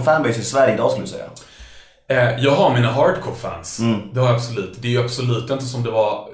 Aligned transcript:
någon 0.00 0.14
fanbase 0.14 0.40
i 0.40 0.44
Sverige 0.44 0.74
idag 0.74 0.90
skulle 0.90 1.06
du 1.06 1.10
säga? 1.10 1.24
Eh, 2.08 2.44
jag 2.44 2.50
har 2.50 2.74
mina 2.74 2.92
hardcore-fans. 2.92 3.78
Mm. 3.78 4.00
Det 4.14 4.20
har 4.20 4.26
jag 4.26 4.36
absolut. 4.36 4.72
Det 4.82 4.88
är 4.88 4.92
ju 4.92 5.04
absolut 5.04 5.50
inte 5.50 5.64
som 5.64 5.82
det 5.82 5.90
var, 5.90 6.12
eh, 6.12 6.26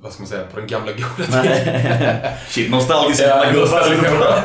vad 0.00 0.12
ska 0.12 0.22
man 0.22 0.28
säga, 0.28 0.46
på 0.54 0.60
den 0.60 0.68
gamla 0.68 0.92
goda 0.92 1.42
tiden. 1.42 2.28
Shit, 2.48 2.70
nostalgiska 2.70 3.26
Ja, 3.26 3.44
jävla 3.44 3.94
gubbar. 3.94 4.44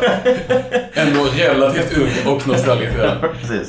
Ändå 0.94 1.24
relativt 1.24 1.98
ung 1.98 2.34
och 2.34 2.48
nostalgisk. 2.48 2.94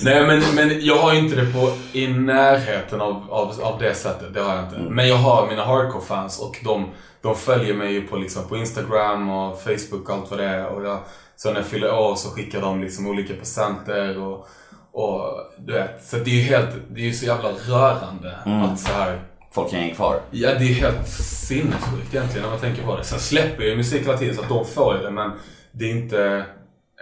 Nej 0.04 0.26
men, 0.26 0.42
men 0.54 0.84
jag 0.84 0.98
har 0.98 1.14
inte 1.14 1.36
det 1.36 1.52
på 1.52 1.72
i 1.92 2.06
närheten 2.06 3.00
av, 3.00 3.26
av, 3.30 3.54
av 3.62 3.78
det 3.78 3.94
sättet. 3.94 4.34
Det 4.34 4.40
har 4.40 4.54
jag 4.54 4.64
inte. 4.64 4.76
Mm. 4.76 4.94
Men 4.94 5.08
jag 5.08 5.16
har 5.16 5.46
mina 5.46 5.64
hardcore-fans 5.64 6.40
och 6.40 6.56
de, 6.64 6.88
de 7.22 7.36
följer 7.36 7.74
mig 7.74 7.92
ju 7.92 8.06
på, 8.06 8.16
liksom, 8.16 8.48
på 8.48 8.56
Instagram 8.56 9.30
och 9.30 9.62
Facebook 9.62 10.08
och 10.08 10.14
allt 10.14 10.30
vad 10.30 10.38
det 10.38 10.44
är. 10.44 10.66
Och 10.66 10.84
jag, 10.84 10.98
så 11.36 11.48
när 11.48 11.56
jag 11.56 11.66
fyller 11.66 11.94
år 11.94 12.14
så 12.14 12.28
skickar 12.30 12.60
de 12.60 12.80
liksom 12.80 13.06
olika 13.06 13.34
presenter 13.34 14.18
och, 14.18 14.48
och 14.92 15.22
du 15.58 15.72
vet. 15.72 16.04
Så 16.04 16.16
det 16.16 16.30
är 16.30 16.34
ju 16.34 16.42
helt, 16.42 16.68
det 16.90 17.00
är 17.00 17.04
ju 17.04 17.12
så 17.12 17.26
jävla 17.26 17.48
rörande 17.68 18.34
Mm. 18.46 18.62
att 18.62 18.80
så 18.80 18.92
här 18.92 19.20
Folk 19.52 19.72
hänger 19.72 19.94
kvar. 19.94 20.20
Ja, 20.30 20.48
det 20.58 20.64
är 20.64 20.74
helt 20.74 21.08
sinnessjukt 21.48 22.14
egentligen 22.14 22.42
när 22.42 22.50
man 22.50 22.60
tänker 22.60 22.82
på 22.82 22.96
det. 22.96 23.04
Sen 23.04 23.18
släpper 23.18 23.62
jag 23.62 23.70
ju 23.70 23.76
musik 23.76 24.06
hela 24.06 24.18
tiden 24.18 24.34
så 24.36 24.42
att 24.42 24.48
de 24.48 24.66
får 24.66 24.96
ju 24.96 25.02
det, 25.02 25.10
men 25.10 25.30
det 25.72 25.84
är 25.84 25.90
inte... 25.90 26.44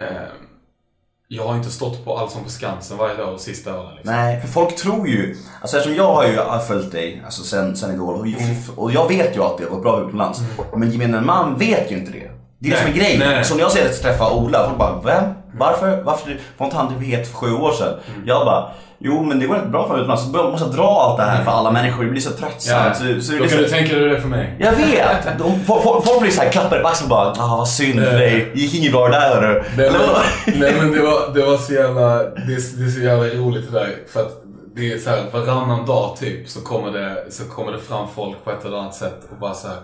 Eh, 0.01 0.07
jag 1.27 1.47
har 1.47 1.55
inte 1.55 1.69
stått 1.69 2.05
på 2.05 2.17
Allsång 2.17 2.43
på 2.43 2.49
Skansen 2.49 2.97
varje 2.97 3.15
dag 3.15 3.27
de 3.27 3.39
sista 3.39 3.79
åren. 3.79 3.95
Liksom. 3.95 4.15
Nej, 4.15 4.41
för 4.41 4.47
folk 4.47 4.75
tror 4.75 5.07
ju, 5.07 5.35
alltså 5.61 5.77
eftersom 5.77 5.95
jag 5.97 6.13
har 6.13 6.25
ju 6.27 6.59
följt 6.67 6.91
dig 6.91 7.21
alltså 7.25 7.43
sen, 7.43 7.75
sen 7.77 7.93
Idol 7.93 8.15
och, 8.15 8.25
Mm. 8.27 8.55
och 8.75 8.91
jag 8.91 9.07
vet 9.07 9.35
ju 9.37 9.43
att 9.43 9.57
det 9.57 9.63
har 9.63 9.71
gått 9.71 9.81
bra 9.83 9.99
utomlands. 10.01 10.39
Men 10.75 10.91
gemene 10.91 11.21
man 11.21 11.57
vet 11.57 11.91
ju 11.91 11.97
inte 11.97 12.11
det. 12.11 12.31
Det 12.59 12.69
är 12.69 12.71
det 12.73 12.77
som 12.81 12.89
är 12.91 12.95
grejen. 12.95 13.45
Så 13.45 13.55
när 13.55 13.61
jag 13.61 13.71
säger 13.71 13.89
att 13.89 14.01
träffa 14.01 14.31
Ola, 14.33 14.65
folk 14.67 14.77
bara 14.79 15.01
vem? 15.01 15.33
Varför? 15.57 16.01
Varför 16.03 16.37
var 16.57 16.65
inte 16.65 16.77
han 16.77 16.93
typ 16.93 17.07
het 17.07 17.27
för 17.27 17.35
sju 17.35 17.53
år 17.53 17.71
sedan? 17.71 17.93
Mm. 18.07 18.27
Jag 18.27 18.45
bara 18.45 18.69
Jo 18.99 19.23
men 19.23 19.39
det 19.39 19.47
går 19.47 19.55
inte 19.55 19.69
bra 19.69 19.87
för 19.87 19.93
mig 19.93 19.97
utomlands, 20.01 20.23
så 20.23 20.37
jag 20.37 20.51
måste 20.51 20.77
dra 20.77 21.01
allt 21.01 21.17
det 21.17 21.23
här 21.23 21.43
för 21.43 21.51
alla 21.51 21.71
människor, 21.71 22.03
det 22.03 22.09
blir 22.11 22.21
så 22.21 22.31
tröttsamt. 22.31 22.95
Så, 22.95 23.21
så 23.21 23.31
det 23.31 23.37
Då 23.37 23.43
kan 23.43 23.49
så... 23.49 23.57
du 23.57 23.69
tänka 23.69 23.95
dig 23.95 24.09
det 24.09 24.21
för 24.21 24.27
mig. 24.27 24.55
Jag 24.59 24.71
vet! 24.71 25.37
De, 25.39 25.59
folk, 25.65 26.21
blir 26.21 26.31
såhär 26.31 26.49
klappar 26.49 26.81
i 26.81 26.83
axeln 26.83 27.09
bara 27.09 27.29
ah 27.29 27.57
vad 27.57 27.69
synd 27.69 28.03
för 28.03 28.17
dig, 28.17 28.51
det 28.53 28.59
gick 28.59 28.75
inget 28.75 28.91
bra 28.91 29.07
där 29.07 29.19
hörru. 29.35 29.63
Nej, 29.77 29.91
men, 29.91 30.59
nej 30.59 30.73
men 30.79 30.91
det 30.91 31.01
var, 31.01 31.33
det 31.33 31.41
var 31.41 31.57
så 31.57 31.73
jävla, 31.73 32.17
det 32.17 32.53
är, 32.53 32.77
det 32.77 32.85
är 32.85 32.89
så 32.89 32.99
jävla 32.99 33.25
roligt 33.25 33.71
det 33.71 33.79
där. 33.79 33.95
För 34.13 34.21
att 34.21 34.31
det 34.75 34.93
är 34.93 34.97
så 34.97 35.09
här, 35.09 35.23
varannan 35.33 35.85
dag 35.85 36.17
typ 36.17 36.49
så 36.49 36.61
kommer, 36.61 36.91
det, 36.91 37.31
så 37.31 37.43
kommer 37.43 37.71
det 37.71 37.79
fram 37.79 38.07
folk 38.15 38.43
på 38.43 38.51
ett 38.51 38.65
eller 38.65 38.77
annat 38.77 38.95
sätt 38.95 39.19
och 39.31 39.37
bara 39.37 39.53
så 39.53 39.67
här. 39.67 39.77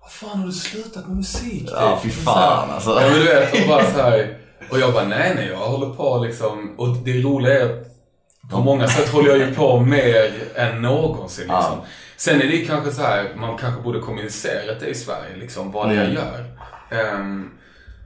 Vad 0.00 0.12
fan 0.12 0.38
har 0.38 0.46
du 0.46 0.52
slutat 0.52 1.06
med 1.08 1.16
musik? 1.16 1.60
Typ. 1.60 1.70
Ja, 1.80 1.98
fy 2.02 2.10
Så 2.10 2.30
här. 2.30 2.40
fan, 2.40 2.70
alltså. 2.74 2.90
Ja 2.90 3.00
men 3.00 3.18
du 3.18 3.24
vet, 3.24 3.52
och 3.52 3.68
bara 3.68 3.84
så 3.84 4.02
här. 4.02 4.38
Och 4.70 4.78
jag 4.80 4.92
bara 4.92 5.04
nej 5.04 5.32
nej 5.36 5.46
jag 5.48 5.56
håller 5.56 5.94
på 5.94 6.18
liksom. 6.24 6.74
Och 6.78 6.96
det 6.96 7.20
roliga 7.20 7.60
är 7.60 7.64
att 7.64 8.50
på 8.50 8.60
många 8.60 8.88
sätt 8.88 9.08
håller 9.08 9.28
jag 9.28 9.38
ju 9.38 9.54
på 9.54 9.80
mer 9.80 10.32
än 10.54 10.82
någonsin 10.82 11.42
liksom. 11.44 11.56
Ja. 11.78 11.84
Sen 12.16 12.42
är 12.42 12.46
det 12.46 12.58
kanske 12.58 12.90
så 12.92 13.02
här, 13.02 13.30
man 13.36 13.56
kanske 13.58 13.82
borde 13.82 13.98
kommunicera 14.00 14.74
det 14.80 14.86
i 14.86 14.94
Sverige 14.94 15.36
liksom, 15.36 15.72
vad 15.72 15.88
det 15.88 15.94
är 15.94 15.98
jag 15.98 16.04
Mm. 16.06 16.14
gör. 16.14 16.44
Ehm, 16.90 17.50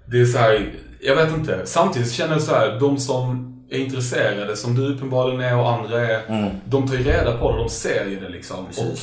det 0.07 0.21
är 0.21 0.25
så 0.25 0.39
här, 0.39 0.73
jag 1.01 1.17
vet 1.17 1.29
inte. 1.35 1.67
Samtidigt 1.67 2.13
känner 2.13 2.33
jag 2.33 2.43
så 2.43 2.55
här, 2.55 2.81
de 2.81 2.99
som 2.99 3.49
är 3.71 3.79
intresserade, 3.79 4.57
som 4.57 4.75
du 4.75 4.95
uppenbarligen 4.95 5.41
är 5.41 5.57
och 5.59 5.71
andra 5.73 6.01
är, 6.07 6.27
Mm. 6.29 6.51
de 6.65 6.89
tar 6.89 6.95
ju 6.95 7.03
reda 7.05 7.39
på 7.39 7.53
det, 7.53 7.59
de 7.59 7.69
ser 7.71 8.05
ju 8.07 8.21
det 8.21 8.29
liksom. 8.29 8.67
Och, 8.67 8.99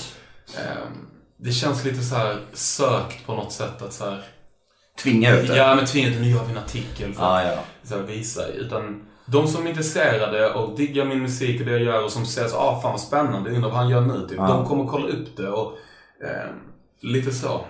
ehm, 0.60 1.06
det 1.38 1.52
känns 1.52 1.86
lite 1.86 2.04
så 2.04 2.16
här 2.16 2.38
sökt 2.54 3.26
på 3.26 3.34
något 3.36 3.52
sätt 3.52 3.82
att 3.82 3.94
så 3.94 4.06
här, 4.10 4.24
Tvinga 5.04 5.36
ut 5.36 5.48
det. 5.48 5.58
ja 5.58 5.76
men 5.76 5.86
tvinga 5.86 6.10
till 6.12 6.22
nu 6.22 6.30
gör 6.30 6.44
vi 6.46 6.52
en 6.52 6.58
artikel 6.58 7.14
för 7.14 7.24
Ja, 7.24 7.40
att 7.40 7.46
ja. 7.46 7.62
så 7.84 8.02
visa. 8.02 8.48
Utan 8.48 9.02
de 9.26 9.48
som 9.48 9.66
är 9.66 9.70
intresserade 9.70 10.54
och 10.54 10.78
diggar 10.78 11.06
min 11.06 11.22
musik 11.22 11.60
och 11.60 11.66
det 11.66 11.72
jag 11.72 11.82
gör 11.82 12.04
och 12.04 12.12
som 12.12 12.26
säger 12.26 12.48
så 12.48 12.58
ah 12.58 12.82
fan 12.82 12.92
vad 12.92 13.02
spännande, 13.02 13.50
undrar 13.50 13.70
vad 13.70 13.78
han 13.78 13.90
gör 13.90 14.02
nu 14.02 14.28
typ. 14.28 14.38
Ja. 14.38 14.48
De 14.48 14.66
kommer 14.66 14.86
kolla 14.86 15.08
upp 15.08 15.38
det 15.38 15.48
och 15.50 15.78
ehm, 16.24 16.56
lite 17.02 17.32
så, 17.32 17.62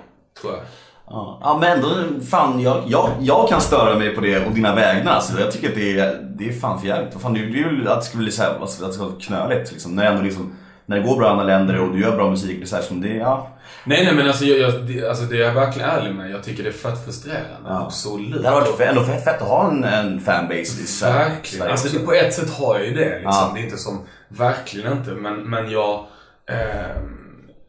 tror 0.41 0.53
jag. 0.53 0.61
Ja, 1.09 1.39
ja 1.43 1.57
men 1.61 1.71
ändå, 1.71 1.89
fan 2.25 2.61
jag, 2.61 2.83
jag, 2.87 3.09
jag 3.19 3.49
kan 3.49 3.61
störa 3.61 3.99
mig 3.99 4.15
på 4.15 4.21
det 4.21 4.45
och 4.45 4.51
dina 4.51 4.75
vägnar. 4.75 5.11
Alltså, 5.11 5.39
jag 5.39 5.51
tycker 5.51 5.69
att 5.69 5.75
det 5.75 5.99
är, 5.99 6.19
det 6.37 6.49
är 6.49 6.53
fan 6.53 6.79
för 6.79 6.87
jävligt. 6.87 7.21
Fan, 7.21 7.33
det 7.33 7.39
är 7.39 7.43
ju 7.43 7.89
att 7.89 7.99
det 8.01 8.05
ska 8.05 8.17
bli 8.17 8.31
så 8.31 8.43
här, 8.43 8.49
att 8.49 8.79
det 8.79 8.93
ska 8.93 9.03
vara 9.03 9.19
knöligt 9.19 9.71
liksom. 9.71 9.95
När, 9.95 10.05
ändå 10.11 10.21
liksom, 10.23 10.55
när 10.89 10.97
det 10.97 11.03
går 11.07 11.17
bra 11.17 11.27
i 11.27 11.29
andra 11.29 11.43
länder 11.43 11.79
och 11.81 11.93
du 11.93 12.01
gör 12.01 12.15
bra 12.15 12.29
musik, 12.29 12.67
så 12.67 12.75
här, 12.75 12.83
som 12.83 13.01
det, 13.01 13.13
ja. 13.15 13.57
Nej 13.83 14.05
nej 14.05 14.15
men 14.15 14.27
alltså, 14.27 14.45
jag, 14.45 14.59
jag, 14.59 14.81
det, 14.87 15.09
alltså 15.09 15.23
det 15.23 15.35
är 15.37 15.41
jag 15.41 15.53
verkligen 15.53 15.89
ärlig 15.89 16.15
med. 16.15 16.31
Jag 16.31 16.43
tycker 16.43 16.63
det 16.63 16.69
är 16.69 16.73
fett 16.73 17.05
frustrerande. 17.05 17.45
Ja. 17.65 17.85
Absolut. 17.85 18.41
Det 18.41 18.49
hade 18.49 18.61
varit 18.71 18.79
ändå 18.79 19.03
fett, 19.03 19.23
fett 19.23 19.41
att 19.41 19.47
ha 19.47 19.71
en, 19.71 19.83
en 19.83 20.19
fanbase 20.19 20.59
i 20.59 20.65
Sverige. 20.65 21.13
Verkligen. 21.15 21.43
Sverige 21.59 21.71
Alltså, 21.71 21.97
det- 21.97 22.05
på 22.05 22.13
ett 22.13 22.33
sätt 22.33 22.49
har 22.49 22.75
jag 22.79 22.87
ju 22.87 22.93
det. 22.93 23.09
Liksom. 23.09 23.21
Ja. 23.23 23.51
Det 23.55 23.61
är 23.61 23.63
inte 23.63 23.77
som, 23.77 24.05
verkligen 24.27 24.91
inte. 24.97 25.11
Men, 25.11 25.49
men 25.49 25.71
jag... 25.71 26.05
ehm, 26.49 27.15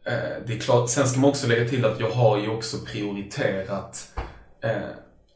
eh, 0.07 0.13
det 0.47 0.53
är 0.53 0.59
klart, 0.59 0.89
sen 0.89 1.07
ska 1.07 1.19
man 1.19 1.29
också 1.29 1.47
lägga 1.47 1.69
till 1.69 1.85
att 1.85 1.99
jag 1.99 2.09
har 2.09 2.37
ju 2.37 2.49
också 2.49 2.77
prioriterat 2.91 4.07
eh, 4.63 4.71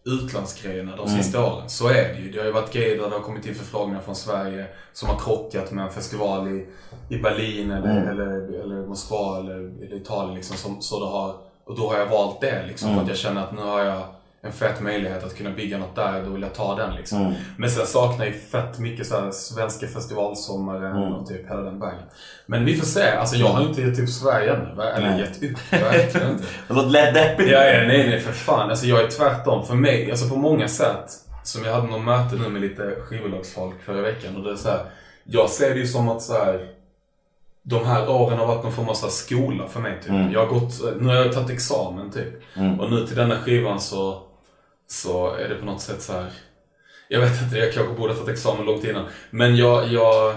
utlandsgrejerna 0.06 0.96
de 0.96 1.08
Mm. 1.08 1.24
sista 1.24 1.46
åren. 1.46 1.70
Så 1.70 1.88
är 1.88 2.14
det 2.14 2.20
ju. 2.20 2.32
Det 2.32 2.38
har 2.40 2.46
ju 2.46 2.52
varit 2.52 2.74
grejer 2.74 2.98
där 2.98 3.10
det 3.10 3.16
har 3.16 3.22
kommit 3.22 3.46
in 3.46 3.56
förfrågningar 3.56 4.02
från 4.02 4.16
Sverige 4.16 4.66
som 4.94 5.10
har 5.10 5.20
krockat 5.20 5.72
med 5.72 5.86
en 5.86 5.92
festival 5.92 6.48
i, 6.48 6.68
i 7.10 7.18
Berlin 7.18 7.72
eller, 7.72 7.92
Mm. 7.98 8.08
eller, 8.10 8.60
eller 8.64 8.88
Moskva 8.88 9.40
eller, 9.40 9.56
eller 9.56 9.96
Italien. 9.96 10.36
Liksom, 10.36 10.58
som, 10.58 10.82
så 10.82 11.00
det 11.00 11.06
har, 11.06 11.36
och 11.66 11.76
då 11.78 11.90
har 11.90 11.98
jag 12.00 12.06
valt 12.06 12.42
det 12.42 12.66
liksom, 12.68 12.88
Mm. 12.90 12.98
för 12.98 13.04
att 13.04 13.10
jag 13.10 13.18
känner 13.18 13.44
att 13.44 13.54
nu 13.56 13.62
har 13.62 13.80
jag 13.84 14.04
en 14.46 14.52
fet 14.52 14.82
möjlighet 14.82 15.24
att 15.24 15.38
kunna 15.38 15.50
bygga 15.50 15.78
något 15.78 15.96
där, 15.96 16.24
då 16.26 16.30
vill 16.32 16.42
jag 16.42 16.54
ta 16.54 16.76
den 16.76 16.96
liksom. 16.96 17.22
Mm. 17.22 17.34
Men 17.58 17.70
sen 17.70 17.86
saknar 17.88 18.26
jag 18.26 18.34
ju 18.34 18.40
fett 18.40 18.80
mycket 18.80 19.08
så 19.08 19.16
här 19.22 19.32
svenska 19.32 19.88
festivalsommaren 19.88 20.92
Mm. 20.98 21.14
och 21.14 21.28
typ 21.28 21.50
hela 21.50 21.62
den 21.62 21.80
vägen. 21.80 22.04
Men 22.46 22.66
vi 22.66 22.76
får 22.78 22.86
se. 22.86 23.10
Alltså 23.12 23.36
jag 23.36 23.48
har 23.48 23.62
inte 23.62 23.82
gett 23.82 24.00
upp 24.00 24.10
Sverige 24.10 24.54
ännu. 24.54 24.82
Eller 24.82 25.10
Nej. 25.10 25.20
gett 25.20 25.44
upp. 25.52 25.74
Verkligen 25.74 26.30
inte. 26.32 26.44
Det 26.68 26.74
låter 26.74 26.90
lätt 26.90 27.14
deppigt. 27.14 27.50
Ja, 27.52 27.64
ja, 27.66 27.88
nej, 27.88 28.08
nej 28.10 28.20
för 28.20 28.32
fan. 28.32 28.70
Alltså 28.70 28.86
jag 28.86 29.02
är 29.02 29.08
tvärtom. 29.08 29.66
För 29.66 29.76
mig, 29.76 30.12
alltså 30.12 30.30
på 30.30 30.36
många 30.36 30.68
sätt. 30.68 31.12
Som 31.44 31.64
jag 31.66 31.74
hade 31.74 31.88
något 31.88 32.04
möte 32.06 32.36
nu 32.36 32.50
med 32.50 32.62
lite 32.62 32.96
skivbolagsfolk 33.02 33.76
förra 33.86 34.02
veckan. 34.02 34.36
Och 34.36 34.44
det 34.44 34.52
är 34.52 34.56
så 34.56 34.70
här, 34.70 34.80
jag 35.24 35.50
ser 35.50 35.70
det 35.74 35.80
ju 35.80 35.88
som 35.88 36.10
att 36.10 36.22
så 36.22 36.34
här, 36.34 36.68
de 37.64 37.86
här 37.86 38.10
åren 38.10 38.38
har 38.40 38.48
varit 38.48 38.64
någon 38.64 38.74
form 38.74 38.90
av 38.90 38.94
skola 38.94 39.68
för 39.68 39.80
mig. 39.80 40.00
Typ. 40.02 40.10
Mm. 40.10 40.32
Jag 40.32 40.40
har 40.40 40.48
gått, 40.60 41.02
nu 41.02 41.08
har 41.08 41.16
jag 41.16 41.34
tagit 41.34 41.50
examen 41.50 42.12
typ. 42.12 42.34
Mm. 42.56 42.80
Och 42.80 42.92
nu 42.92 43.08
till 43.08 43.16
denna 43.16 43.36
skivan 43.36 43.80
så, 43.80 44.22
så 44.88 45.36
är 45.36 45.50
det 45.50 45.56
på 45.56 45.66
något 45.66 45.82
sätt 45.82 46.02
så 46.02 46.14
här. 46.14 46.26
Jag 47.08 47.20
vet 47.20 47.42
inte, 47.42 47.58
jag 47.58 47.74
kanske 47.74 47.94
borde 47.94 48.14
ha 48.14 48.20
tagit 48.20 48.34
examen 48.36 48.66
långt 48.66 48.84
innan. 48.84 49.06
Men 49.30 49.56
jag, 49.56 49.88
jag 49.88 50.36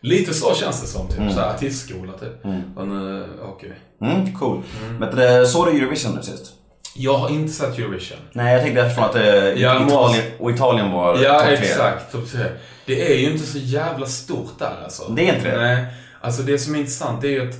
lite 0.00 0.34
så 0.34 0.54
känns 0.54 0.80
det 0.80 0.86
som. 0.86 1.08
Typ. 1.08 1.18
Mm. 1.18 1.32
Så 1.32 1.40
här, 1.40 1.54
artistskola 1.54 2.12
typ. 2.12 2.44
Mm. 2.44 2.62
Och 2.76 2.88
nu 2.88 3.26
åker 3.42 3.66
vi. 3.68 4.06
Mm, 4.06 4.34
cool. 4.34 4.62
Men 4.98 5.16
det, 5.16 5.46
såg 5.46 5.66
du 5.66 5.78
Eurovision 5.78 6.14
nu 6.14 6.22
sist? 6.22 6.52
Jag 6.94 7.18
har 7.18 7.30
inte 7.30 7.52
sett 7.52 7.78
Eurovision. 7.78 8.18
Nej, 8.32 8.52
jag 8.52 8.62
tänkte 8.62 8.82
eftersom 8.82 9.04
att 9.04 9.16
eh, 9.16 9.24
Ja, 9.34 9.86
Italien, 9.86 10.24
och 10.38 10.50
Italien 10.50 10.92
var 10.92 11.18
Ja, 11.22 11.44
exakt. 11.44 12.12
Topp 12.12 12.30
tre. 12.32 12.44
Det 12.86 13.12
är 13.12 13.18
ju 13.18 13.32
inte 13.32 13.46
så 13.46 13.58
jävla 13.58 14.06
stort 14.06 14.58
där 14.58 14.82
alltså. 14.84 15.08
Det 15.08 15.28
är 15.28 15.34
inte 15.36 15.50
det? 15.50 15.62
Nej. 15.62 15.86
Alltså 16.20 16.42
det 16.42 16.58
som 16.58 16.74
är 16.74 16.78
intressant 16.78 17.20
det 17.22 17.28
är 17.28 17.32
ju 17.32 17.48
att 17.48 17.56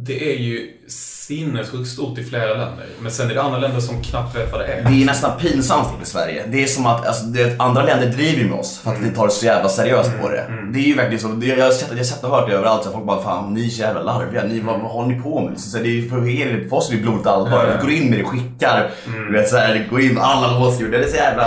det 0.00 0.32
är 0.32 0.38
ju 0.38 0.70
sinnessjukt 0.88 1.88
stort 1.88 2.18
i 2.18 2.24
flera 2.24 2.48
länder. 2.48 2.86
Men 3.00 3.10
sen 3.10 3.30
är 3.30 3.34
det 3.34 3.42
andra 3.42 3.58
länder 3.58 3.80
som 3.80 4.02
knappt 4.02 4.36
vet 4.36 4.52
vad 4.52 4.60
det 4.60 4.66
är. 4.66 4.84
Det 4.84 5.02
är 5.02 5.06
nästan 5.06 5.38
pinsamt 5.38 5.88
i 6.02 6.06
Sverige. 6.06 6.44
Det 6.48 6.62
är 6.62 6.66
som 6.66 6.86
att 6.86 7.06
alltså, 7.06 7.24
det, 7.24 7.60
andra 7.60 7.82
länder 7.82 8.06
driver 8.06 8.44
med 8.44 8.58
oss 8.58 8.78
för 8.78 8.90
att 8.90 9.00
vi 9.00 9.10
tar 9.10 9.26
det 9.26 9.32
så 9.32 9.46
jävla 9.46 9.68
seriöst 9.68 10.10
på 10.22 10.28
det. 10.28 10.44
Det 10.72 10.78
är 10.78 10.82
ju 10.82 10.94
verkligen 10.94 11.20
så. 11.20 11.40
Jag, 11.42 11.64
har 11.64 11.70
sett, 11.70 11.88
jag 11.90 11.96
har 11.96 12.04
sett 12.04 12.24
och 12.24 12.30
hört 12.30 12.48
det 12.48 12.54
överallt. 12.54 12.84
Så 12.84 12.90
folk 12.90 13.04
bara 13.04 13.22
fan 13.22 13.54
ni 13.54 13.66
är 13.66 13.70
så 13.70 13.80
jävla 13.80 14.02
larviga. 14.02 14.44
Ni, 14.44 14.60
vad, 14.60 14.80
vad 14.80 14.90
håller 14.90 15.14
ni 15.14 15.22
på 15.22 15.40
med? 15.40 15.60
Så, 15.60 15.70
så, 15.70 15.78
det 15.78 15.88
är, 15.88 16.08
för, 16.08 16.28
er, 16.28 16.68
för 16.68 16.76
oss 16.76 16.90
är 16.90 16.96
det 16.96 17.02
blodigt 17.02 17.26
allvar. 17.26 17.78
Vi 17.80 17.86
går 17.86 17.90
in 17.90 18.10
med 18.10 18.18
det, 18.18 18.24
skickar. 18.24 18.90
Du 19.26 19.32
vet, 19.32 19.48
så 19.48 19.56
här, 19.56 19.88
går 19.90 20.00
in 20.00 20.14
med 20.14 20.22
alla 20.22 20.58
låsljud. 20.58 20.90
Det 20.90 20.98
är 20.98 21.08
så 21.08 21.16
jävla... 21.16 21.44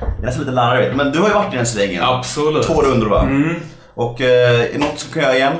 Det 0.00 0.22
är 0.22 0.26
nästan 0.26 0.44
lite 0.44 0.54
larvigt. 0.54 0.96
Men 0.96 1.12
du 1.12 1.18
har 1.18 1.28
ju 1.28 1.34
varit 1.34 1.54
i 1.54 1.56
den 1.56 1.66
svängen. 1.66 2.04
Absolut. 2.04 2.66
Två 2.66 2.82
rundor 2.82 3.08
va? 3.08 3.28
Och 3.94 4.20
eh, 4.20 4.78
något 4.78 4.98
som 4.98 5.12
kan 5.12 5.22
göra 5.22 5.36
igen? 5.36 5.52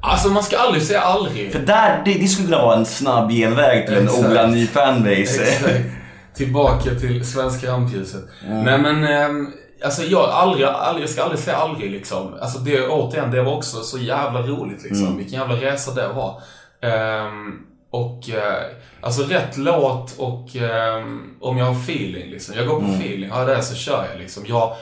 Alltså 0.00 0.28
man 0.28 0.42
ska 0.42 0.58
aldrig 0.58 0.82
säga 0.82 1.00
aldrig. 1.00 1.52
För 1.52 1.58
där, 1.58 2.02
det, 2.04 2.14
det 2.14 2.28
skulle 2.28 2.48
kunna 2.48 2.62
vara 2.62 2.76
en 2.76 2.86
snabb 2.86 3.30
genväg 3.30 3.86
till 3.86 3.96
en 3.96 4.04
Exakt. 4.04 4.26
Ola 4.28 4.46
ny 4.46 4.66
fanbase. 4.66 5.42
Exakt. 5.42 5.80
Tillbaka 6.34 6.94
till 6.94 7.26
svenska 7.26 7.72
rampljuset. 7.72 8.24
Mm. 8.46 8.64
Nej 8.64 8.78
men, 8.78 9.04
ehm, 9.04 9.52
alltså 9.84 10.02
jag, 10.02 10.30
aldrig, 10.30 10.66
aldrig, 10.66 11.02
jag 11.02 11.10
ska 11.10 11.22
aldrig 11.22 11.40
säga 11.40 11.56
aldrig 11.56 11.90
liksom. 11.90 12.34
Alltså 12.40 12.58
det, 12.58 12.88
återigen, 12.88 13.30
det 13.30 13.42
var 13.42 13.56
också 13.56 13.80
så 13.80 13.98
jävla 13.98 14.42
roligt 14.42 14.82
liksom. 14.82 15.06
Mm. 15.06 15.16
Vilken 15.18 15.38
jävla 15.40 15.54
resa 15.54 15.94
det 15.94 16.08
var. 16.08 16.40
Ehm, 16.82 17.54
och 17.90 18.30
eh, 18.30 18.62
alltså 19.00 19.22
rätt 19.22 19.56
låt 19.56 20.14
och 20.18 20.56
ehm, 20.56 21.20
om 21.40 21.58
jag 21.58 21.64
har 21.66 21.74
feeling 21.82 22.30
liksom. 22.30 22.54
Jag 22.56 22.66
går 22.66 22.80
på 22.80 22.86
Mm. 22.86 23.00
feeling. 23.00 23.30
Har 23.30 23.38
jag 23.38 23.48
det 23.48 23.62
så 23.62 23.74
kör 23.74 24.06
jag 24.12 24.20
liksom. 24.20 24.44
Jag, 24.46 24.72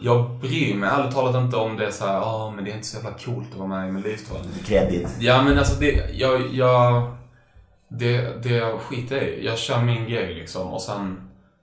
jag 0.00 0.30
bryr 0.30 0.74
mig 0.74 0.90
ärligt 0.92 1.14
talat 1.14 1.34
inte 1.34 1.56
om 1.56 1.76
det 1.76 1.86
är 1.86 1.90
så 1.90 2.06
här, 2.06 2.14
ja 2.14 2.52
men 2.56 2.64
det 2.64 2.70
är 2.70 2.74
inte 2.74 2.86
så 2.86 2.96
jävla 2.96 3.18
coolt 3.18 3.52
att 3.52 3.58
vara 3.58 3.68
med 3.68 3.88
i 3.88 3.92
Melodifestivalen. 3.92 4.50
Kredit. 4.64 5.08
Ja 5.18 5.42
men 5.42 5.58
alltså 5.58 5.80
det, 5.80 6.10
jag, 6.14 6.54
jag, 6.54 7.12
det, 7.88 8.42
det 8.42 8.48
jag 8.48 8.80
skiter 8.80 9.22
i. 9.22 9.46
Jag 9.46 9.58
kör 9.58 9.82
min 9.82 10.08
grej 10.08 10.34
liksom 10.34 10.68
och 10.68 10.82
sen 10.82 11.20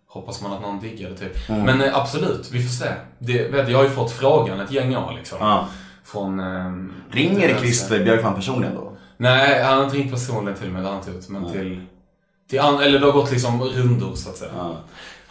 hoppas 0.08 0.42
man 0.42 0.54
att 0.54 0.62
någon 0.62 0.80
diggar 0.80 1.10
det 1.10 1.16
typ. 1.18 1.50
Mm. 1.50 1.62
Men 1.62 1.82
eh, 1.82 1.98
absolut, 1.98 2.50
vi 2.52 2.64
får 2.64 2.86
se. 2.86 2.92
Det, 3.20 3.48
vet, 3.48 3.70
jag 3.70 3.78
har 3.78 3.84
ju 3.84 3.90
fått 3.90 4.12
frågan 4.12 4.60
ett 4.60 4.72
gäng 4.72 4.96
år 4.96 5.14
liksom. 5.18 5.38
Ja. 5.42 5.68
Från... 6.04 6.40
ehm, 6.40 6.94
Ringer 7.12 7.60
Christer 7.60 8.04
Björkman 8.04 8.36
personligen 8.36 8.76
då? 8.76 8.92
Nej, 9.18 9.64
han 9.64 9.78
har 9.78 9.84
inte 9.84 9.98
ringt 9.98 10.12
personligen 10.12 10.60
till 10.60 10.70
mig, 10.70 10.82
det 10.82 10.88
har 10.88 10.96
han 10.96 11.04
inte 11.04 11.16
gjort. 11.18 11.30
Men 11.30 11.52
till... 11.52 11.86
till 12.50 12.60
an, 12.60 12.80
eller 12.80 13.00
det 13.00 13.06
har 13.06 13.14
gått 13.14 13.32
liksom 13.32 13.62
rundor 13.62 14.16
så 14.16 14.30
att 14.30 14.38
säga. 14.38 14.52
Ja. 14.58 14.78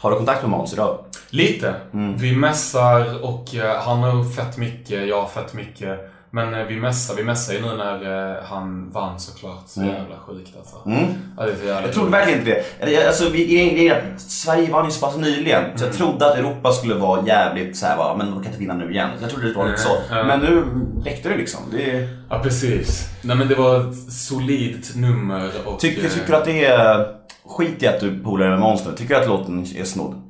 Har 0.01 0.11
du 0.11 0.17
kontakt 0.17 0.43
med 0.43 0.51
Måns 0.51 0.73
idag? 0.73 0.99
Lite. 1.31 1.75
Mm. 1.95 2.17
Vi 2.17 2.37
mässar 2.37 3.25
och 3.25 3.55
eh, 3.55 3.83
han 3.83 3.99
har 3.99 4.25
fett 4.25 4.57
mycket, 4.57 5.09
jag 5.09 5.21
har 5.21 5.29
fett 5.29 5.55
mycket. 5.55 6.13
Men 6.31 6.55
eh, 6.55 6.65
vi 6.65 6.77
mässar, 6.77 7.15
vi 7.15 7.25
mässar 7.25 7.55
ju 7.55 7.61
nu 7.61 7.77
när 7.77 8.31
eh, 8.31 8.45
han 8.45 8.91
vann 8.91 9.21
såklart. 9.21 9.63
Så 9.67 9.81
jävla 9.81 10.17
sjukt 10.27 10.57
alltså. 10.59 10.77
Mm. 10.87 11.05
Ja, 11.37 11.47
det 11.47 11.53
är 11.53 11.57
så 11.57 11.65
jävla 11.65 11.83
Jag 11.83 11.93
trodde 11.95 12.11
verkligen 12.11 12.39
inte 12.39 12.65
det. 12.81 13.07
Alltså, 13.07 13.29
vi, 13.29 13.91
att 13.91 14.21
Sverige 14.21 14.71
vann 14.71 14.85
ju 14.85 14.91
så 14.91 15.07
pass 15.07 15.17
nyligen. 15.17 15.65
Så 15.79 15.85
jag 15.85 15.93
trodde 15.93 16.27
att 16.27 16.39
Europa 16.39 16.73
skulle 16.73 16.95
vara 16.95 17.27
jävligt 17.27 17.77
såhär, 17.77 17.97
va, 17.97 18.15
men 18.19 18.31
de 18.31 18.35
kan 18.35 18.47
inte 18.47 18.59
vinna 18.59 18.75
nu 18.75 18.91
igen. 18.91 19.11
Jag 19.21 19.31
trodde 19.31 19.49
det 19.49 19.59
var 19.59 19.67
lite 19.67 19.81
så. 19.81 19.97
Men 20.11 20.41
nu 20.41 20.65
räckte 21.05 21.29
det 21.29 21.37
liksom. 21.37 21.61
Det, 21.73 22.09
Ja, 22.31 22.39
precis. 22.39 23.09
Nej 23.23 23.37
men 23.37 23.49
det 23.49 23.55
var 23.55 23.81
ett 23.81 24.13
solidt 24.13 24.97
nummer 24.97 25.51
och... 25.65 25.81
tycker, 25.81 26.09
tycker 26.09 26.27
du 26.27 26.37
att 26.37 26.45
det 26.45 26.65
är... 26.65 27.20
Skit 27.51 27.83
i 27.83 27.87
att 27.87 28.01
du 28.01 28.19
polare 28.19 28.51
med 28.51 28.61
nu. 28.87 28.93
Tycker 28.97 29.15
du 29.15 29.21
att 29.21 29.29
låten 29.29 29.67
är 29.77 29.85
snodd? 29.85 30.23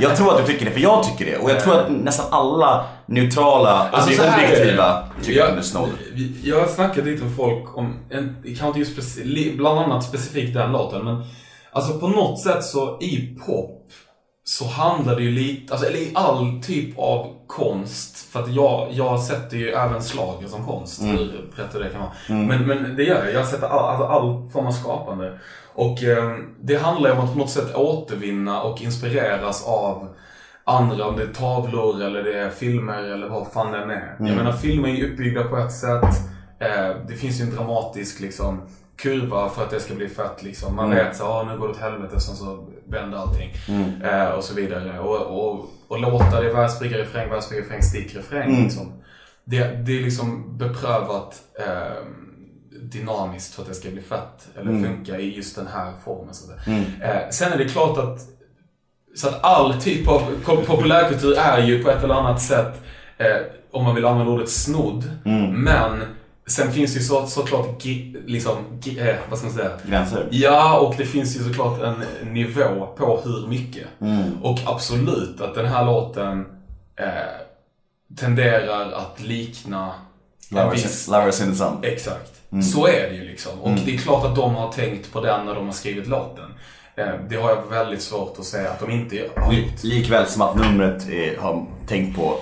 jag 0.00 0.16
tror 0.16 0.34
att 0.34 0.46
du 0.46 0.52
tycker 0.52 0.64
det, 0.64 0.70
för 0.70 0.80
jag 0.80 1.04
tycker 1.04 1.32
det. 1.32 1.38
Och 1.38 1.50
jag 1.50 1.60
tror 1.60 1.80
att 1.80 1.90
nästan 1.90 2.26
alla 2.30 2.86
neutrala, 3.06 3.70
alltså, 3.70 4.16
så 4.16 4.22
här 4.22 4.42
är 4.42 4.48
det. 4.48 4.56
objektiva, 4.56 5.08
tycker 5.22 5.40
att 5.40 5.46
den 5.46 5.54
är 5.54 5.58
jag, 5.58 5.64
snodd. 5.64 5.88
jag 6.42 6.60
har 6.60 6.66
snackat 6.66 7.04
lite 7.04 7.24
med 7.24 7.36
folk 7.36 7.78
om, 7.78 7.94
en, 8.10 8.36
kanske 8.44 8.66
inte 8.66 8.78
just 8.78 9.56
bland 9.56 9.78
annat 9.78 10.04
specifikt 10.04 10.54
den 10.54 10.72
låten, 10.72 11.04
men 11.04 11.24
alltså 11.72 11.98
på 11.98 12.08
något 12.08 12.40
sätt 12.40 12.64
så 12.64 12.98
i 13.00 13.38
pop 13.46 13.75
så 14.48 14.64
handlar 14.66 15.16
det 15.16 15.22
ju 15.22 15.30
lite, 15.30 15.72
alltså, 15.72 15.88
eller 15.88 15.98
i 15.98 16.12
all 16.14 16.62
typ 16.62 16.98
av 16.98 17.34
konst, 17.46 18.18
för 18.32 18.42
att 18.42 18.52
jag, 18.52 18.88
jag 18.92 19.20
sätter 19.20 19.56
ju 19.56 19.70
även 19.70 20.02
slager 20.02 20.48
som 20.48 20.64
konst, 20.64 21.02
hur 21.02 21.50
rätt 21.56 21.72
det 21.72 21.88
kan 21.88 22.00
vara. 22.00 22.12
Men, 22.28 22.66
men 22.66 22.96
det 22.96 23.02
gör 23.02 23.24
jag, 23.24 23.34
jag 23.34 23.46
sätter 23.46 23.66
all, 23.66 23.84
alltså 23.84 24.06
all 24.06 24.50
form 24.50 24.66
av 24.66 24.72
skapande. 24.72 25.38
Och 25.74 26.02
eh, 26.02 26.34
det 26.60 26.76
handlar 26.76 27.10
ju 27.10 27.16
om 27.16 27.24
att 27.24 27.32
på 27.32 27.38
något 27.38 27.50
sätt 27.50 27.74
återvinna 27.74 28.62
och 28.62 28.82
inspireras 28.82 29.64
av 29.66 30.08
andra, 30.64 31.06
om 31.06 31.16
det 31.16 31.22
är 31.22 31.32
tavlor 31.32 32.02
eller 32.02 32.22
det 32.22 32.38
är 32.38 32.50
filmer 32.50 33.02
eller 33.02 33.28
vad 33.28 33.52
fan 33.52 33.72
det 33.72 33.78
än 33.78 33.90
är. 33.90 34.16
Jag 34.18 34.36
menar, 34.36 34.52
filmer 34.52 34.88
är 34.88 34.92
ju 34.92 35.12
uppbyggda 35.12 35.44
på 35.44 35.56
ett 35.56 35.72
sätt. 35.72 36.20
Eh, 36.58 36.96
det 37.08 37.14
finns 37.14 37.40
ju 37.40 37.44
en 37.44 37.54
dramatisk 37.54 38.20
liksom, 38.20 38.62
kurva 38.96 39.48
för 39.48 39.62
att 39.62 39.70
det 39.70 39.80
ska 39.80 39.94
bli 39.94 40.08
fett. 40.08 40.42
Liksom. 40.42 40.76
Man 40.76 40.90
vet 40.90 41.16
så 41.16 41.24
ah, 41.24 41.42
nu 41.42 41.58
går 41.58 41.66
det 41.66 41.72
åt 41.72 41.80
helvete, 41.80 42.20
sen 42.20 42.36
så 42.36 42.66
vänder 42.88 43.18
allting. 43.18 43.50
Eh, 44.04 44.28
och 44.28 44.44
så 44.44 44.54
vidare. 44.54 44.98
Och, 45.00 45.16
och, 45.48 45.66
och 45.88 46.00
låtar, 46.00 46.42
det 46.42 46.50
är 46.50 46.54
versbrygga, 46.54 46.98
refräng, 46.98 47.30
versbrygga, 47.30 47.62
refräng, 47.64 47.82
stick, 47.82 48.14
refräng. 48.16 48.62
Liksom. 48.64 48.92
Det, 49.44 49.86
det 49.86 49.98
är 49.98 50.02
liksom 50.02 50.58
beprövat 50.58 51.42
eh, 51.66 52.02
dynamiskt 52.82 53.54
för 53.54 53.62
att 53.62 53.68
det 53.68 53.74
ska 53.74 53.90
bli 53.90 54.02
fett. 54.02 54.48
Eller 54.56 54.72
funka 54.84 55.18
i 55.18 55.36
just 55.36 55.56
den 55.56 55.66
här 55.66 55.92
formen. 56.04 56.34
Så 56.34 56.46
säga. 56.46 56.58
eh, 57.02 57.28
sen 57.30 57.52
är 57.52 57.58
det 57.58 57.64
klart 57.68 57.98
att 57.98 58.20
så 59.14 59.28
att 59.28 59.44
all 59.44 59.80
typ 59.80 60.08
av 60.08 60.20
populärkultur 60.66 61.38
är 61.38 61.62
ju 61.62 61.82
på 61.82 61.90
ett 61.90 62.04
eller 62.04 62.14
annat 62.14 62.42
sätt, 62.42 62.82
eh, 63.18 63.36
om 63.70 63.84
man 63.84 63.94
vill 63.94 64.04
använda 64.04 64.32
ordet 64.32 64.48
snodd. 64.50 65.10
Men 65.64 66.02
sen 66.48 66.72
finns 66.72 66.92
det 66.94 66.98
ju 66.98 67.04
så, 67.04 67.26
såklart, 67.26 67.84
liksom, 68.26 68.56
eh, 68.98 69.14
vad 69.30 69.38
ska 69.38 69.46
man 69.48 69.56
säga? 69.56 69.70
Gränser. 69.88 70.28
Ja, 70.30 70.78
och 70.78 70.94
det 70.98 71.04
finns 71.06 71.36
ju 71.36 71.40
såklart 71.44 71.80
en 71.82 72.04
nivå 72.32 72.86
på 72.96 73.20
hur 73.24 73.46
mycket. 73.48 73.86
Och 74.42 74.58
absolut 74.66 75.40
att 75.40 75.54
den 75.54 75.66
här 75.66 75.84
låten 75.84 76.46
eh, 76.96 77.06
tenderar 78.16 78.92
att 78.92 79.20
likna 79.22 79.92
Lovers, 80.50 80.84
viss... 80.84 81.08
in, 81.08 81.12
lovers 81.14 81.40
in 81.40 81.50
the 81.50 81.56
sun. 81.56 81.78
Exakt. 81.82 82.32
Så 82.72 82.86
är 82.86 83.08
det 83.10 83.14
ju 83.14 83.24
liksom. 83.24 83.60
Och 83.60 83.70
det 83.86 83.94
är 83.94 83.98
klart 83.98 84.24
att 84.24 84.36
de 84.36 84.54
har 84.54 84.72
tänkt 84.72 85.12
på 85.12 85.20
den 85.20 85.46
när 85.46 85.54
de 85.54 85.66
har 85.66 85.72
skrivit 85.72 86.06
låten. 86.06 86.44
Eh, 86.96 87.06
Det 87.28 87.36
har 87.36 87.50
jag 87.50 87.62
väldigt 87.70 88.02
svårt 88.02 88.38
att 88.38 88.44
säga 88.44 88.70
att 88.70 88.80
de 88.80 88.90
inte 88.90 89.28
har 89.36 89.52
gjort. 89.52 89.82
Likväl 89.84 90.26
som 90.26 90.42
att 90.42 90.56
numret 90.56 91.08
är, 91.08 91.36
har 91.38 91.66
tänkt 91.86 92.16
på... 92.16 92.38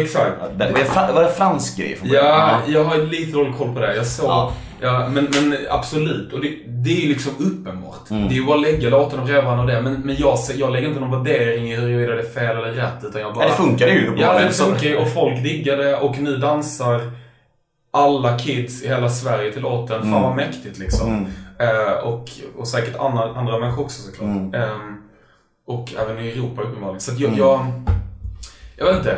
Exakt. 0.00 0.32
Det 0.58 0.72
var, 1.14 1.22
det 1.22 1.30
fransk 1.30 1.76
grej 1.76 1.96
från 1.96 2.08
början? 2.08 2.26
Ja, 2.26 2.58
jag 2.66 2.84
har 2.84 2.98
lite 2.98 3.32
dålig 3.32 3.54
koll 3.58 3.74
på 3.74 3.80
det. 3.80 3.96
Jag 3.96 4.06
såg... 4.06 4.26
Ja. 4.30 4.52
Ja. 4.80 5.08
men, 5.08 5.24
men 5.34 5.56
absolut. 5.70 6.32
Och 6.32 6.40
det, 6.40 6.48
det 6.66 6.90
är 6.90 7.00
ju 7.00 7.08
liksom 7.08 7.32
uppenbart. 7.38 8.08
Det 8.08 8.14
är 8.14 8.32
ju 8.32 8.44
bara 8.46 8.56
att 8.56 8.62
lägga 8.62 8.88
låten 8.90 9.20
och 9.20 9.28
rävan 9.28 9.58
och 9.60 9.66
det. 9.66 9.82
Men, 9.82 9.92
men 10.00 10.16
jag, 10.16 10.38
ser- 10.38 10.58
jag 10.60 10.72
lägger 10.72 10.88
inte 10.88 11.00
någon 11.00 11.10
värdering 11.24 11.72
i 11.72 11.76
huruvida 11.76 12.14
det 12.14 12.20
är 12.22 12.26
fel 12.26 12.56
eller 12.56 12.72
rätt. 12.72 13.04
Utan 13.04 13.20
jag 13.20 13.34
bara... 13.34 13.44
Ja, 13.44 13.50
det 13.50 13.56
funkar 13.56 13.86
ju 13.86 14.12
Ja, 14.18 14.38
det 14.38 14.50
funkar 14.50 14.86
ju 14.88 14.96
och 14.96 15.12
folk 15.12 15.42
diggar 15.42 15.76
det 15.76 15.96
och 15.96 16.18
nu 16.18 16.36
dansar 16.36 17.00
alla 17.92 18.38
kids 18.38 18.82
i 18.82 18.88
hela 18.88 19.08
Sverige 19.08 19.52
till 19.52 19.62
låten. 19.62 20.00
Fan 20.00 20.08
Mm. 20.08 20.22
vad 20.22 20.36
mäktigt 20.36 20.78
liksom. 20.78 21.26
Eh, 21.58 21.92
och, 22.08 22.28
och 22.58 22.68
säkert 22.68 22.96
andra, 23.00 23.22
andra 23.34 23.58
människor 23.58 23.82
också 23.84 24.02
såklart. 24.02 24.28
Mm. 24.30 24.54
Ehm, 24.54 24.96
och 25.66 25.88
även 26.02 26.24
i 26.24 26.28
Europa 26.28 26.62
uppenbarligen. 26.62 27.00
Så 27.00 27.12
att 27.12 27.18
jag, 27.20 27.38
jag, 27.38 27.66
jag 28.76 28.86
vet 28.86 28.96
inte. 28.96 29.16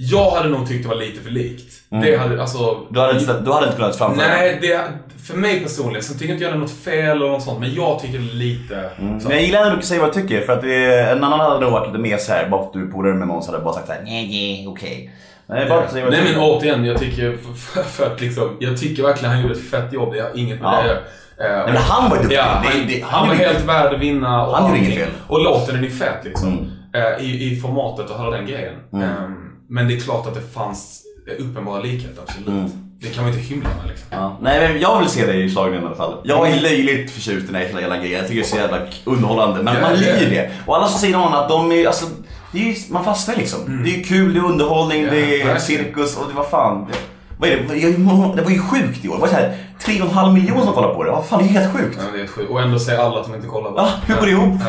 Jag 0.00 0.30
hade 0.30 0.48
nog 0.48 0.68
tyckt 0.68 0.82
det 0.82 0.88
var 0.88 0.96
lite 0.96 1.20
för 1.20 1.30
likt. 1.30 1.72
Det 1.90 2.16
hade, 2.16 2.40
alltså... 2.40 2.86
Du 2.90 3.00
hade 3.00 3.18
inte, 3.20 3.40
du 3.40 3.52
hade 3.52 3.66
inte 3.66 3.76
kunnat 3.76 3.96
framföra 3.98 4.26
Nej, 4.28 4.58
det, 4.60 4.80
för 5.22 5.36
mig 5.36 5.60
personligen, 5.60 6.02
sen 6.02 6.18
tycker 6.18 6.32
inte 6.32 6.44
jag 6.44 6.52
det 6.52 6.56
är 6.56 6.60
något 6.60 6.70
fel 6.84 7.16
eller 7.16 7.28
något 7.28 7.42
sånt, 7.42 7.60
men 7.60 7.74
jag 7.74 8.00
tycker 8.00 8.18
det 8.18 8.24
lite... 8.34 8.90
så. 8.96 9.28
Men 9.28 9.36
jag 9.36 9.42
gillar 9.42 9.64
när 9.64 9.76
du 9.76 9.82
säger 9.82 10.00
vad 10.02 10.14
du 10.14 10.20
tycker, 10.22 10.40
för 10.40 10.52
att 10.52 10.60
det, 10.62 11.00
en 11.10 11.24
annan 11.24 11.40
hade 11.40 11.60
nog 11.60 11.72
varit 11.72 11.86
lite 11.88 11.98
mer 11.98 12.16
såhär, 12.16 12.48
bara 12.48 12.60
för 12.60 12.66
att 12.66 12.72
du 12.72 12.90
polare 12.90 13.14
med 13.14 13.28
Måns 13.28 13.46
hade 13.46 13.58
bara 13.58 13.74
sagt 13.74 13.86
såhär, 13.86 14.02
nej, 14.04 14.28
nej, 14.28 14.66
okej. 14.68 15.10
Nej, 15.46 15.68
bara 15.68 15.88
säga 15.88 16.04
vad 16.04 16.12
du 16.12 16.16
Nej 16.16 16.32
men 16.32 16.40
återigen, 16.42 16.84
jag 16.84 16.98
tycker, 16.98 17.36
för, 17.56 17.82
för, 17.82 18.06
att 18.06 18.20
liksom, 18.20 18.56
jag 18.60 18.78
tycker 18.78 19.02
verkligen 19.02 19.32
han 19.34 19.42
gjorde 19.42 19.54
ett 19.54 19.70
fett 19.70 19.92
jobb. 19.92 20.14
Jag 20.16 20.24
har 20.24 20.38
inget 20.38 20.60
med 20.60 20.68
Ja. 20.72 20.82
det 20.82 20.98
Eh, 21.40 21.66
men 21.66 21.76
han 21.76 22.10
var 22.10 22.16
ju 22.16 22.22
duktig. 22.22 22.38
Ja, 22.38 22.62
Det- 22.62 22.78
han, 22.78 22.86
det- 22.88 23.02
han 23.02 23.18
han 23.18 23.28
var 23.28 23.34
helt 23.34 23.64
värd 23.64 23.94
att 23.94 24.00
vinna. 24.00 24.46
Och 24.46 24.56
Han 24.56 24.68
gjorde 24.68 24.78
inget 24.84 24.98
fel. 24.98 25.08
Och 25.28 25.42
låten 25.44 25.74
den 25.74 25.84
är 25.84 25.88
fet 25.90 26.24
liksom. 26.24 26.48
Mm. 26.48 26.70
Eh, 27.18 27.24
i, 27.24 27.52
I 27.52 27.60
formatet 27.60 28.10
och 28.10 28.18
hela 28.18 28.30
den 28.36 28.46
grejen. 28.46 28.74
Eh, 28.94 29.30
men 29.68 29.88
det 29.88 29.94
är 29.96 30.00
klart 30.00 30.26
att 30.26 30.34
det 30.34 30.40
fanns 30.54 31.02
uppenbara 31.38 31.80
likheter, 31.80 32.22
absolut. 32.22 32.48
Mm. 32.48 32.70
Det 33.00 33.08
kan 33.08 33.24
man 33.24 33.32
inte 33.32 33.44
hymla 33.44 33.68
med 33.68 33.88
liksom. 33.88 34.06
Ja. 34.10 34.36
Nej 34.40 34.68
men 34.68 34.80
jag 34.80 34.98
vill 34.98 35.08
se 35.08 35.26
dig 35.26 35.44
i 35.44 35.50
schlagern 35.50 35.82
i 35.82 35.86
alla 35.86 35.94
fall. 35.96 36.20
Jag 36.24 36.50
är 36.50 36.60
löjligt 36.60 37.10
förtjust 37.10 37.44
i 37.44 37.46
den 37.46 37.54
här 37.54 37.80
hela 37.80 37.96
grejen. 37.96 38.18
Jag 38.18 38.28
tycker 38.28 38.40
det 38.40 38.46
är 38.46 38.50
så 38.50 38.56
jävla 38.56 38.78
underhållande. 39.04 39.62
Men 39.62 39.80
man 39.82 39.92
det 39.92 39.98
lider 39.98 40.20
det. 40.20 40.26
det. 40.30 40.50
Och 40.66 40.76
alla 40.76 40.88
som 40.88 41.00
säger 41.00 41.18
någon 41.18 41.34
att 41.34 41.48
de 41.48 41.72
är, 41.72 41.86
alltså, 41.86 42.06
det 42.52 42.58
är 42.58 42.62
ju, 42.64 42.74
man 42.90 43.04
fastnar 43.04 43.36
liksom. 43.36 43.82
Det 43.84 43.90
är 44.00 44.04
kul, 44.04 44.34
det 44.34 44.40
är 44.40 44.44
underhållning, 44.44 45.02
Ja, 45.04 45.10
det 45.10 45.18
är 45.20 45.30
verkligen. 45.30 45.60
cirkus 45.60 46.16
och 46.16 46.28
det 46.28 46.34
var 46.34 46.44
fan. 46.44 46.86
Det, 46.90 46.98
vad 47.38 47.48
är 47.48 47.56
det? 47.56 48.36
Det 48.36 48.42
var 48.42 48.50
ju 48.50 48.58
sjukt 48.58 49.04
i 49.04 49.08
år. 49.08 49.14
Det 49.14 49.20
var 49.20 49.28
så 49.28 49.34
här 49.34 49.56
3,5 49.84 50.32
miljoner 50.32 50.62
som 50.64 50.72
kollade 50.72 50.94
på 50.94 51.04
det. 51.04 51.10
Vad 51.10 51.26
fan, 51.26 51.38
det 51.42 51.48
är 51.48 51.60
helt 51.60 51.72
sjukt. 51.76 51.98
Ja, 51.98 52.12
det 52.12 52.20
är 52.20 52.24
ett 52.24 52.30
sjukt. 52.30 52.50
Och 52.50 52.60
ändå 52.60 52.78
säger 52.78 52.98
alla 52.98 53.20
att 53.20 53.26
de 53.26 53.34
inte 53.34 53.48
kollar 53.48 53.70
på 53.70 53.78
Ja, 53.78 53.90
hur 54.06 54.14
går 54.14 54.26
det 54.26 54.30
ihop? 54.32 54.60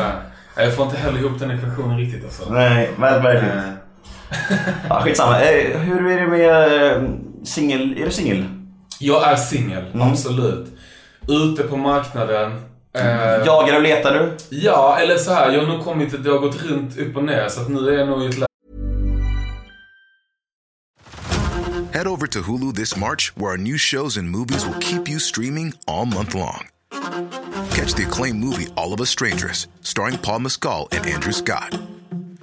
Ja. 0.56 0.62
Jag 0.62 0.76
får 0.76 0.84
inte 0.86 0.98
heller 0.98 1.18
ihop 1.18 1.38
den 1.38 1.50
ekvationen 1.50 1.98
riktigt 1.98 2.24
alltså. 2.24 2.52
Nej, 2.52 2.90
men 2.98 3.22
verkligen. 3.22 3.58
Ja, 4.88 5.00
skitsamma. 5.04 5.40
Eh, 5.40 5.78
hur 5.80 6.06
är 6.10 6.20
det 6.20 6.26
med 6.26 6.92
eh, 6.96 7.02
singel? 7.44 7.98
Är 7.98 8.04
du 8.04 8.10
singel? 8.10 8.44
Jag 8.98 9.28
är 9.32 9.36
singel, 9.36 9.84
Mm. 9.94 10.08
absolut. 10.10 10.66
Ute 11.28 11.62
på 11.62 11.76
marknaden. 11.76 12.52
Eh, 12.94 13.46
Jagar 13.46 13.76
och 13.76 13.82
letar 13.82 14.14
du? 14.14 14.36
Ja, 14.56 14.98
eller 15.00 15.16
så 15.16 15.32
här. 15.32 15.50
Jag 15.52 15.60
har 15.60 15.66
nog 15.72 15.84
kommit, 15.84 16.24
det 16.24 16.30
har 16.30 16.38
gått 16.38 16.62
runt 16.62 16.98
upp 16.98 17.16
och 17.16 17.24
ner. 17.24 17.48
Så 17.48 17.60
att 17.60 17.68
nu 17.68 17.88
är 17.88 17.98
jag 17.98 18.08
nog 18.08 18.22
i 18.22 18.26
ett 18.26 18.34
läge 18.38 18.46
Head 21.92 22.06
over 22.06 22.26
to 22.26 22.38
Hulu 22.40 22.72
this 22.72 22.96
March, 22.96 23.32
where 23.36 23.50
our 23.50 23.56
new 23.58 23.76
shows 23.78 24.16
and 24.18 24.30
movies 24.30 24.64
will 24.66 24.78
keep 24.80 25.08
you 25.08 25.18
streaming 25.20 25.72
all 25.86 26.06
month 26.06 26.34
long. 26.36 26.66
Catch 27.74 27.94
the 27.94 28.02
acclaimed 28.04 28.44
movie 28.44 28.68
All 28.76 28.92
of 28.94 29.00
Us 29.00 29.10
Strangers, 29.10 29.68
starring 29.82 30.18
Paul 30.18 30.38
Mescal 30.40 30.88
and 30.92 31.06
Andrew 31.06 31.32
Scott. 31.32 31.78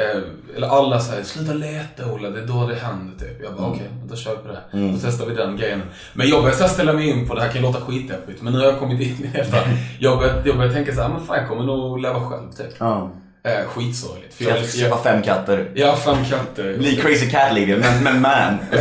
Eh, 0.00 0.22
eller 0.56 0.68
alla 0.68 1.00
säger 1.00 1.22
sluta 1.22 1.52
leta 1.52 2.12
Ola, 2.12 2.30
det 2.30 2.40
är 2.40 2.46
då 2.46 2.66
det 2.66 2.74
händer 2.74 3.18
typ. 3.18 3.42
Jag 3.42 3.54
bara 3.54 3.66
okej, 3.66 3.88
då 4.08 4.16
kör 4.16 4.30
vi 4.30 4.36
på 4.36 4.48
det. 4.48 4.92
Då 4.92 4.98
testar 5.02 5.26
vi 5.26 5.34
den 5.34 5.56
grejen. 5.56 5.82
Men 6.14 6.28
jag 6.28 6.42
här 6.42 6.68
ställa 6.68 6.92
mig 6.92 7.08
in 7.08 7.28
på, 7.28 7.34
det 7.34 7.40
här 7.40 7.48
kan 7.48 7.62
låta 7.62 7.80
skitdeppigt, 7.80 8.42
men 8.42 8.52
nu 8.52 8.58
har 8.58 8.66
jag 8.66 8.78
kommit 8.78 9.00
in 9.00 9.24
i 9.24 9.30
det. 9.32 9.46
Jag 9.98 10.18
började, 10.18 10.42
jag 10.44 10.56
började 10.56 10.74
tänka 10.74 10.94
så 10.94 11.00
här, 11.02 11.08
men 11.08 11.20
fan 11.20 11.36
jag 11.36 11.48
kommer 11.48 11.62
nog 11.64 12.00
leva 12.00 12.30
själv 12.30 12.52
typ. 12.52 12.74
Ja. 12.78 13.10
Eh, 13.42 13.66
skitsorgligt. 13.68 14.34
För 14.34 14.44
jag, 14.44 14.56
Skaffa 14.56 14.78
skaffa 14.78 15.02
fem 15.02 15.22
katter. 15.22 15.70
jag 15.74 15.86
har 15.86 15.96
fem 15.96 16.24
katter. 16.30 16.78
Bli 16.78 16.96
crazy 16.96 17.30
cat 17.30 17.52
lady, 17.52 17.76
men, 17.76 18.02
men 18.02 18.20
man. 18.20 18.56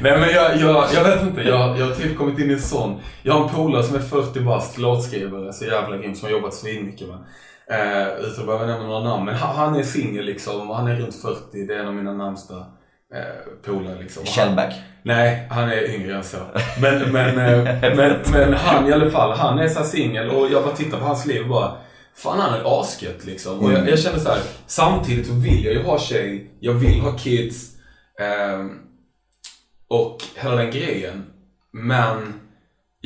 Nej 0.00 0.20
men 0.20 0.30
jag, 0.30 0.56
jag, 0.56 0.86
jag 0.94 1.04
vet 1.04 1.22
inte, 1.22 1.40
jag, 1.42 1.78
jag 1.78 1.86
har 1.86 1.94
typ 1.94 2.18
kommit 2.18 2.38
in 2.38 2.50
i 2.50 2.52
en 2.52 2.60
sån. 2.60 3.00
Jag 3.22 3.34
har 3.34 3.48
en 3.48 3.54
polare 3.54 3.82
som 3.82 3.96
är 3.96 4.00
40 4.00 4.40
bast, 4.40 4.78
låtskrivare, 4.78 5.52
så 5.52 5.64
jävla 5.64 5.96
grym, 5.96 6.14
som 6.14 6.26
har 6.26 6.32
jobbat 6.32 6.54
svinmycket 6.54 7.08
med. 7.08 7.18
Eh, 7.70 8.06
utan 8.18 8.40
att 8.40 8.46
behöva 8.46 8.66
nämna 8.66 8.86
några 8.86 9.04
namn. 9.04 9.24
Men 9.24 9.34
han, 9.34 9.56
han 9.56 9.74
är 9.76 9.82
singel 9.82 10.24
liksom, 10.24 10.70
han 10.70 10.86
är 10.88 10.96
runt 10.96 11.22
40. 11.22 11.66
Det 11.66 11.74
är 11.74 11.78
en 11.78 11.88
av 11.88 11.94
mina 11.94 12.12
närmsta 12.12 12.54
eh, 13.14 13.62
polare 13.64 14.02
liksom. 14.02 14.24
Shellback. 14.24 14.74
Nej, 15.02 15.46
han 15.50 15.70
är 15.70 15.94
yngre 15.94 16.16
än 16.16 16.24
så. 16.24 16.36
Men, 16.80 17.12
men, 17.12 17.28
eh, 17.38 17.96
men, 17.96 18.16
men 18.32 18.54
han 18.54 18.88
i 18.88 18.92
alla 18.92 19.10
fall, 19.10 19.36
han 19.38 19.58
är 19.58 19.68
så 19.68 19.84
singel 19.84 20.30
och 20.30 20.50
jag 20.50 20.64
bara 20.64 20.76
tittar 20.76 20.98
på 20.98 21.04
hans 21.04 21.26
liv 21.26 21.42
och 21.42 21.48
bara 21.48 21.76
Fan 22.16 22.40
han 22.40 22.60
är 22.60 22.80
asgött 22.80 23.24
liksom. 23.24 23.58
Och 23.58 23.72
jag, 23.72 23.88
jag 23.88 23.98
känner 23.98 24.18
så 24.18 24.28
här, 24.28 24.40
samtidigt 24.66 25.28
vill 25.28 25.64
jag 25.64 25.74
ju 25.74 25.82
ha 25.82 25.98
tjej, 25.98 26.50
jag 26.60 26.72
vill 26.72 27.00
ha 27.00 27.12
kids. 27.12 27.72
ehm, 28.20 28.70
och 29.88 30.18
hela 30.34 30.56
den 30.56 30.70
grejen. 30.70 31.24
Men 31.72 32.40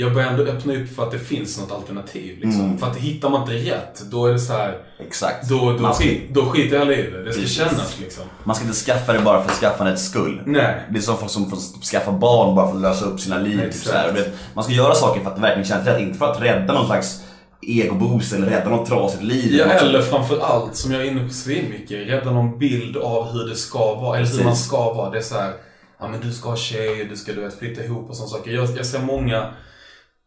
jag 0.01 0.15
börjar 0.15 0.29
ändå 0.31 0.43
öppna 0.43 0.75
upp 0.75 0.95
för 0.97 1.03
att 1.03 1.11
det 1.11 1.19
finns 1.19 1.61
något 1.61 1.73
alternativ. 1.73 2.39
Liksom. 2.41 2.79
För 2.79 2.87
att 2.87 2.97
hittar 2.97 3.31
man 3.31 3.41
inte 3.43 3.71
rätt, 3.71 4.03
då 4.11 4.27
är 4.27 4.33
det 4.33 4.39
så 4.39 4.53
här. 4.53 4.79
Exakt. 4.99 5.49
Då, 5.49 5.73
då, 5.73 5.93
ska, 5.93 6.05
skit, 6.05 6.23
då 6.31 6.47
skiter 6.47 6.77
jag 6.77 6.93
i 6.93 7.11
det. 7.11 7.25
Det 7.25 7.33
ska 7.33 7.41
Precis. 7.41 7.57
kännas 7.57 8.01
liksom. 8.01 8.25
man 8.45 8.57
ska 8.57 8.65
inte 8.65 8.77
skaffa 8.77 9.13
det 9.13 9.21
bara 9.21 9.45
för 9.45 9.55
skaffandets 9.55 10.05
skull. 10.05 10.43
Nej. 10.47 10.83
Det 10.91 10.99
är 10.99 11.03
som 11.03 11.19
folk 11.19 11.31
som 11.31 11.51
får 11.51 11.59
skaffa 11.83 12.13
barn 12.13 12.55
bara 12.55 12.69
för 12.69 12.77
att 12.77 12.83
lösa 12.83 13.05
upp 13.05 13.21
sina 13.21 13.39
liv. 13.39 13.61
Typ, 13.73 13.75
så 13.75 13.93
här. 13.93 14.25
Man 14.55 14.65
ska 14.65 14.73
göra 14.73 14.95
saker 14.95 15.21
för 15.21 15.31
att 15.31 15.37
det 15.37 15.43
verkligen 15.43 15.69
känns 15.69 15.87
rätt, 15.87 16.01
inte 16.01 16.19
för 16.19 16.33
att 16.33 16.43
rädda 16.43 16.75
någon 16.75 16.87
slags 16.87 17.23
egoboost 17.63 18.33
eller 18.33 18.47
rädda 18.47 18.71
något 18.71 18.89
trasigt 18.89 19.23
liv. 19.23 19.55
Ja, 19.55 19.65
eller 19.65 20.03
framför 20.03 20.41
allt, 20.41 20.77
som 20.77 20.93
jag 20.93 21.03
är 21.07 21.11
inne 21.11 21.29
på 21.29 21.35
svinmycket, 21.35 22.09
rädda 22.09 22.31
någon 22.31 22.59
bild 22.59 22.97
av 22.97 23.33
hur 23.33 23.49
det 23.49 23.57
ska 23.57 23.95
vara, 23.95 24.17
eller 24.17 24.27
hur 24.27 24.33
Precis. 24.33 24.45
man 24.45 24.57
ska 24.57 24.95
vara. 24.95 25.11
Det 25.11 25.19
är 25.19 25.23
så 25.23 25.35
här, 25.35 25.53
ja 26.01 26.09
men 26.09 26.21
du 26.21 26.33
ska 26.33 26.49
ha 26.49 26.57
tjej, 26.57 27.07
du 27.11 27.17
ska 27.17 27.33
du 27.33 27.41
vet, 27.41 27.59
flytta 27.59 27.85
ihop 27.85 28.11
och 28.11 28.17
sådana 28.17 28.31
saker. 28.31 28.51
Jag, 28.51 28.69
jag 28.77 28.87
ser 28.87 29.01
många 29.01 29.51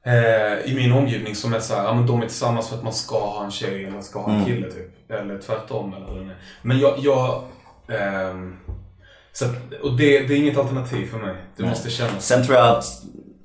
eh, 0.06 0.72
i 0.72 0.76
min 0.76 0.92
omgivning 0.92 1.36
som 1.36 1.54
är 1.54 1.60
så 1.60 1.76
här, 1.76 1.84
ja 1.84 1.94
men 1.94 2.08
de 2.08 2.22
är 2.22 2.28
tillsammans 2.28 2.70
för 2.70 2.76
att 2.78 2.84
man 2.84 2.94
ska 2.94 3.20
ha 3.20 3.46
en 3.46 3.52
tjej 3.52 3.86
eller 3.86 4.02
ska 4.02 4.20
ha 4.22 4.32
en 4.34 4.46
kille 4.46 4.72
typ. 4.72 5.12
Eller 5.12 5.38
tvärtom 5.38 5.94
eller 5.94 6.08
hur 6.08 6.16
det 6.20 6.26
är. 6.32 6.38
Men 6.62 6.80
jag, 6.80 6.94
jag 7.00 7.44
ehm, 7.90 8.56
så 9.34 9.46
att, 9.46 9.52
och 9.84 9.98
det, 9.98 10.20
det 10.20 10.34
är 10.34 10.38
inget 10.38 10.58
alternativ 10.58 11.06
för 11.12 11.18
mig. 11.18 11.36
Det 11.58 11.64
måste 11.66 11.90
kännas. 11.90 12.26
Sen 12.26 12.46
tror 12.46 12.58
jag 12.58 12.68
att, 12.78 12.86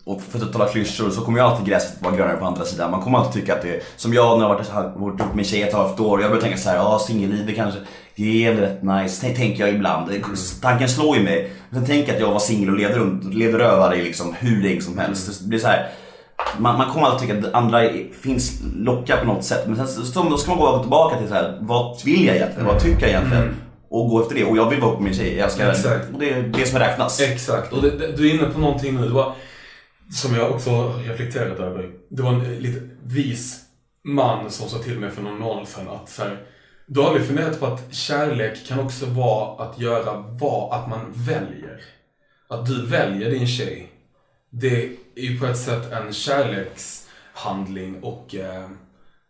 och 0.05 0.23
för 0.23 0.39
att 0.39 0.53
tala 0.53 0.69
klyschor, 0.69 1.11
så 1.11 1.21
kommer 1.21 1.39
ju 1.39 1.45
alltid 1.45 1.67
gräset 1.67 2.03
vara 2.03 2.17
grönare 2.17 2.37
på 2.37 2.45
andra 2.45 2.65
sidan. 2.65 2.91
Man 2.91 3.03
kommer 3.03 3.19
alltid 3.19 3.41
tycka 3.43 3.55
att 3.55 3.63
det 3.63 3.77
är, 3.77 3.83
som 3.97 4.15
jag 4.15 4.39
när 4.39 4.45
jag 4.49 4.55
har 4.55 4.83
varit, 4.99 5.21
ihop 5.21 5.35
med 5.35 5.39
en 5.39 5.45
tjej 5.45 5.63
ett 5.63 5.75
halvt 5.75 6.01
år, 6.01 6.21
jag 6.21 6.31
börjar 6.31 6.43
tänka 6.43 6.59
så 6.59 6.69
här, 6.69 6.77
ja 6.77 6.99
singellivet 6.99 7.57
kanske, 7.57 7.81
det 8.17 8.45
är 8.47 8.55
rätt 8.55 8.83
nice, 8.83 9.21
Tänk- 9.27 9.37
tänker 9.37 9.67
jag 9.67 9.75
ibland. 9.75 10.11
Det- 10.11 10.23
Tanken 10.63 10.89
slår 10.89 11.17
ju 11.17 11.23
mig. 11.23 11.51
Sen 11.73 11.87
tänker 11.87 12.09
jag 12.09 12.15
att 12.15 12.21
jag 12.21 12.33
var 12.33 12.39
singel 12.41 12.71
och 12.71 12.77
levde 12.77 12.99
runt, 12.99 13.35
levde 13.35 13.59
rövare 13.59 13.97
i 13.97 14.03
liksom 14.03 14.35
hur 14.39 14.63
länge 14.63 14.81
som 14.81 14.99
helst. 14.99 15.41
Det 15.43 15.49
blir 15.49 15.59
så 15.59 15.67
här, 15.67 15.89
man, 16.59 16.79
man 16.79 16.91
kommer 16.93 17.07
alltid 17.07 17.29
tycka 17.29 17.49
att 17.49 17.55
andra 17.55 17.89
finns, 18.21 18.61
lockar 18.77 19.17
på 19.17 19.27
något 19.27 19.45
sätt. 19.45 19.67
Men 19.67 19.77
sen 19.77 19.89
så, 19.89 20.23
då 20.23 20.37
ska 20.37 20.51
man 20.51 20.61
gå 20.61 20.81
tillbaka 20.81 21.19
till 21.19 21.29
så 21.29 21.35
här, 21.35 21.59
vad 21.61 22.05
vill 22.05 22.27
jag 22.27 22.37
egentligen? 22.37 22.67
Vad 22.67 22.81
tycker 22.81 23.01
jag 23.01 23.11
egentligen? 23.11 23.55
Och 23.91 24.09
gå 24.09 24.21
efter 24.23 24.35
det. 24.35 24.45
Och 24.45 24.57
jag 24.57 24.71
vill 24.71 24.81
vara 24.81 24.97
på 24.97 25.03
min 25.03 25.15
tjej, 25.15 25.37
jag 25.37 25.49
henne. 25.51 25.71
Exakt. 25.71 26.13
Och 26.13 26.21
det 26.21 26.31
är 26.31 26.43
det 26.43 26.67
som 26.67 26.79
räknas. 26.79 27.21
Exakt, 27.21 27.73
och 27.73 27.83
det, 27.83 27.91
det, 27.91 28.17
du 28.17 28.31
är 28.31 28.35
inne 28.35 28.45
på 28.45 28.61
någonting 28.61 28.95
nu. 28.95 29.07
Det 29.07 29.15
var, 29.15 29.35
som 30.13 30.35
jag 30.35 30.51
också 30.51 30.93
reflekterat 31.07 31.59
över. 31.59 31.91
Det 32.11 32.23
var 32.23 32.31
en 32.31 32.55
lite 32.59 32.81
vis 33.05 33.61
man 34.05 34.51
som 34.51 34.69
sa 34.69 34.79
till 34.79 34.99
mig 34.99 35.11
för 35.11 35.23
någon 35.23 35.39
månad 35.39 35.69
sedan 35.69 35.89
att 35.89 36.09
så 36.09 36.23
här, 36.23 36.37
du 36.87 37.01
har 37.01 37.09
aldrig 37.09 37.27
funderat 37.27 37.61
på 37.61 37.67
att 37.67 37.95
kärlek 37.95 38.67
kan 38.69 38.81
också 38.81 39.07
vara 39.07 39.65
att 39.65 39.81
göra 39.81 40.25
vad, 40.41 40.73
att 40.73 40.89
man 40.91 41.13
väljer. 41.15 41.81
Att 42.49 42.67
du 42.67 42.87
väljer 42.87 43.31
din 43.31 43.47
tjej. 43.47 43.91
Det 44.51 44.85
är 45.15 45.23
ju 45.23 45.39
på 45.39 45.47
ett 45.47 45.59
sätt 45.59 45.93
en 45.93 46.13
kärlekshandling 46.13 48.03
och 48.03 48.35
eh, 48.35 48.65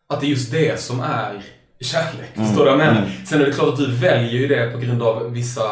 att 0.08 0.20
det 0.20 0.26
är 0.26 0.30
just 0.30 0.52
det 0.52 0.80
som 0.80 1.00
är 1.00 1.44
kärlek. 1.80 2.34
Förstår 2.34 2.64
du 2.64 2.70
vad 2.70 2.72
jag 2.72 2.78
menar? 2.78 3.10
Sen 3.26 3.40
är 3.40 3.46
det 3.46 3.52
klart 3.52 3.68
att 3.68 3.78
du 3.78 3.92
väljer 3.92 4.32
ju 4.32 4.48
det 4.48 4.70
på 4.72 4.78
grund 4.78 5.02
av 5.02 5.32
vissa 5.32 5.62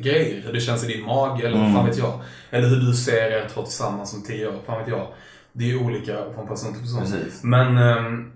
grejer. 0.00 0.42
Hur 0.46 0.52
det 0.52 0.60
känns 0.60 0.84
i 0.84 0.86
din 0.86 1.04
mage 1.04 1.46
eller 1.46 1.58
vad 1.58 1.72
fan 1.72 1.86
vet 1.86 1.98
jag. 1.98 2.20
Eller 2.50 2.68
hur 2.68 2.76
du 2.76 2.94
ser 2.94 3.30
er 3.30 3.48
två 3.54 3.62
tillsammans 3.62 4.14
om 4.14 4.22
tio 4.22 4.48
år. 4.48 4.58
Fan 4.66 4.78
vet 4.78 4.88
jag. 4.88 5.06
Det 5.52 5.64
är 5.64 5.68
ju 5.68 5.78
olika 5.78 6.24
från 6.34 6.48
person 6.48 6.72
till 6.72 6.82
person. 6.82 7.00
Precis. 7.00 7.42
Men 7.42 7.78
ehm, 7.78 8.32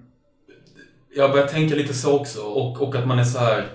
jag 1.17 1.31
börjar 1.31 1.47
tänka 1.47 1.75
lite 1.75 1.95
så 1.95 2.21
också. 2.21 2.41
Och, 2.41 2.83
och 2.83 2.95
att 2.95 3.07
man 3.07 3.19
är 3.19 3.25
så 3.25 3.39
här 3.39 3.67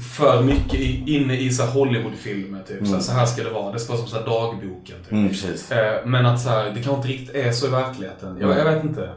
för 0.00 0.42
mycket 0.42 0.80
inne 1.08 1.36
i 1.36 1.50
så 1.50 1.64
Hollywoodfilmer. 1.64 2.62
Typ. 2.62 2.86
Så, 2.86 2.94
här, 2.94 3.00
så 3.00 3.12
här 3.12 3.26
ska 3.26 3.42
det 3.42 3.50
vara. 3.50 3.72
Det 3.72 3.78
ska 3.78 3.92
vara 3.92 4.02
som 4.02 4.08
så 4.08 4.16
här 4.16 4.24
dagboken. 4.24 4.96
Typ. 5.02 5.12
Mm. 5.12 5.30
Eh, 5.70 6.06
Men 6.06 6.26
att 6.26 6.40
så 6.40 6.48
här, 6.48 6.64
det 6.64 6.82
kanske 6.82 6.94
inte 6.94 7.08
riktigt 7.08 7.36
är 7.36 7.52
så 7.52 7.66
i 7.66 7.70
verkligheten. 7.70 8.36
Jag, 8.40 8.58
jag 8.58 8.64
vet 8.64 8.84
inte. 8.84 9.10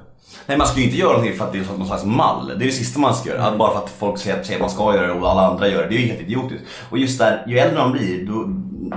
Nej 0.45 0.57
man 0.57 0.67
ska 0.67 0.79
ju 0.79 0.85
inte 0.85 0.97
göra 0.97 1.11
någonting 1.11 1.37
för 1.37 1.45
att 1.45 1.53
det 1.53 1.59
är 1.59 1.77
någon 1.77 1.87
slags 1.87 2.05
mall. 2.05 2.47
Det 2.47 2.53
är 2.65 2.67
det 2.67 2.71
sista 2.71 2.99
man 2.99 3.15
ska 3.15 3.29
göra. 3.29 3.43
Att 3.43 3.57
bara 3.57 3.71
för 3.71 3.79
att 3.79 3.89
folk 3.99 4.19
säger 4.19 4.55
att 4.55 4.59
man 4.59 4.69
ska 4.69 4.95
göra 4.95 5.07
det 5.07 5.13
och 5.13 5.29
alla 5.31 5.47
andra 5.47 5.67
gör 5.67 5.83
det. 5.83 5.89
Det 5.89 5.95
är 5.95 5.99
ju 5.99 6.07
helt 6.07 6.21
idiotiskt. 6.21 6.63
Och 6.89 6.97
just 6.97 7.19
där, 7.19 7.43
ju 7.47 7.57
äldre 7.59 7.79
man 7.79 7.91
blir, 7.91 8.25
då, 8.25 8.43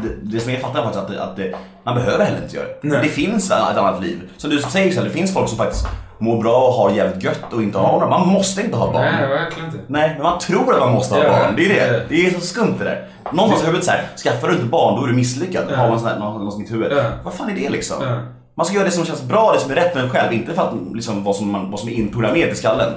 det, 0.02 0.16
det 0.22 0.40
som 0.40 0.52
jag 0.52 0.60
fattar 0.60 0.82
faktiskt 0.82 1.04
att, 1.04 1.08
det, 1.08 1.22
att 1.22 1.36
det, 1.36 1.54
man 1.84 1.94
behöver 1.94 2.24
heller 2.24 2.42
inte 2.42 2.56
göra 2.56 2.66
det. 2.66 2.78
Nej. 2.82 3.00
Det 3.02 3.08
finns 3.08 3.50
ett 3.50 3.56
annat 3.56 4.02
liv. 4.02 4.20
Som 4.36 4.50
du 4.50 4.58
säger 4.62 4.92
så 4.92 5.02
det 5.02 5.10
finns 5.10 5.34
folk 5.34 5.48
som 5.48 5.58
faktiskt 5.58 5.86
mår 6.22 6.42
bra 6.42 6.66
och 6.68 6.74
har 6.74 6.90
jävligt 6.90 7.24
gött 7.24 7.52
och 7.52 7.62
inte 7.62 7.78
har 7.78 7.92
några. 7.92 8.08
Man 8.08 8.28
måste 8.28 8.62
inte 8.62 8.76
ha 8.76 8.92
barn. 8.92 9.02
Nej, 9.02 9.28
verkligen 9.28 9.66
inte. 9.66 9.78
Nej, 9.86 10.10
men 10.14 10.22
man 10.22 10.38
tror 10.38 10.74
att 10.74 10.80
man 10.80 10.92
måste 10.92 11.14
ha 11.14 11.22
Ja, 11.22 11.30
barn. 11.30 11.54
Det 11.56 11.64
är 11.64 11.92
det. 11.92 12.04
Det 12.08 12.26
är 12.26 12.30
så 12.30 12.40
skumt 12.40 12.74
det 12.78 12.84
där. 12.84 13.08
Någonstans 13.32 13.62
i 13.62 13.66
huvudet 13.66 13.84
såhär, 13.84 14.08
skaffar 14.24 14.48
du 14.48 14.54
inte 14.54 14.66
barn 14.66 14.96
då 14.96 15.04
är 15.04 15.08
du 15.08 15.14
misslyckad. 15.14 15.64
Ja. 15.70 15.76
Har 15.76 15.88
man 15.88 15.98
sån 16.00 16.08
här, 16.08 16.18
någonstans 16.18 16.54
i 16.54 16.58
mitt 16.58 16.72
huvud. 16.72 16.92
Ja. 16.92 17.02
Vad 17.24 17.34
fan 17.34 17.50
är 17.50 17.54
det 17.54 17.68
liksom? 17.70 17.96
Ja. 18.00 18.18
Man 18.54 18.66
ska 18.66 18.74
göra 18.74 18.84
det 18.84 18.90
som 18.90 19.04
känns 19.04 19.22
bra, 19.22 19.52
det 19.52 19.60
som 19.60 19.70
är 19.70 19.74
rätt 19.74 19.94
med 19.94 20.04
en 20.04 20.10
själv. 20.10 20.32
Inte 20.32 20.54
för 20.54 20.62
att 20.62 20.74
liksom, 20.94 21.24
vad, 21.24 21.36
som 21.36 21.52
man, 21.52 21.70
vad 21.70 21.80
som 21.80 21.88
är 21.88 21.92
inprogrammerat 21.92 22.52
i 22.52 22.56
skallen. 22.56 22.92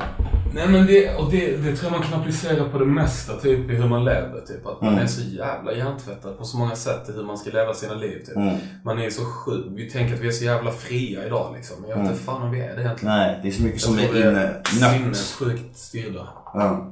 Nej 0.55 0.67
men 0.67 0.85
det, 0.87 1.15
och 1.15 1.31
det, 1.31 1.57
det 1.57 1.75
tror 1.75 1.91
jag 1.91 1.99
man 1.99 2.09
kan 2.09 2.19
applicera 2.21 2.69
på 2.69 2.77
det 2.79 2.85
mesta 2.85 3.33
typ 3.33 3.69
i 3.69 3.75
hur 3.75 3.87
man 3.87 4.05
lever. 4.05 4.41
Typ. 4.47 4.65
Att 4.67 4.81
man 4.81 4.89
Mm. 4.93 5.03
är 5.03 5.07
så 5.07 5.21
jävla 5.21 5.73
hjärntvättad 5.73 6.37
på 6.37 6.43
så 6.45 6.57
många 6.57 6.75
sätt 6.75 7.09
i 7.09 7.11
hur 7.11 7.23
man 7.23 7.37
ska 7.37 7.49
leva 7.49 7.73
sina 7.73 7.93
liv. 7.93 8.19
Typ. 8.25 8.35
Mm. 8.35 8.55
Man 8.83 8.99
är 9.01 9.09
så 9.09 9.21
sjuk. 9.25 9.65
Vi 9.69 9.89
tänker 9.91 10.13
att 10.15 10.19
vi 10.21 10.27
är 10.27 10.31
så 10.31 10.43
jävla 10.45 10.71
fria 10.71 11.25
idag 11.25 11.53
liksom. 11.55 11.77
Men 11.81 11.89
jag 11.89 11.97
vet 11.97 12.07
inte 12.11 12.23
fan 12.23 12.41
om 12.41 12.51
vi 12.51 12.59
är 12.61 12.75
det 12.75 12.81
egentligen. 12.81 13.15
Nej, 13.17 13.39
det 13.41 13.47
är 13.47 13.51
så 13.51 13.63
mycket 13.63 13.81
som 13.81 13.99
Jag 13.99 14.09
tror 14.09 14.21
är 14.21 14.29
inne, 14.31 14.53
sinnessjukt 14.63 15.77
styrda. 15.77 16.27
Ja. 16.53 16.87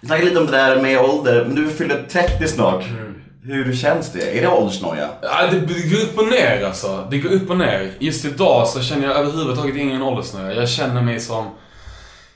Vi 0.00 0.06
snackade 0.06 0.28
lite 0.28 0.40
om 0.40 0.46
det 0.46 0.52
där 0.52 0.82
med 0.82 0.98
ålder, 1.00 1.44
men 1.46 1.54
du 1.56 1.68
fyller 1.70 2.06
30 2.10 2.48
snart. 2.48 2.84
Mm. 2.88 3.14
Hur 3.42 3.74
känns 3.76 4.12
det? 4.12 4.38
Är 4.38 4.42
det 4.42 4.48
åldersnoja? 4.48 5.08
Ja, 5.22 5.46
det, 5.50 5.60
det 5.60 5.88
går 5.90 6.02
upp 6.04 6.18
och 6.18 6.26
ner 6.28 6.64
alltså. 6.66 7.06
Det 7.10 7.18
går 7.18 7.30
upp 7.32 7.50
och 7.50 7.56
ner. 7.58 7.90
Just 7.98 8.24
idag 8.24 8.68
så 8.68 8.80
känner 8.82 9.06
jag 9.06 9.16
överhuvudtaget 9.16 9.76
ingen 9.76 10.02
åldersnöja. 10.02 10.52
Jag 10.60 10.68
känner 10.68 11.02
mig 11.02 11.20
som 11.20 11.44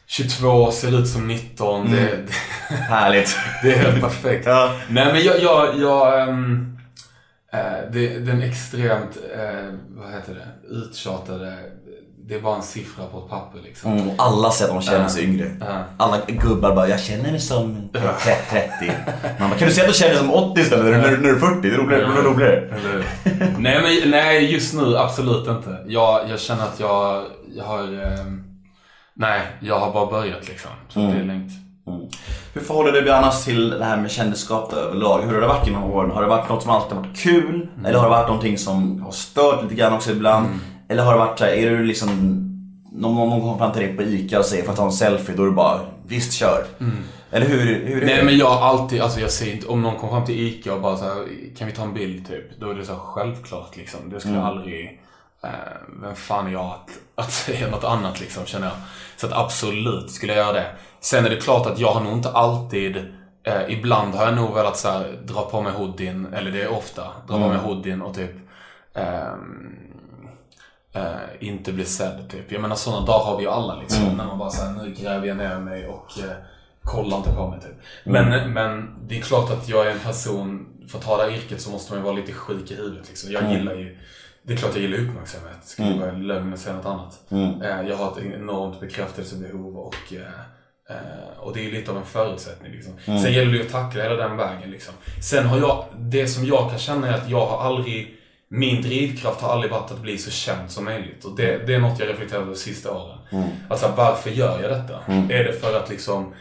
22, 0.08 0.70
ser 0.72 0.98
ut 1.00 1.08
som 1.08 1.26
19. 1.28 1.90
Det, 1.92 1.96
det, 1.98 2.74
Härligt. 2.74 3.36
det 3.62 3.72
är 3.74 3.78
helt 3.78 4.00
perfekt. 4.00 4.46
Ja. 4.46 4.72
Nej 4.88 5.12
men 5.12 5.22
jag, 5.22 5.40
jag, 5.42 5.78
jag 5.80 6.28
ehm, 6.28 6.78
eh, 7.52 7.58
det, 7.92 8.18
den 8.18 8.42
extremt, 8.42 9.16
eh, 9.36 9.74
vad 9.88 10.12
heter 10.12 10.34
det, 10.34 10.74
uttjatade, 10.74 11.52
det 12.28 12.34
är 12.34 12.40
bara 12.40 12.56
en 12.56 12.62
siffra 12.62 13.04
på 13.06 13.18
ett 13.18 13.28
papper 13.30 13.58
liksom. 13.64 13.92
Mm, 13.92 14.10
alla 14.18 14.50
säger 14.50 14.74
att 14.74 14.80
de 14.84 14.90
känner 14.90 15.08
sig 15.08 15.24
yngre. 15.24 15.50
Ja. 15.60 15.84
Alla 15.96 16.18
gubbar 16.28 16.74
bara, 16.74 16.88
jag 16.88 17.00
känner 17.00 17.30
mig 17.30 17.40
som 17.40 17.88
30. 17.92 18.92
Man 19.38 19.50
bara, 19.50 19.58
kan 19.58 19.68
du 19.68 19.74
säga 19.74 19.86
att 19.86 19.92
du 19.92 19.98
känner 19.98 20.10
dig 20.14 20.18
som 20.20 20.30
80 20.34 20.60
istället 20.60 20.84
när, 21.02 21.10
du- 21.10 21.16
när 21.16 21.22
du 21.28 21.36
är 21.36 21.40
40? 21.40 21.68
Det 21.68 21.74
är 21.74 21.78
roligare. 21.78 22.02
Är 22.04 22.22
roligare. 22.22 22.68
Nej, 23.58 23.82
men, 24.02 24.10
nej, 24.10 24.52
just 24.52 24.74
nu 24.74 24.96
absolut 24.96 25.48
inte. 25.48 25.76
Jag, 25.86 26.30
jag 26.30 26.40
känner 26.40 26.62
att 26.64 26.80
jag, 26.80 27.24
jag 27.56 27.64
har... 27.64 27.82
ehm, 27.82 28.44
nej, 29.18 29.40
jag 29.60 29.78
har 29.78 29.92
bara 29.92 30.06
börjat 30.06 30.48
liksom. 30.48 30.70
Så 30.88 30.98
det 31.00 31.06
är 31.06 31.24
lugnt. 31.24 31.52
Mm. 31.86 32.00
Hur 32.54 32.60
förhåller 32.60 32.92
du 32.92 33.00
dig 33.00 33.10
annars 33.10 33.44
till 33.44 33.70
det 33.70 33.84
här 33.84 33.96
med 33.96 34.10
kändisskap 34.10 34.72
överlag? 34.72 35.22
Hur 35.22 35.34
har 35.34 35.40
det 35.40 35.46
varit 35.46 35.66
genom 35.66 35.84
åren? 35.84 36.10
Har 36.10 36.22
det 36.22 36.28
varit 36.28 36.48
något 36.48 36.62
som 36.62 36.70
alltid 36.70 36.96
varit 36.96 37.16
kul? 37.16 37.68
Eller 37.86 37.98
har 37.98 38.04
det 38.04 38.10
varit 38.10 38.28
någonting 38.28 38.58
som 38.58 39.02
har 39.02 39.10
stört 39.10 39.62
lite 39.62 39.74
grann 39.74 39.92
också 39.92 40.10
ibland? 40.10 40.46
Eller 40.88 41.02
har 41.02 41.12
det 41.12 41.18
varit 41.18 41.38
så 41.38 41.44
här, 41.44 41.52
är 41.52 41.70
du 41.70 41.84
liksom 41.84 42.08
någon, 42.92 43.28
någon 43.28 43.40
kommer 43.40 43.58
fram 43.58 43.72
till 43.72 43.82
dig 43.82 43.96
på 43.96 44.02
ICA 44.02 44.38
och 44.38 44.44
säger 44.44 44.62
för 44.64 44.70
att 44.70 44.76
ta 44.78 44.84
en 44.84 44.92
selfie, 44.92 45.36
då 45.36 45.42
är 45.42 45.46
du 45.46 45.52
bara 45.52 45.80
visst 46.06 46.32
kör. 46.32 46.64
Eller 47.30 47.46
hur, 47.46 47.86
hur 47.86 48.06
Nej 48.06 48.24
men 48.24 48.38
jag 48.38 48.50
har 48.50 48.68
alltid, 48.68 49.00
alltså 49.00 49.20
jag 49.20 49.30
säger 49.30 49.54
inte, 49.54 49.66
om 49.66 49.82
någon 49.82 49.96
kommer 49.96 50.12
fram 50.12 50.24
till 50.24 50.40
ICA 50.40 50.74
och 50.74 50.80
bara 50.80 50.96
så 50.96 51.04
här, 51.04 51.14
kan 51.58 51.66
vi 51.66 51.72
ta 51.72 51.82
en 51.82 51.94
bild 51.94 52.28
typ? 52.28 52.60
Då 52.60 52.70
är 52.70 52.74
det 52.74 52.84
så 52.84 52.94
självklart 52.94 53.76
liksom. 53.76 54.00
Det 54.10 54.20
skulle 54.20 54.34
jag 54.34 54.44
aldrig, 54.44 55.00
eh, 55.44 55.50
vem 56.02 56.16
fan 56.16 56.46
är 56.46 56.50
jag 56.50 56.64
att, 56.64 56.98
att 57.14 57.32
säga 57.32 57.70
något 57.70 57.84
annat 57.84 58.20
liksom 58.20 58.46
känner 58.46 58.66
jag. 58.66 58.76
Så 59.16 59.26
att 59.26 59.32
absolut 59.32 60.10
skulle 60.10 60.34
jag 60.34 60.46
göra 60.46 60.52
det. 60.52 60.66
Sen 61.00 61.26
är 61.26 61.30
det 61.30 61.36
klart 61.36 61.66
att 61.66 61.78
jag 61.78 61.92
har 61.92 62.00
nog 62.00 62.12
inte 62.12 62.30
alltid, 62.30 62.96
eh, 63.42 63.62
ibland 63.68 64.14
har 64.14 64.24
jag 64.24 64.34
nog 64.34 64.54
velat 64.54 64.76
så 64.76 64.88
här, 64.88 65.18
dra 65.24 65.50
på 65.50 65.60
mig 65.62 65.72
hoodien, 65.72 66.34
eller 66.34 66.50
det 66.50 66.62
är 66.62 66.68
ofta, 66.68 67.02
dra 67.28 67.38
på 67.38 67.48
mig 67.48 67.58
hoodien 67.58 68.02
och 68.02 68.14
typ 68.14 68.32
ehm, 68.94 69.76
eh, 70.92 71.48
inte 71.48 71.72
bli 71.72 71.84
sedd 71.84 72.30
typ. 72.30 72.52
Jag 72.52 72.62
menar 72.62 72.76
sådana 72.76 73.06
dagar 73.06 73.24
har 73.24 73.36
vi 73.36 73.42
ju 73.42 73.50
alla 73.50 73.76
liksom. 73.76 74.16
När 74.16 74.26
man 74.26 74.38
bara 74.38 74.50
säger 74.50 74.72
nu 74.72 74.94
gräver 74.94 75.26
jag 75.26 75.36
ner 75.36 75.58
mig 75.58 75.88
och 75.88 76.18
eh, 76.18 76.36
kolla 76.82 77.16
inte 77.16 77.32
på 77.32 77.48
mig 77.48 77.60
typ. 77.60 77.76
Men, 78.04 78.52
men 78.52 78.94
det 79.08 79.18
är 79.18 79.22
klart 79.22 79.50
att 79.50 79.68
jag 79.68 79.86
är 79.86 79.90
en 79.90 79.98
person, 79.98 80.66
för 80.88 80.98
att 80.98 81.04
ha 81.04 81.16
det 81.16 81.22
här 81.22 81.30
yrket 81.30 81.60
så 81.60 81.70
måste 81.70 81.92
man 81.92 81.98
ju 82.00 82.04
vara 82.04 82.16
lite 82.16 82.32
sjuk 82.32 82.70
i 82.70 82.74
huvudet 82.74 83.08
liksom. 83.08 83.32
Jag 83.32 83.52
gillar 83.52 83.74
ju 83.74 83.98
det 84.48 84.54
är 84.54 84.56
klart 84.56 84.74
jag 84.74 84.82
gillar 84.82 84.98
uppmärksamhet. 84.98 85.56
Skulle 85.62 85.88
mm. 85.88 86.00
vara 86.00 86.12
lögn 86.12 86.52
att 86.52 86.58
säga 86.60 86.76
något 86.76 86.86
annat. 86.86 87.20
Mm. 87.30 87.62
Eh, 87.62 87.88
jag 87.88 87.96
har 87.96 88.12
ett 88.12 88.24
enormt 88.34 88.80
bekräftelsebehov 88.80 89.76
och, 89.76 90.12
eh, 90.12 90.96
eh, 90.96 91.38
och 91.38 91.54
det 91.54 91.66
är 91.66 91.72
lite 91.72 91.90
av 91.90 91.96
en 91.96 92.04
förutsättning. 92.04 92.72
Liksom. 92.72 92.92
Mm. 93.04 93.22
Sen 93.22 93.32
gäller 93.32 93.52
det 93.52 93.60
att 93.60 93.70
tackla 93.70 94.02
hela 94.02 94.14
den 94.14 94.36
vägen. 94.36 94.70
Liksom. 94.70 94.94
Sen 95.22 95.46
har 95.46 95.58
jag, 95.58 95.84
det 95.96 96.26
som 96.26 96.46
jag 96.46 96.70
kan 96.70 96.78
känna 96.78 97.08
är 97.08 97.12
att 97.12 97.30
jag 97.30 97.46
har 97.46 97.66
aldrig 97.66 98.14
min 98.50 98.82
drivkraft 98.82 99.40
har 99.40 99.52
aldrig 99.52 99.72
varit 99.72 99.90
att 99.90 100.02
bli 100.02 100.18
så 100.18 100.30
känd 100.30 100.70
som 100.70 100.84
möjligt. 100.84 101.24
Och 101.24 101.36
det, 101.36 101.66
det 101.66 101.74
är 101.74 101.78
något 101.78 101.98
jag 101.98 102.08
reflekterat 102.08 102.42
över 102.42 102.52
de 102.52 102.58
sista 102.58 102.92
åren. 102.92 103.18
Mm. 103.32 103.48
Alltså 103.68 103.92
varför 103.96 104.30
gör 104.30 104.62
jag 104.62 104.70
detta? 104.70 104.98
Mm. 105.06 105.30
Är 105.30 105.44
det 105.44 105.52
för 105.52 105.76
att 105.76 105.90
liksom 105.90 106.34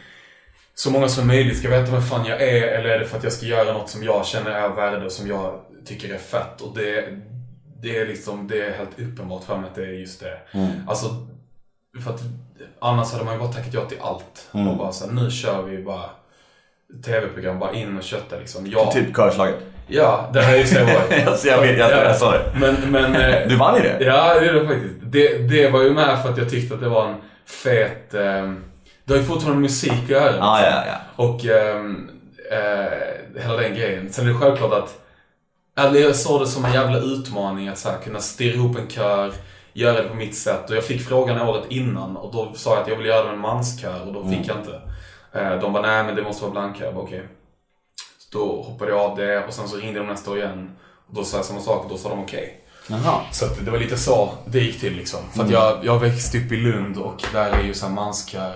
så 0.76 0.92
många 0.92 1.08
som 1.08 1.28
möjligt 1.28 1.58
ska 1.58 1.70
veta 1.70 1.92
vem 1.92 2.02
fan 2.02 2.26
jag 2.26 2.42
är 2.42 2.68
eller 2.68 2.90
är 2.90 3.00
det 3.00 3.06
för 3.06 3.18
att 3.18 3.24
jag 3.24 3.34
ska 3.34 3.46
göra 3.46 3.74
något 3.74 3.90
som 3.90 4.04
jag 4.04 4.26
känner 4.26 4.52
är 4.52 4.70
värde 4.70 5.06
och 5.06 5.12
som 5.12 5.28
jag 5.28 5.62
tycker 5.86 6.14
är 6.14 6.18
fett? 6.18 6.62
Och 6.62 6.76
det, 6.76 7.08
det 7.82 7.98
är 7.98 8.06
liksom, 8.08 8.48
det 8.48 8.62
är 8.62 8.72
helt 8.78 9.00
uppenbart 9.00 9.44
för 9.44 9.58
mig 9.58 9.70
att 9.70 9.76
det 9.76 9.84
är 9.86 9.92
just 9.92 10.20
det. 10.20 10.38
Mm. 10.52 10.70
Alltså, 10.88 11.06
för 12.04 12.12
att 12.14 12.22
annars 12.80 13.12
hade 13.12 13.26
man 13.26 13.34
ju 13.34 13.40
bara 13.40 13.52
tackat 13.52 13.74
ja 13.74 13.86
till 13.86 13.98
allt. 14.02 14.48
Mm. 14.54 14.68
Och 14.68 14.78
bara 14.78 14.92
så 14.92 15.06
här, 15.06 15.14
nu 15.14 15.32
kör 15.32 15.64
vi 15.64 15.84
bara 15.84 16.10
tv-program, 17.06 17.60
bara 17.60 17.74
in 17.74 17.98
och 17.98 18.04
kötta 18.04 18.36
liksom. 18.36 18.68
Ja, 18.68 18.92
Typ 18.92 19.16
körslaget. 19.16 19.56
ja 19.88 20.30
det 20.34 20.42
har 20.44 20.52
jag 20.52 20.60
ju 20.60 20.66
sett. 20.66 21.28
Alltså, 21.28 21.48
jag 21.48 21.62
vet, 21.62 21.78
jag, 21.80 21.92
Ja. 21.92 22.04
jag 22.04 22.16
sa 22.16 22.32
det. 22.32 22.44
Men, 22.60 22.76
men... 22.92 23.16
eh, 23.16 23.48
Du 23.48 23.56
vann 23.56 23.76
ju 23.76 23.82
det. 23.82 23.98
Ja, 24.06 24.40
det 24.40 24.48
är 24.48 24.54
det 24.54 24.68
faktiskt. 24.68 24.94
Det, 25.02 25.38
det 25.38 25.70
var 25.70 25.82
ju 25.82 25.94
med 25.94 26.22
för 26.22 26.30
att 26.30 26.38
jag 26.38 26.50
tyckte 26.50 26.76
att 26.76 26.82
det 26.82 26.90
var 26.90 27.08
en 27.08 27.16
fet... 27.46 28.14
Eh, 28.14 28.52
det 29.06 29.14
har 29.14 29.18
ju 29.18 29.24
fortfarande 29.24 29.62
musik 29.62 29.94
att 30.04 30.10
göra. 30.10 30.36
Ja, 30.38 30.62
ja, 30.62 30.84
ja. 30.88 31.24
Och 31.24 31.46
ehm, 31.46 32.10
eh, 32.52 33.42
hela 33.42 33.58
den 33.58 33.76
grejen. 33.76 34.14
Sen 34.14 34.26
är 34.30 34.34
det 34.34 34.40
självklart 34.40 34.74
att 34.74 35.02
eller 35.78 36.00
jag 36.00 36.16
såg 36.16 36.42
det 36.42 36.48
som 36.48 36.66
en 36.66 36.74
jävla 36.74 36.98
utmaning 36.98 37.68
att 37.68 37.78
så 37.78 37.90
här, 37.90 37.98
kunna 37.98 38.20
styra 38.20 38.54
ihop 38.54 38.78
en 38.78 38.88
kör, 38.90 39.34
göra 39.74 40.02
det 40.02 40.10
på 40.10 40.16
mitt 40.16 40.38
sätt. 40.38 40.70
Och 40.70 40.76
jag 40.76 40.84
fick 40.84 41.02
frågan 41.08 41.42
året 41.42 41.64
innan 41.70 42.18
och 42.18 42.34
då 42.34 42.54
sa 42.56 42.70
jag 42.74 42.82
att 42.82 42.88
jag 42.88 42.96
ville 42.96 43.10
göra 43.10 43.22
det 43.22 43.28
med 43.28 43.36
en 43.36 43.42
manskör 43.42 44.08
och 44.08 44.14
då 44.14 44.30
fick 44.30 44.48
jag 44.48 44.58
inte. 44.58 44.82
Eh, 45.34 45.60
de 45.60 45.74
bara, 45.74 45.82
nej 45.82 46.04
men 46.04 46.16
det 46.16 46.24
måste 46.24 46.44
vara 46.44 46.52
blankkör. 46.52 46.86
Jag 46.86 46.96
bara, 46.96 47.04
Okej. 47.04 47.28
Så 48.18 48.38
Då 48.38 48.62
hoppade 48.62 48.92
jag 48.92 49.00
av 49.00 49.18
det 49.18 49.46
och 49.46 49.54
sen 49.54 49.68
så 49.68 49.78
ringde 49.78 50.00
de 50.00 50.08
nästa 50.08 50.32
år 50.32 50.38
igen. 50.38 50.72
Och 51.08 51.16
då 51.16 51.24
sa 51.24 51.38
jag 51.38 51.46
samma 51.46 51.60
sak 51.60 51.84
och 51.84 51.90
då 51.90 51.98
sa 51.98 52.10
de 52.10 52.20
okej. 52.20 52.64
Jaha. 52.88 53.22
Så 53.32 53.46
det 53.62 53.72
var 53.72 53.80
lite 53.80 53.98
så 53.98 54.30
det 54.46 54.60
gick 54.60 54.80
till 54.80 54.96
liksom. 54.96 55.20
För 55.36 55.44
att 55.44 55.50
jag, 55.50 55.86
jag 55.86 56.00
växte 56.00 56.38
upp 56.38 56.52
i 56.52 56.58
Lund 56.58 56.98
och 56.98 57.24
där 57.34 57.52
är 57.52 57.64
ju 57.64 57.74
så 57.74 57.86
här 57.86 57.94
manskör 57.94 58.56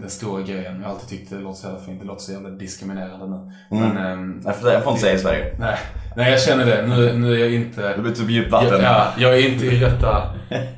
den 0.00 0.10
stora 0.10 0.42
grejen. 0.42 0.80
Jag 0.80 0.88
har 0.88 0.94
alltid 0.94 1.08
tyckt 1.08 1.30
det 1.30 1.38
låter 1.38 1.60
så 1.60 1.66
jävla 1.66 1.80
fint. 1.80 2.00
Det 2.00 2.06
låter 2.06 2.22
så 2.22 2.32
jävla 2.32 2.50
diskriminerande 2.50 3.26
nu. 3.26 3.52
Men, 3.70 3.96
ehm, 3.96 4.40
Nej, 4.44 4.54
för 4.54 4.70
det 4.72 4.80
får 4.82 4.90
inte 4.90 5.02
säga 5.02 5.14
i 5.14 5.18
Sverige. 5.18 5.54
nej, 5.58 5.78
nej, 6.16 6.30
jag 6.30 6.40
känner 6.42 6.66
det. 6.66 6.86
Nu, 6.86 7.12
nu 7.12 7.34
är 7.34 7.38
jag 7.38 7.50
inte... 7.54 7.96
Det 7.96 8.02
blir 8.02 8.12
typ 8.14 8.30
djupt 8.30 8.50
vatten. 8.52 8.80
Ja, 8.82 9.06
jag 9.18 9.34
är 9.38 9.48
inte 9.48 9.66
i 9.66 9.80
rätta, 9.80 10.34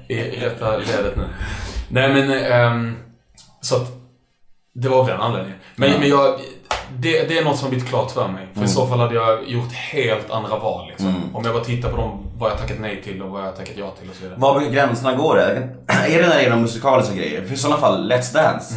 i 0.09 0.17
rätta 0.41 0.77
ledet 0.77 1.17
nu. 1.17 1.23
Nej 1.89 2.13
men, 2.15 2.31
ehm, 2.53 2.97
så 3.61 3.77
att 3.77 3.89
det 4.75 4.89
var 4.89 4.99
av 5.01 5.07
den 5.07 5.21
anledningen. 5.21 5.59
Men, 5.77 5.91
Ja. 5.91 5.99
men 5.99 6.09
jag, 6.09 6.35
det, 6.99 7.29
det 7.29 7.39
är 7.39 7.45
något 7.45 7.57
som 7.57 7.65
har 7.65 7.71
blivit 7.71 7.89
klart 7.89 8.11
för 8.11 8.29
mig. 8.29 8.47
För 8.53 8.59
Mm. 8.61 8.65
i 8.65 8.73
så 8.73 8.87
fall 8.87 8.99
hade 8.99 9.15
jag 9.15 9.49
gjort 9.49 9.73
helt 9.73 10.31
andra 10.31 10.57
val. 10.59 10.87
Liksom. 10.89 11.09
Mm. 11.09 11.21
Om 11.35 11.45
jag 11.45 11.55
bara 11.55 11.65
tittar 11.65 11.89
på 11.91 11.97
dem, 11.97 12.27
vad 12.39 12.51
jag 12.51 12.59
tackat 12.59 12.77
nej 12.81 13.03
till 13.03 13.23
och 13.23 13.31
vad 13.31 13.43
jag 13.47 13.57
tackat 13.57 13.75
ja 13.77 13.91
till 14.01 14.11
och 14.11 14.17
så 14.17 14.23
vidare. 14.23 14.39
Var 14.41 14.61
gränserna 14.61 15.15
går? 15.15 15.39
Är 15.39 15.69
är 16.09 16.23
det 16.23 16.29
när 16.29 16.37
det 16.37 16.45
är 16.45 16.57
musikaliska 16.57 17.15
grejer? 17.15 17.45
För 17.47 17.55
i 17.55 17.57
sådana 17.57 17.81
fall, 17.81 18.13
Let's 18.13 18.35
Dance. 18.35 18.75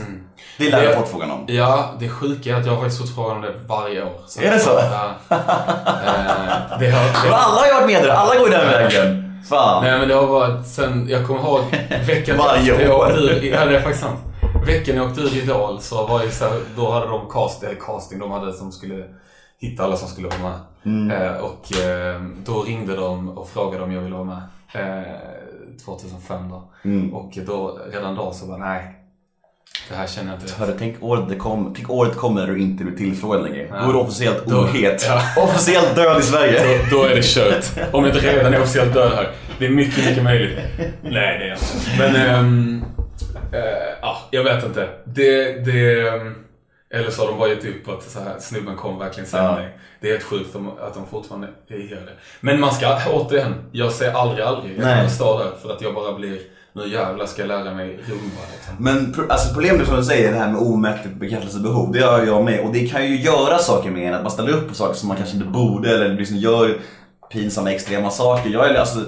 Det 0.58 0.70
lär 0.70 0.84
jag 0.84 0.92
Det- 0.92 0.96
fått 1.00 1.10
frågan 1.12 1.32
om. 1.32 1.44
Ja, 1.48 1.90
det 2.00 2.10
sjuka 2.10 2.50
är 2.56 2.60
att 2.60 2.66
jag 2.66 2.74
har 2.74 2.82
faktiskt 2.82 3.02
fått 3.02 3.16
frågan 3.16 3.36
om 3.36 3.42
det 3.42 3.54
varje 3.68 4.04
år. 4.04 4.14
Så 4.28 4.42
Är 4.42 4.52
det 4.52 4.60
så? 4.60 4.70
Ja. 4.70 5.12
Eh, 5.30 5.38
det 6.80 6.90
har, 6.92 7.04
det, 7.30 7.36
alla 7.36 7.60
har 7.60 7.68
ju 7.68 7.74
varit 7.74 7.88
med 7.88 8.04
där, 8.04 8.10
alla 8.10 8.36
går 8.36 8.46
ju 8.48 8.54
den 8.54 8.68
vägen. 8.68 9.24
Fan. 9.50 9.84
Nej 9.84 10.00
men 10.00 10.08
det 10.08 10.14
har 10.16 10.28
varit 10.28 10.68
sen, 10.68 11.08
jag 11.10 11.28
kommer 11.28 11.40
ihåg 11.42 11.62
veckan 12.08 12.38
Varje 12.38 12.72
efter 12.74 12.86
jag 12.86 13.00
år. 13.00 13.10
ja 13.44 13.66
det 13.66 13.76
är 13.76 13.82
faktiskt 13.82 14.04
sant. 14.04 14.20
Veckan 14.68 14.96
jag 14.96 15.06
åkte 15.06 15.22
ur 15.22 15.38
Idol 15.38 15.82
så 15.82 16.08
var 16.08 16.24
det 16.24 16.32
så 16.32 16.46
här, 16.46 16.60
då 16.76 16.92
hade 16.92 17.08
de 17.08 17.30
cast, 17.30 17.64
eller 17.64 17.76
casting, 17.76 18.20
de 18.20 18.32
hade 18.32 18.54
som 18.54 18.72
skulle 18.72 19.06
hitta 19.60 19.84
alla 19.84 19.98
som 19.98 20.08
skulle 20.08 20.28
vara 20.28 20.40
med. 20.40 20.60
Mm. 20.86 21.22
Eh, 21.22 21.38
och 21.38 21.78
eh, 21.78 22.22
då 22.46 22.64
ringde 22.64 22.96
de 22.96 23.30
och 23.30 23.50
frågade 23.50 23.84
om 23.84 23.92
jag 23.92 24.02
ville 24.02 24.16
vara 24.16 24.24
med. 24.24 24.42
Eh, 24.74 25.14
2005 25.86 26.50
då. 26.50 26.72
Mm. 26.84 27.14
Och 27.14 27.38
då, 27.46 27.80
redan 27.92 28.16
då 28.16 28.32
så 28.32 28.46
bara 28.46 28.58
nej. 28.58 28.94
Det 29.90 29.96
här 29.96 30.08
känner 30.08 30.32
jag 30.32 30.42
inte. 30.42 30.54
Hörru, 30.54 30.74
tänk 30.80 31.04
året, 31.04 31.30
det 31.30 31.36
kom, 31.36 31.74
tänk 31.76 31.90
året 31.90 32.16
kommer 32.16 32.42
när 32.42 32.48
du 32.48 32.62
inte 32.62 32.84
blir 32.84 32.98
tillfrågad 32.98 33.44
längre. 33.44 33.68
Ja. 33.70 33.82
Då 33.82 33.90
är 33.90 33.94
du 33.94 34.00
officiellt 34.00 34.52
ohet. 34.52 35.06
Ja. 35.08 35.22
Officiellt 35.44 35.96
död 35.96 36.20
i 36.20 36.24
Sverige. 36.24 36.78
Då, 36.90 36.98
då 36.98 37.04
är 37.04 37.16
det 37.16 37.26
kört. 37.26 37.94
Om 37.94 38.06
jag 38.06 38.16
inte 38.16 38.28
redan 38.28 38.54
är 38.54 38.62
officiellt 38.62 38.94
död 38.94 39.12
här. 39.16 39.32
Det 39.60 39.66
är 39.66 39.70
mycket, 39.70 40.06
mycket 40.06 40.24
möjligt. 40.24 40.60
Nej, 41.02 41.40
det 41.40 41.44
är 41.44 41.48
jag 41.48 41.58
inte. 41.58 41.98
Men, 41.98 42.16
ehm, 42.16 42.86
eh, 43.52 43.98
ja, 44.02 44.18
jag 44.32 44.44
vet 44.44 44.64
inte. 44.66 44.90
Det, 45.04 45.66
det, 45.66 46.00
eller 46.90 47.10
så 47.10 47.22
har 47.22 47.28
de 47.30 47.40
bara 47.40 47.50
gett 47.50 47.66
upp 47.66 47.90
att 47.90 48.04
så 48.04 48.20
här, 48.20 48.36
snubben 48.40 48.76
kommer 48.76 49.00
verkligen 49.00 49.30
säga 49.30 49.44
Ja. 49.44 49.60
Det 50.02 50.08
är 50.08 50.12
helt 50.12 50.24
sjukt 50.24 50.56
att 50.82 50.94
de 50.94 51.06
fortfarande 51.08 51.48
gör 51.68 52.06
det. 52.06 52.14
Men 52.40 52.60
man 52.60 52.74
ska, 52.74 52.98
återigen, 53.12 53.54
jag 53.72 53.92
säger 53.92 54.14
aldrig 54.14 54.46
aldrig. 54.46 54.78
Jag 54.78 54.98
kommer 54.98 55.10
stå 55.10 55.40
där 55.40 55.52
för 55.62 55.74
att 55.74 55.82
jag 55.82 55.94
bara 55.94 56.14
blir, 56.14 56.40
nu 56.74 56.88
jävlar 56.88 57.26
ska 57.26 57.42
jag 57.42 57.48
lära 57.48 57.74
mig 57.74 57.88
rumba 57.88 58.42
liksom. 58.54 58.76
Men 58.80 59.16
alltså 59.30 59.54
problemet 59.54 59.88
som 59.88 59.96
du 59.96 60.04
säger, 60.04 60.32
det 60.32 60.38
här 60.38 60.52
med 60.52 60.62
omättligt 60.62 61.16
bekräftelsebehov, 61.16 61.92
det 61.92 62.02
har 62.02 62.26
jag 62.26 62.44
med. 62.44 62.60
Och 62.66 62.74
det 62.74 62.88
kan 62.88 63.06
ju 63.06 63.22
göra 63.22 63.58
saker 63.58 63.92
med 63.92 64.08
en, 64.08 64.14
att 64.14 64.22
man 64.22 64.32
ställer 64.32 64.54
upp 64.54 64.68
på 64.68 64.76
saker 64.76 64.94
som 64.94 65.08
man 65.08 65.18
kanske 65.18 65.36
inte 65.36 65.48
borde 65.48 65.96
eller 65.96 66.14
liksom 66.14 66.38
gör 66.38 66.78
pinsamma 67.32 67.72
extrema 67.72 68.10
saker. 68.10 68.50
Jag 68.50 68.70
är 68.70 68.76
alltså... 68.76 69.00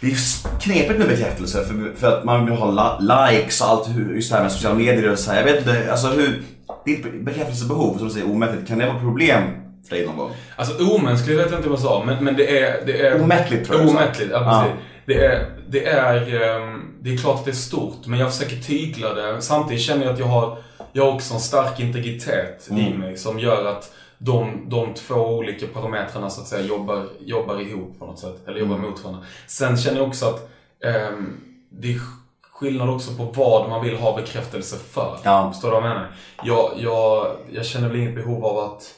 Det 0.00 0.06
är 0.06 0.16
knepigt 0.60 0.98
med 0.98 1.08
bekräftelse 1.08 1.64
för, 1.64 1.92
för 1.96 2.18
att 2.18 2.24
man 2.24 2.46
vill 2.46 2.54
ha 2.54 2.98
likes 3.00 3.60
och 3.60 3.68
allt, 3.68 3.88
just 4.14 4.30
det 4.30 4.36
här 4.36 4.42
med 4.42 4.52
sociala 4.52 4.74
medier 4.78 5.12
och 5.12 5.18
så 5.18 5.30
här. 5.30 5.38
Jag 5.38 5.44
vet 5.44 5.58
inte, 5.58 5.90
alltså 5.90 6.08
hur... 6.08 6.42
Ditt 6.84 7.24
bekräftelsebehov, 7.24 7.98
som 7.98 8.08
du 8.08 8.14
säger, 8.14 8.30
omättligt, 8.30 8.68
kan 8.68 8.78
det 8.78 8.86
vara 8.86 8.98
problem 8.98 9.42
för 9.88 9.96
dig 9.96 10.06
någon 10.06 10.16
gång? 10.16 10.30
Alltså 10.56 10.94
omänskligt 10.94 11.38
vet 11.38 11.50
jag 11.50 11.58
inte 11.58 11.68
vad 11.68 11.78
jag 11.78 11.84
sa, 11.84 12.02
men, 12.06 12.24
men 12.24 12.36
det 12.36 12.58
är... 12.58 12.86
Det 12.86 13.06
är 13.06 13.22
Omättligt 13.22 13.66
tror 13.66 13.80
jag. 13.80 13.88
Omättligt, 13.88 14.30
ja 14.32 14.38
precis. 14.38 14.84
Det 15.06 15.24
är, 15.24 15.46
det, 15.68 15.86
är, 15.86 16.16
ehm, 16.42 16.82
det 17.02 17.12
är 17.14 17.16
klart 17.16 17.38
att 17.38 17.44
det 17.44 17.50
är 17.50 17.54
stort, 17.54 18.06
men 18.06 18.18
jag 18.18 18.34
försöker 18.34 18.56
tygla 18.56 19.14
det. 19.14 19.42
Samtidigt 19.42 19.82
känner 19.82 20.04
jag 20.04 20.12
att 20.12 20.18
jag 20.18 20.26
har, 20.26 20.58
jag 20.92 21.04
har 21.04 21.12
också 21.14 21.34
en 21.34 21.40
stark 21.40 21.80
integritet 21.80 22.68
i 22.70 22.72
Mm. 22.72 22.92
mig 23.00 23.16
som 23.16 23.38
gör 23.38 23.66
att 23.66 23.90
de, 24.18 24.68
de 24.68 24.94
två 24.94 25.14
olika 25.14 25.66
parametrarna 25.66 26.30
så 26.30 26.40
att 26.40 26.46
säga 26.46 26.66
jobbar, 26.66 27.08
jobbar 27.20 27.60
ihop 27.60 27.98
på 27.98 28.06
något 28.06 28.18
sätt. 28.18 28.48
Eller 28.48 28.58
jobbar 28.58 28.74
Mm. 28.76 28.90
mot 28.90 29.04
varandra. 29.04 29.26
Sen 29.46 29.76
känner 29.76 29.98
jag 29.98 30.08
också 30.08 30.26
att 30.26 30.50
ehm, 30.84 31.40
det 31.70 31.92
är 31.94 32.00
skillnad 32.42 32.90
också 32.90 33.14
på 33.14 33.24
vad 33.24 33.68
man 33.68 33.84
vill 33.84 33.96
ha 33.96 34.16
bekräftelse 34.16 34.76
för. 34.76 35.18
Ja. 35.24 35.52
Förstår 35.52 35.68
du 35.68 35.74
vad 35.74 35.84
jag 35.84 35.88
menar? 35.94 36.08
Jag, 36.44 36.72
jag, 36.76 37.36
jag 37.52 37.66
känner 37.66 37.88
väl 37.88 37.96
inget 38.00 38.14
behov 38.14 38.44
av 38.44 38.58
att 38.58 38.94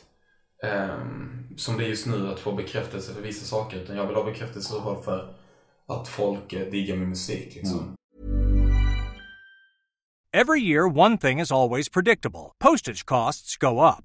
ehm, 0.63 1.49
som 1.57 1.79
det 1.79 1.85
är 1.85 1.89
just 1.89 2.07
nu, 2.07 2.33
att 2.33 2.41
få 2.41 2.53
bekräftelse 2.53 3.15
för 3.15 3.21
vissa 3.23 3.45
saker. 3.47 3.77
Utan 3.77 3.97
jag 3.97 4.07
vill 4.07 4.17
ha 4.17 4.25
bekräftelse 4.25 4.75
för 5.05 5.35
att 5.89 6.09
folk 6.09 6.53
eh, 6.53 6.67
diggar 6.71 6.97
min 6.97 7.09
musik. 7.09 7.55
Liksom. 7.55 7.95
Every 10.33 10.61
year, 10.61 10.85
one 10.99 11.19
thing 11.19 11.41
is 11.41 11.53
always 11.53 11.89
predictable 11.89 12.53
postage 12.61 13.05
costs 13.05 13.57
go 13.57 13.83
up. 13.89 14.05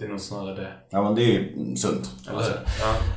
Det 0.00 0.06
är 0.06 0.08
nog 0.08 0.20
snarare 0.20 0.54
det. 0.54 0.66
Ja 0.90 1.02
men 1.02 1.14
det 1.14 1.22
är 1.22 1.26
ju 1.26 1.76
sunt. 1.76 2.10
Eller 2.30 2.42
säga. 2.42 2.56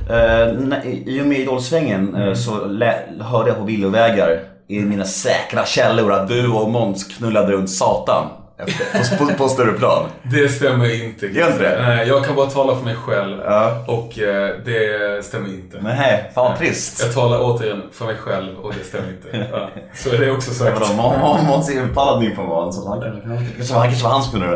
Ja. 0.08 0.52
Nej, 0.58 1.02
I 1.06 1.22
och 1.22 1.26
med 1.26 1.38
Idolsvängen 1.38 2.14
eh, 2.14 2.34
så 2.34 2.64
lä- 2.66 3.02
hörde 3.20 3.48
jag 3.50 3.58
på 3.58 3.64
villovägar 3.64 4.40
i 4.68 4.80
mina 4.80 5.04
säkra 5.04 5.64
källor 5.64 6.12
att 6.12 6.28
du 6.28 6.48
och 6.48 6.70
Måns 6.70 7.04
knullade 7.04 7.52
runt 7.52 7.70
Satan. 7.70 8.26
Efter, 8.58 9.18
på, 9.18 9.26
på, 9.26 9.34
på 9.34 9.48
större 9.48 9.72
plan. 9.72 10.04
Det 10.22 10.48
stämmer 10.48 11.04
inte. 11.04 11.26
Gör 11.26 11.46
inte 11.46 11.62
det? 11.62 11.82
Nej, 11.82 12.08
jag 12.08 12.24
kan 12.24 12.36
bara 12.36 12.46
tala 12.46 12.76
för 12.76 12.84
mig 12.84 12.94
själv. 12.96 13.40
Ja. 13.44 13.84
Och 13.88 14.18
eh, 14.18 14.50
det 14.64 15.24
stämmer 15.24 15.48
inte. 15.48 15.80
Nej, 15.82 16.30
fan 16.34 16.58
trist. 16.58 17.02
Jag 17.04 17.14
talar 17.14 17.38
återigen 17.42 17.82
för 17.92 18.04
mig 18.04 18.16
själv 18.16 18.56
och 18.58 18.72
det 18.78 18.84
stämmer 18.84 19.08
inte. 19.08 19.48
Ja. 19.52 19.68
Så 19.94 20.10
är 20.14 20.18
det 20.18 20.30
också 20.30 20.50
sagt. 20.54 20.96
Måns 20.96 21.42
Måns 21.48 21.70
är 21.70 21.82
uttalad 21.82 22.22
nymfoman 22.22 22.72
så 22.72 22.88
han 22.88 23.00
kanske 23.00 23.74
han 23.74 23.86
kanske 23.88 24.04
var 24.04 24.10
hans 24.12 24.30
kunde 24.30 24.46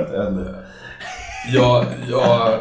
jag. 1.52 1.84
Jag, 2.08 2.58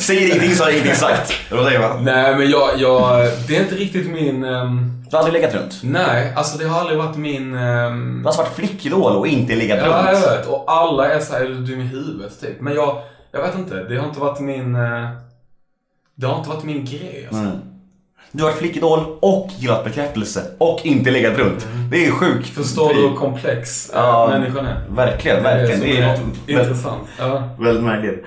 Säger 0.00 0.26
ingenting 0.28 0.54
så 0.54 0.64
har 0.64 0.70
ingenting 0.70 0.94
sagt. 1.06 1.32
Eller 1.50 1.56
vad 1.62 1.66
säger 1.72 1.88
man? 1.88 2.04
nej 2.04 2.36
men 2.36 2.50
jag, 2.50 2.70
jag, 2.76 3.26
det 3.48 3.56
är 3.56 3.60
inte 3.62 3.74
riktigt 3.74 4.10
min... 4.10 4.44
ehm, 4.44 5.02
Du 5.10 5.16
har 5.16 5.24
aldrig 5.24 5.42
legat 5.42 5.54
runt? 5.54 5.80
nej, 5.82 6.32
alltså 6.36 6.58
det 6.58 6.64
har 6.68 6.80
aldrig 6.80 6.98
varit 6.98 7.16
min... 7.16 7.54
ehm, 7.54 8.20
Du 8.22 8.28
har 8.28 8.36
varit 8.36 8.54
flickidol 8.54 9.16
och 9.16 9.26
inte 9.26 9.54
legat 9.54 9.78
ja, 9.82 10.06
jag 10.12 10.14
runt. 10.14 10.26
vet. 10.26 10.46
Och 10.46 10.64
alla 10.72 11.10
är 11.12 11.20
såhär, 11.20 11.40
är 11.40 11.48
du 11.48 11.54
dum 11.54 11.80
i 11.80 11.84
huvudet 11.84 12.40
typ. 12.40 12.60
Men 12.60 12.74
jag, 12.74 13.02
jag 13.32 13.42
vet 13.42 13.54
inte. 13.54 13.74
Det 13.74 13.96
har 13.96 14.08
inte 14.08 14.20
varit 14.20 14.40
min... 14.40 14.74
eh, 14.74 15.08
det 16.14 16.26
har 16.26 16.36
inte 16.38 16.48
varit 16.48 16.64
min 16.64 16.84
grej 16.84 17.26
alltså. 17.30 17.42
Mm. 17.44 17.58
Du 18.32 18.42
har 18.42 18.50
varit 18.50 18.58
flickidol 18.58 19.00
och 19.20 19.48
gillat 19.58 19.84
bekräftelse 19.84 20.42
och 20.58 20.80
inte 20.84 21.10
legat 21.10 21.38
runt. 21.38 21.66
Det 21.90 22.06
är 22.06 22.10
sjukt. 22.10 22.48
Förstår 22.48 22.94
du 22.94 23.00
hur 23.00 23.14
komplex 23.14 23.90
eh, 23.90 24.00
Ja, 24.00 24.28
människan 24.32 24.66
är? 24.66 24.84
Verkligen, 24.90 25.42
verkligen. 25.42 25.80
Det 25.80 25.98
är, 25.98 26.18
Det 26.46 26.52
är 26.52 26.58
något 26.58 26.66
intressant. 26.66 27.08
Ja. 27.18 27.42
väldigt 27.58 27.84
märkligt. 27.84 28.24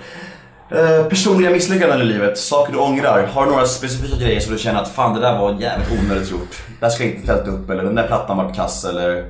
Eh, 0.71 1.05
personliga 1.05 1.51
misslyckanden 1.51 2.01
i 2.01 2.05
livet, 2.05 2.37
saker 2.37 2.73
du 2.73 2.79
ångrar. 2.79 3.27
Har 3.33 3.45
du 3.45 3.51
några 3.51 3.65
specifika 3.65 4.25
grejer 4.25 4.39
som 4.39 4.53
du 4.53 4.59
känner 4.59 4.81
att 4.81 4.91
fan 4.91 5.13
det 5.13 5.21
där 5.21 5.37
var 5.39 5.53
jävligt 5.61 5.91
onödigt 6.03 6.31
gjort. 6.31 6.63
Det 6.79 6.85
här 6.85 6.91
ska 6.91 7.03
jag 7.03 7.13
inte 7.13 7.23
ställt 7.27 7.47
upp 7.47 7.69
eller 7.69 7.83
den 7.83 7.95
där 7.95 8.07
plattan 8.07 8.37
var 8.37 8.53
kass 8.53 8.85
eller... 8.85 9.25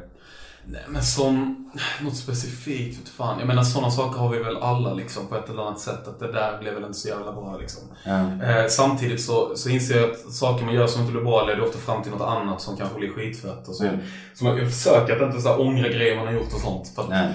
Nej 0.71 0.81
men 0.89 1.03
som, 1.03 1.69
något 2.01 2.15
specifikt, 2.15 2.99
vet 2.99 3.09
fan. 3.09 3.39
Jag 3.39 3.47
menar 3.47 3.63
sådana 3.63 3.91
saker 3.91 4.19
har 4.19 4.29
vi 4.29 4.39
väl 4.43 4.57
alla 4.57 4.93
liksom 4.93 5.27
på 5.27 5.35
ett 5.35 5.49
eller 5.49 5.61
annat 5.61 5.79
sätt. 5.79 6.07
Att 6.07 6.19
det 6.19 6.31
där 6.31 6.57
blev 6.61 6.73
väl 6.73 6.83
inte 6.83 6.97
så 6.99 7.07
jävla 7.07 7.31
bra 7.31 7.57
liksom. 7.61 7.81
Ja. 8.05 8.19
Eh, 8.45 8.67
samtidigt 8.69 9.21
så, 9.21 9.51
så 9.55 9.69
inser 9.69 9.97
jag 10.01 10.11
att 10.11 10.33
saker 10.33 10.65
man 10.65 10.73
gör 10.75 10.87
som 10.87 11.01
inte 11.01 11.13
blir 11.13 11.23
bra 11.23 11.45
leder 11.45 11.61
ofta 11.63 11.77
fram 11.77 12.03
till 12.03 12.11
något 12.11 12.27
annat 12.27 12.61
som 12.61 12.77
kanske 12.77 12.99
blir 12.99 13.09
skitfett. 13.09 13.67
Och 13.67 13.75
så, 13.75 13.83
Mm. 13.83 13.99
så 14.33 14.45
man, 14.45 14.57
jag 14.57 14.71
försöker 14.73 15.15
att 15.15 15.21
inte 15.21 15.41
så 15.41 15.49
här 15.49 15.61
ångra 15.61 15.87
grejer 15.87 16.15
man 16.17 16.27
har 16.27 16.33
gjort 16.33 16.53
och 16.53 16.61
sånt. 16.61 16.87
För 16.95 17.01
att, 17.01 17.09
Nej. 17.09 17.27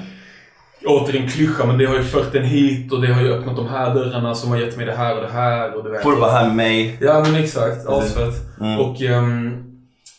återigen 0.87 1.29
klyscha, 1.29 1.67
men 1.67 1.79
det 1.79 1.87
har 1.87 1.97
ju 1.97 2.05
fört 2.05 2.35
en 2.35 2.45
hit 2.45 2.93
och 2.93 3.01
det 3.03 3.13
har 3.13 3.23
ju 3.23 3.33
öppnat 3.33 3.57
de 3.57 3.69
här 3.69 3.95
dörrarna 3.95 4.35
som 4.35 4.51
har 4.51 4.59
gett 4.59 4.77
mig 4.77 4.87
det 4.87 4.97
här 4.97 5.17
och 5.17 5.23
det 5.23 5.33
här. 5.33 5.75
Och 5.77 5.85
du 5.85 5.91
vet. 5.91 6.03
Får 6.03 6.13
du 6.13 6.17
vara 6.19 6.31
här 6.33 6.47
med 6.47 6.57
mig? 6.57 6.99
Ja 7.01 7.23
men 7.27 7.35
exakt, 7.35 7.87
asfett. 7.87 8.35
Mm. 8.61 8.81
Och 8.81 9.03
ehm, 9.03 9.63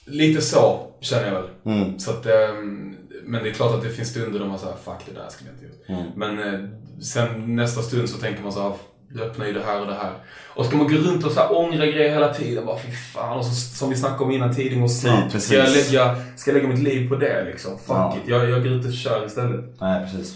lite 0.06 0.42
så 0.42 0.80
känner 1.02 1.26
jag 1.28 1.34
väl. 1.34 1.50
Mm. 1.66 2.00
Så 2.00 2.12
att, 2.12 2.26
ehm, 2.26 2.97
men 3.28 3.44
det 3.44 3.50
är 3.50 3.54
klart 3.54 3.74
att 3.76 3.84
det 3.84 3.90
finns 3.90 4.10
stunder 4.10 4.40
då 4.40 4.46
man 4.46 4.60
säger 4.60 4.76
fuck 4.86 5.02
det 5.06 5.14
där 5.14 5.30
skulle 5.30 5.50
jag 5.50 5.56
inte 5.56 5.66
gjort. 5.66 5.90
Mm. 5.90 6.12
Men 6.16 6.54
eh, 6.54 6.60
sen 7.02 7.56
nästa 7.56 7.82
stund 7.82 8.10
så 8.10 8.18
tänker 8.18 8.44
man 8.44 8.52
så 8.52 8.62
här, 8.62 8.72
du 9.10 9.24
öppnar 9.24 9.46
ju 9.46 9.54
det 9.54 9.64
här 9.66 9.82
och 9.82 9.88
det 9.88 9.94
här. 9.94 10.12
Och 10.56 10.66
ska 10.66 10.78
man 10.78 10.88
gå 10.88 10.94
runt 10.96 11.26
och 11.26 11.32
så 11.32 11.40
här 11.40 11.58
ångra 11.58 11.86
grejer 11.86 12.10
hela 12.10 12.34
tiden, 12.34 12.66
bara 12.66 12.80
fy 12.80 12.92
fan. 12.92 13.38
Och 13.38 13.46
så, 13.46 13.52
som 13.52 13.90
vi 13.90 13.96
snackade 13.96 14.24
om 14.24 14.32
innan, 14.32 14.56
tiden 14.56 14.82
går 14.82 14.88
snabbt. 14.88 15.32
Precis. 15.32 15.48
Ska 15.50 15.58
jag, 15.58 15.70
lägga, 15.70 16.16
ska 16.36 16.52
jag 16.52 16.56
lägga 16.56 16.68
mitt 16.68 16.84
liv 16.84 17.10
på 17.10 17.16
det 17.16 17.44
liksom? 17.46 17.72
Fuck 17.72 17.88
Ja. 17.90 18.18
it, 18.24 18.30
jag, 18.30 18.50
jag 18.50 18.64
går 18.64 18.72
ut 18.72 18.86
och 18.86 18.94
kör 18.94 19.26
istället. 19.26 19.66
Nej, 19.82 20.02
precis. 20.04 20.36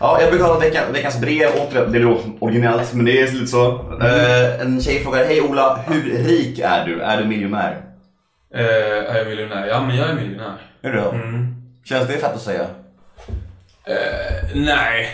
Ja, 0.00 0.20
jag 0.20 0.30
brukar 0.30 0.46
ha 0.46 0.58
veckan, 0.58 0.92
veckans 0.92 1.20
brev 1.20 1.48
och 1.60 1.92
det 1.92 1.98
då 1.98 2.20
originellt, 2.40 2.94
men 2.94 3.04
det 3.04 3.20
är 3.20 3.32
lite 3.32 3.46
så. 3.46 3.70
Eh, 4.02 4.60
en 4.60 4.80
tjej 4.80 5.00
frågar, 5.04 5.24
hej 5.24 5.40
Ola, 5.40 5.84
hur 5.86 6.02
rik 6.02 6.58
är 6.58 6.86
du? 6.86 7.00
Är 7.00 7.22
du 7.22 7.28
miljonär? 7.28 7.84
Eh, 8.54 8.64
är 9.14 9.18
jag 9.18 9.26
miljonär? 9.26 9.66
Ja 9.66 9.82
men 9.86 9.96
jag 9.96 10.08
är 10.10 10.14
miljonär. 10.14 10.56
Är 10.82 10.92
du 10.92 10.96
det? 11.00 11.08
Mm. 11.08 11.54
Känns 11.88 12.08
det 12.08 12.18
fett 12.18 12.34
att 12.34 12.42
säga? 12.42 12.66
Eh, 13.84 14.48
nej. 14.54 15.10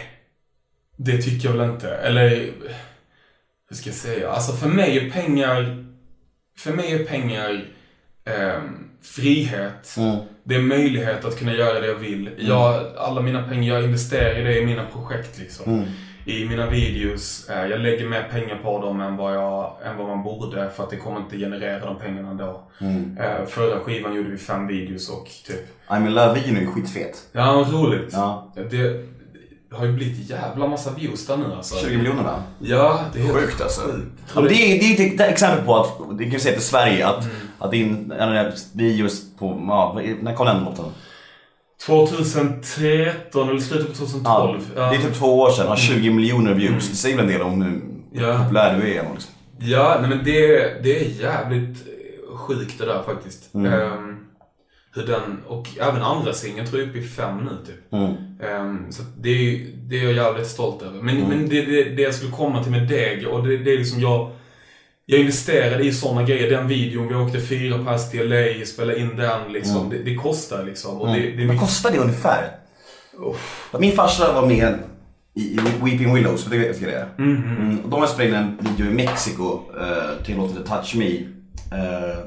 Det 0.96 1.22
tycker 1.22 1.48
jag 1.48 1.56
väl 1.56 1.70
inte. 1.70 1.90
Eller, 1.90 2.28
hur 3.68 3.76
ska 3.76 3.88
jag 3.88 3.96
säga? 3.96 4.30
Alltså 4.30 4.52
för 4.52 4.68
mig 4.68 4.98
är 4.98 5.10
pengar, 5.10 5.84
för 6.58 6.72
mig 6.72 6.92
är 6.92 7.04
pengar 7.04 7.64
ehm, 8.24 8.90
frihet. 9.02 9.94
Mm. 9.96 10.18
Det 10.44 10.54
är 10.54 10.60
möjlighet 10.60 11.24
att 11.24 11.38
kunna 11.38 11.54
göra 11.54 11.80
det 11.80 11.87
jag 11.87 11.94
vill. 11.94 12.30
Jag, 12.38 12.96
alla 12.96 13.20
mina 13.20 13.48
pengar, 13.48 13.74
jag 13.74 13.84
investerar 13.84 14.38
i 14.38 14.42
det 14.42 14.58
i 14.58 14.66
mina 14.66 14.87
projekt 14.87 15.38
liksom. 15.38 15.74
Mm. 15.74 15.88
I 16.26 16.48
mina 16.48 16.70
videos. 16.70 17.48
Eh, 17.48 17.66
jag 17.66 17.80
lägger 17.80 18.08
mer 18.08 18.28
pengar 18.32 18.60
på 18.62 18.80
dem 18.80 19.00
än 19.00 19.16
vad, 19.16 19.34
jag, 19.34 19.72
än 19.84 19.96
vad 19.96 20.08
man 20.08 20.22
borde 20.22 20.70
för 20.76 20.82
att 20.82 20.90
det 20.90 20.96
kommer 20.96 21.20
inte 21.20 21.37
generera 21.37 21.87
de 21.87 21.98
pengarna 21.98 22.30
ändå. 22.30 22.60
Mm. 22.80 23.18
Eh, 23.18 23.46
förra 23.46 23.80
skivan 23.80 24.14
gjorde 24.14 24.30
vi 24.30 24.38
fem 24.38 24.66
videos 24.66 25.10
och 25.10 25.28
typ 25.46 25.88
I'm 25.88 26.06
in 26.06 26.14
love-videon 26.14 26.56
är 26.56 26.60
ju 26.60 26.66
skitfet. 26.66 27.28
Ja, 27.32 27.66
roligt. 27.72 28.10
Ja. 28.12 28.52
Det 28.70 29.06
har 29.70 29.87
ju 29.87 29.92
blivit 29.92 30.30
jävla 30.30 30.66
massa 30.66 30.90
views 30.90 31.26
där 31.26 31.37
nu 31.37 31.44
alltså. 31.56 31.87
20 31.87 31.96
miljoner 31.96 32.22
va? 32.22 32.42
Ja, 32.58 33.00
det 33.12 33.18
är 33.18 33.22
helt 33.22 33.37
Sjukt 33.37 33.60
alltså. 33.60 33.80
Ja, 34.34 34.40
det 34.40 34.54
är 34.54 34.96
det 34.96 35.04
är 35.04 35.14
ett 35.14 35.32
exempel 35.32 35.64
på 35.64 35.76
att, 35.76 36.18
det 36.18 36.24
kan 36.24 36.32
ju 36.32 36.40
säga 36.40 36.54
till 36.54 36.64
Sverige, 36.66 37.06
att, 37.06 37.28
att 37.58 37.70
din 37.70 38.12
en 38.12 38.28
av 38.28 38.34
dina 38.34 38.52
videos 38.72 39.22
på, 39.38 39.64
ja, 39.68 40.00
när 40.20 40.34
kom 40.34 40.46
den 40.46 40.64
låten? 40.64 40.84
2013 41.86 43.48
eller 43.48 43.60
slutet 43.60 43.88
på 43.88 43.94
2012. 43.94 44.60
Ja, 44.76 44.90
det 44.90 44.96
är 44.96 45.00
typ 45.02 45.14
två 45.14 45.38
år 45.40 45.50
sedan, 45.50 45.66
har 45.68 45.76
20 45.76 46.10
miljoner 46.10 46.54
views. 46.54 46.90
Det 46.90 46.96
säger 46.96 47.16
väl 47.16 47.24
en 47.24 47.32
del 47.32 47.42
om 47.42 47.62
hur 47.62 47.80
Ja. 48.22 48.38
populär 48.42 48.80
du 48.80 48.82
är. 48.94 49.02
Liksom. 49.12 49.34
Ja, 49.58 49.98
nej 50.00 50.10
men 50.10 50.24
det, 50.24 50.58
det 50.82 51.00
är 51.00 51.20
jävligt 51.22 51.76
eh, 51.86 52.36
sjukt 52.36 52.78
det 52.78 52.84
där 52.86 53.02
faktiskt. 53.02 53.54
Mm. 53.54 53.72
Ehm, 53.72 54.16
hur 54.94 55.06
den, 55.06 55.40
och 55.46 55.68
även 55.80 56.02
andra 56.02 56.32
singeln 56.32 56.66
tror 56.66 56.80
jag 56.80 56.86
är 56.86 56.90
uppe 56.90 56.98
i 57.00 57.08
fem 57.08 57.36
nu 57.38 57.50
typ. 57.66 57.92
Mm. 57.92 58.12
Ehm, 58.42 58.92
så 58.92 59.02
det, 59.20 59.30
är- 59.30 59.66
det 59.88 59.98
är 60.00 60.04
jag 60.04 60.12
jävligt 60.12 60.46
stolt 60.46 60.82
över. 60.82 61.02
Men, 61.02 61.16
men 61.20 61.48
det, 61.48 61.62
det, 61.62 61.84
det 61.84 62.02
jag 62.02 62.14
skulle 62.14 62.32
komma 62.32 62.62
till 62.62 62.72
med 62.72 62.88
Deg, 62.88 63.26
och 63.28 63.46
det, 63.46 63.56
det 63.56 63.72
är 63.72 63.78
liksom 63.78 64.00
jag... 64.00 64.30
Jag 65.06 65.20
investerade 65.20 65.84
i 65.84 65.92
sådana 65.92 66.22
grejer. 66.22 66.50
Den 66.50 66.68
videon, 66.68 67.08
vi 67.08 67.14
åkte 67.14 67.40
fyra 67.40 67.84
pass 67.84 68.10
till 68.10 68.28
LA, 68.28 68.66
spelade 68.66 68.98
in 69.00 69.16
den 69.16 69.52
liksom. 69.52 69.90
Det, 69.90 69.98
det 69.98 70.14
kostar 70.14 70.64
liksom. 70.64 71.00
Och 71.00 71.06
det, 71.06 71.12
det 71.12 71.26
är 71.28 71.30
Vad 71.36 71.46
mycket... 71.46 71.60
kostar 71.60 71.90
det 71.90 71.98
ungefär? 71.98 72.50
Min 73.78 73.92
farsa 73.92 74.32
var 74.32 74.46
med 74.46 74.78
i 75.34 75.58
Weeping 75.82 76.14
Willows, 76.14 76.44
det 76.44 76.58
vet 76.58 76.80
jag 76.80 76.90
det 76.90 76.96
är. 76.96 77.08
Mm. 77.18 77.78
Och 77.84 77.90
de 77.90 78.00
har 78.00 78.06
spelat 78.06 78.28
in 78.28 78.34
en 78.34 78.58
video 78.70 78.86
i 78.86 78.94
Mexiko 78.94 79.60
eh, 79.80 80.24
till 80.24 80.36
låten 80.36 80.64
Touch 80.64 80.94
Me. 80.96 81.10
Eh, 81.78 82.18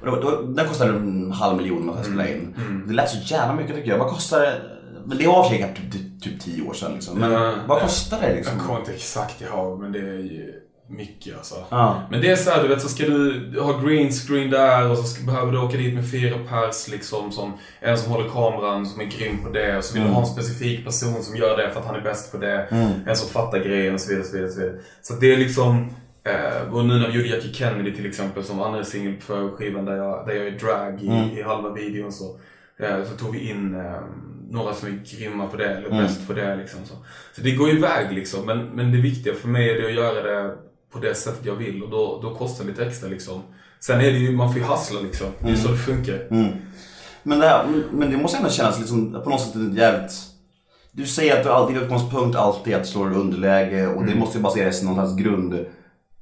och 0.00 0.06
då, 0.06 0.16
då, 0.20 0.42
den 0.42 0.68
kostade 0.68 0.90
en 0.92 1.32
halv 1.32 1.56
miljon 1.56 1.90
att 1.90 2.06
spela 2.06 2.28
in. 2.28 2.54
Det 2.86 2.92
lät 2.94 3.10
så 3.10 3.34
jävla 3.34 3.54
mycket 3.54 3.74
tycker 3.76 3.90
jag. 3.90 3.98
Vad 3.98 4.08
kostar 4.08 4.40
det? 4.40 4.60
Men 5.06 5.18
det 5.18 5.26
var 5.26 5.48
säkert 5.48 5.76
typ, 5.76 5.92
typ, 5.92 6.22
typ 6.22 6.40
tio 6.40 6.62
år 6.68 6.74
sedan 6.74 6.92
liksom. 6.94 7.18
Men 7.18 7.32
Ja. 7.32 7.54
vad 7.68 7.80
kostar 7.80 8.20
det 8.20 8.34
liksom? 8.34 8.56
Jag 8.56 8.66
kommer 8.66 8.80
inte 8.80 8.92
exakt 8.92 9.40
ihåg, 9.42 9.80
men 9.80 9.92
det 9.92 9.98
är 9.98 10.18
ju 10.18 10.52
mycket 10.90 11.36
alltså. 11.36 11.54
Ja. 11.70 12.02
Men 12.10 12.20
det 12.20 12.30
är 12.30 12.36
så 12.36 12.50
här, 12.50 12.62
du 12.62 12.68
vet, 12.68 12.82
så 12.82 12.88
ska 12.88 13.06
du 13.06 13.60
ha 13.60 13.80
green 13.80 14.12
screen 14.12 14.50
där 14.50 14.90
och 14.90 14.98
så 14.98 15.04
ska, 15.04 15.24
behöver 15.24 15.52
du 15.52 15.58
åka 15.58 15.76
dit 15.76 15.94
med 15.94 16.10
fyra 16.10 16.38
pers 16.48 16.88
liksom. 16.88 17.32
Som, 17.32 17.52
en 17.80 17.98
som 17.98 18.12
håller 18.12 18.28
kameran, 18.28 18.86
som 18.86 19.00
är 19.00 19.04
grym 19.04 19.44
på 19.44 19.48
det. 19.50 19.76
Och 19.78 19.84
så 19.84 19.94
vill 19.94 20.02
du 20.02 20.08
ha 20.08 20.20
en 20.20 20.26
specifik 20.26 20.84
person 20.84 21.22
som 21.22 21.36
gör 21.36 21.56
det 21.56 21.70
för 21.70 21.80
att 21.80 21.86
han 21.86 21.96
är 21.96 22.00
bäst 22.00 22.32
på 22.32 22.38
det. 22.38 22.66
En 23.06 23.16
som 23.16 23.28
fattar 23.28 23.58
grejen 23.58 23.94
och 23.94 24.00
så 24.00 24.10
vidare. 24.10 24.24
Så, 24.24 24.36
vidare, 24.36 24.50
så, 24.50 24.60
vidare. 24.60 24.78
så 25.02 25.14
det 25.14 25.32
är 25.32 25.36
liksom... 25.36 25.90
Eh, 26.24 26.74
och 26.74 26.84
nu 26.84 26.98
när 26.98 27.08
vi 27.08 27.14
gjorde 27.14 27.28
Jackie 27.28 27.52
Kennedy 27.52 27.92
till 27.92 28.06
exempel 28.06 28.44
som 28.44 28.62
andra 28.62 28.84
singel 28.84 29.20
för 29.20 29.48
skivan 29.48 29.84
där 29.84 29.96
jag, 29.96 30.26
där 30.26 30.34
jag 30.34 30.46
är 30.46 30.50
drag 30.50 31.02
i, 31.02 31.38
i 31.38 31.42
halva 31.42 31.72
videon 31.72 32.12
så, 32.12 32.38
eh, 32.78 33.04
så 33.04 33.16
tog 33.16 33.32
vi 33.32 33.50
in 33.50 33.74
eh, 33.74 34.00
några 34.50 34.74
som 34.74 34.88
är 34.88 35.02
grymma 35.18 35.46
på 35.46 35.56
det 35.56 35.68
eller 35.68 35.90
bäst 35.90 36.26
på 36.26 36.32
det. 36.32 36.56
Liksom, 36.56 36.80
så. 36.84 36.94
så 37.36 37.42
det 37.42 37.50
går 37.50 37.70
iväg 37.70 38.12
liksom. 38.12 38.46
Men, 38.46 38.66
men 38.66 38.92
det 38.92 38.98
viktiga 38.98 39.34
för 39.34 39.48
mig 39.48 39.70
är 39.70 39.80
det 39.82 39.86
att 39.86 39.94
göra 39.94 40.22
det 40.22 40.56
på 40.92 40.98
det 40.98 41.14
sättet 41.14 41.46
jag 41.46 41.54
vill 41.54 41.82
och 41.82 41.90
då, 41.90 42.20
då 42.22 42.34
kostar 42.34 42.64
det 42.64 42.70
lite 42.70 42.86
extra 42.86 43.08
liksom. 43.08 43.42
Sen 43.80 44.00
är 44.00 44.12
det 44.12 44.18
ju, 44.18 44.32
man 44.32 44.52
får 44.52 44.60
ju 44.60 44.66
hassla 44.66 45.00
liksom. 45.00 45.26
Det 45.38 45.50
är 45.50 45.56
så 45.56 45.68
det 45.68 45.76
funkar. 45.76 46.26
Men 47.22 47.38
det, 47.38 47.46
här, 47.46 47.66
men 47.92 48.10
det 48.10 48.16
måste 48.16 48.38
ändå 48.38 48.50
kännas 48.50 48.78
liksom, 48.78 49.22
på 49.24 49.30
något 49.30 49.40
sätt 49.40 49.54
jävligt... 49.74 50.12
Du 50.92 51.06
säger 51.06 51.36
att 51.36 51.44
du 51.44 51.50
alltid, 51.50 51.76
din 51.76 51.82
utgångspunkt 51.82 52.36
alltid 52.36 52.72
är 52.72 52.80
att 52.80 52.86
slå 52.86 53.10
i 53.10 53.14
underläge 53.14 53.86
och 53.86 54.06
det 54.06 54.14
måste 54.14 54.38
ju 54.38 54.42
baseras 54.42 54.82
i 54.82 54.84
någon 54.84 54.94
slags 54.94 55.16
grund, 55.16 55.66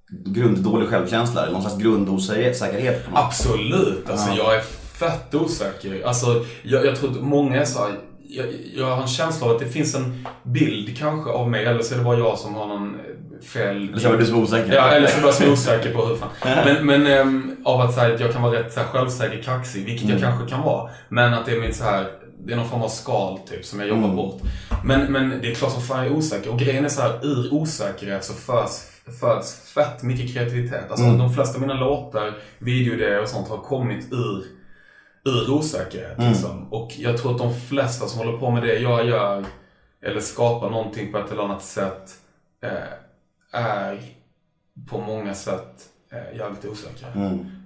grunddålig 0.09 0.89
självkänsla, 0.89 1.43
eller 1.43 1.53
någon 1.53 1.63
slags 1.63 1.79
grundosäkerhet. 1.79 3.05
på 3.05 3.11
något. 3.11 3.21
Absolut. 3.21 4.11
Alltså 4.11 4.33
jag 4.37 4.57
är 4.57 4.61
fett 4.99 5.35
osäker. 5.35 6.03
Alltså 6.07 6.45
jag, 6.63 6.87
jag 6.87 6.97
tror 6.97 7.11
att 7.11 7.23
många 7.23 7.61
är 7.61 7.65
så 7.65 7.79
här, 7.79 7.99
jag, 8.29 8.47
jag 8.77 8.87
har 8.87 9.03
en 9.03 9.09
känsla 9.09 9.47
av 9.47 9.53
att 9.53 9.61
det 9.61 9.69
finns 9.69 9.95
en 9.95 10.27
bild 10.43 10.99
kanske 10.99 11.31
av 11.31 11.51
mig, 11.51 11.65
eller 11.65 11.83
så 11.83 11.95
är 11.95 11.99
det 11.99 12.05
bara 12.05 12.19
jag 12.19 12.39
som 12.39 12.55
har 12.55 12.67
någon 12.67 12.97
fel... 13.45 13.89
Eller 13.89 13.99
så 13.99 14.13
är 14.13 14.19
du 14.19 14.27
så 14.27 14.35
osäker. 14.37 14.73
Ja, 14.75 14.89
eller 14.91 15.07
så 15.09 15.19
är 15.21 15.25
jag 15.25 15.35
så 15.35 15.53
osäker 15.53 15.95
på 15.95 16.07
hur 16.07 16.17
fan. 16.17 16.29
Men, 16.65 16.87
men 16.87 17.07
äm, 17.07 17.57
av 17.65 17.81
att 17.81 17.95
säga 17.95 18.15
att 18.15 18.21
jag 18.21 18.33
kan 18.33 18.43
vara 18.43 18.59
rätt 18.59 18.73
så 18.73 18.81
här, 18.81 18.87
självsäker, 18.87 19.43
kaxig, 19.43 19.85
vilket 19.85 20.05
Mm. 20.05 20.19
jag 20.19 20.31
kanske 20.31 20.49
kan 20.57 20.63
vara. 20.65 20.91
Men 21.09 21.35
att 21.35 21.47
det 21.47 21.53
är 21.53 21.61
mitt 21.61 21.77
så 21.77 21.85
här, 21.85 22.07
det 22.47 22.53
är 22.53 22.57
någon 22.57 22.69
form 22.69 22.83
av 22.83 22.89
skal 22.89 23.39
typ 23.39 23.65
som 23.65 23.81
jag 23.81 23.89
jobbar 23.89 24.05
Mm. 24.05 24.17
bort. 24.17 24.41
Men, 24.85 25.13
men 25.13 25.39
det 25.43 25.51
är 25.51 25.55
klart 25.55 25.73
som 25.73 25.83
fan 25.83 25.99
jag 25.99 26.07
är 26.07 26.17
osäker. 26.17 26.51
Och 26.53 26.59
grejen 26.59 26.85
är 26.85 26.89
så 26.89 27.03
här, 27.03 27.19
ur 27.27 27.55
osäkerhet 27.55 28.25
så 28.25 28.33
föds, 28.33 28.91
föds 29.21 29.71
fett 29.75 30.03
mycket 30.03 30.33
kreativitet. 30.35 30.91
Alltså 30.91 31.07
Mm. 31.07 31.19
de 31.19 31.35
flesta 31.35 31.55
av 31.55 31.61
mina 31.61 31.75
låtar, 31.75 32.35
videoidéer 32.59 33.23
och 33.23 33.29
sånt 33.29 33.49
har 33.49 33.59
kommit 33.59 34.13
ur 34.13 34.45
ur 35.25 35.51
osäkerhet. 35.51 36.19
Mm. 36.19 36.31
Liksom. 36.31 36.73
Och 36.73 36.93
jag 36.99 37.17
tror 37.19 37.33
att 37.33 37.39
de 37.39 37.55
flesta 37.61 38.07
som 38.07 38.19
håller 38.19 38.39
på 38.39 38.51
med 38.51 38.63
det 38.63 38.79
jag 38.79 39.07
gör 39.07 39.45
eller 40.07 40.21
skapa 40.21 40.69
någonting 40.71 41.13
på 41.13 41.19
ett 41.19 41.33
eller 41.33 41.43
annat 41.43 41.63
sätt 41.63 42.11
eh, 42.65 42.71
är 43.53 44.01
på 44.91 44.99
många 44.99 45.35
sätt 45.35 45.75
eh, 46.13 46.39
jävligt 46.39 46.65
osäkra. 46.65 47.09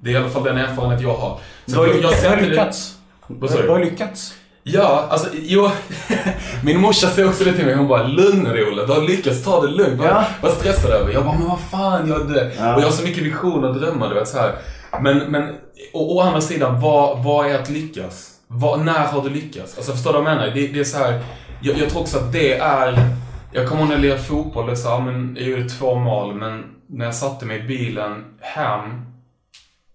Det 0.03 0.11
är 0.11 0.15
i 0.15 0.17
alla 0.17 0.29
fall 0.31 0.45
den 0.45 0.57
erfarenhet 0.59 1.01
jag 1.01 1.15
har. 1.15 1.39
Så 1.67 1.73
Du 1.73 1.79
har, 1.79 1.87
jag- 1.87 1.97
jag 2.03 2.11
du 2.13 2.17
ser 2.17 2.29
har 2.37 2.41
lyckats. 2.43 2.99
Vad 3.27 3.51
sa 3.51 3.57
du? 3.57 3.63
Du 3.63 3.69
har 3.71 3.79
lyckats. 3.85 4.35
Ja, 4.65 5.07
alltså 5.11 5.29
jo. 5.33 5.71
Min 6.65 6.81
morsa 6.81 7.07
säger 7.09 7.29
också 7.29 7.45
det 7.45 7.53
till 7.53 7.67
mig. 7.67 7.75
Hon 7.75 7.89
bara, 7.89 8.03
lugn 8.07 8.47
Olle. 8.47 8.87
Du 8.87 8.93
har 8.93 9.09
lyckats 9.09 9.45
ta 9.45 9.61
det 9.61 9.69
lugnt. 9.69 9.99
Vad, 9.99 10.09
Ja. 10.09 10.25
vad 10.43 10.53
stressad 10.53 10.91
över? 10.91 11.13
Jag 11.13 11.25
bara, 11.25 11.39
men 11.39 11.49
vad 11.49 11.61
fan 11.61 12.09
gör 12.09 12.25
du? 12.25 12.53
Ja. 12.59 12.75
Och 12.75 12.81
jag 12.81 12.87
har 12.87 12.93
så 12.93 13.03
mycket 13.05 13.23
visioner 13.23 13.69
och 13.69 13.75
drömmar, 13.81 14.09
du 14.09 14.15
vet 14.15 14.29
så 14.29 14.39
här. 14.39 14.55
Men, 15.03 15.19
men 15.19 15.49
å, 15.93 16.17
å 16.19 16.21
andra 16.21 16.41
sidan, 16.41 16.81
vad, 16.81 17.25
vad 17.25 17.47
är 17.51 17.59
att 17.59 17.71
lyckas? 17.71 18.29
Vad, 18.47 18.81
när 18.85 19.07
har 19.07 19.23
du 19.23 19.31
lyckats? 19.31 19.77
Alltså 19.77 19.93
förstår 19.93 20.13
du 20.13 20.19
vad 20.21 20.31
jag 20.31 20.37
menar? 20.39 20.55
Det, 20.55 20.67
det 20.69 20.81
är 20.81 20.85
så 20.85 20.99
här. 20.99 21.21
Jag, 21.63 21.79
jag 21.79 21.89
tror 21.91 22.01
också 22.01 22.19
att 22.19 22.33
det 22.33 22.55
är... 22.59 23.09
Jag 23.53 23.69
kommer 23.69 23.81
ihåg 23.81 23.89
när 23.89 23.95
jag 23.97 24.03
lirade 24.03 24.23
fotboll. 24.23 24.67
Det 24.67 24.77
så 24.77 24.89
här, 24.89 25.01
men 25.01 25.37
jag 25.41 25.49
gjorde 25.49 25.69
två 25.69 25.95
mål, 25.95 26.35
men 26.35 26.65
när 26.87 27.05
jag 27.05 27.15
satte 27.15 27.47
mig 27.47 27.59
i 27.59 27.63
bilen 27.63 28.25
hem 28.41 28.81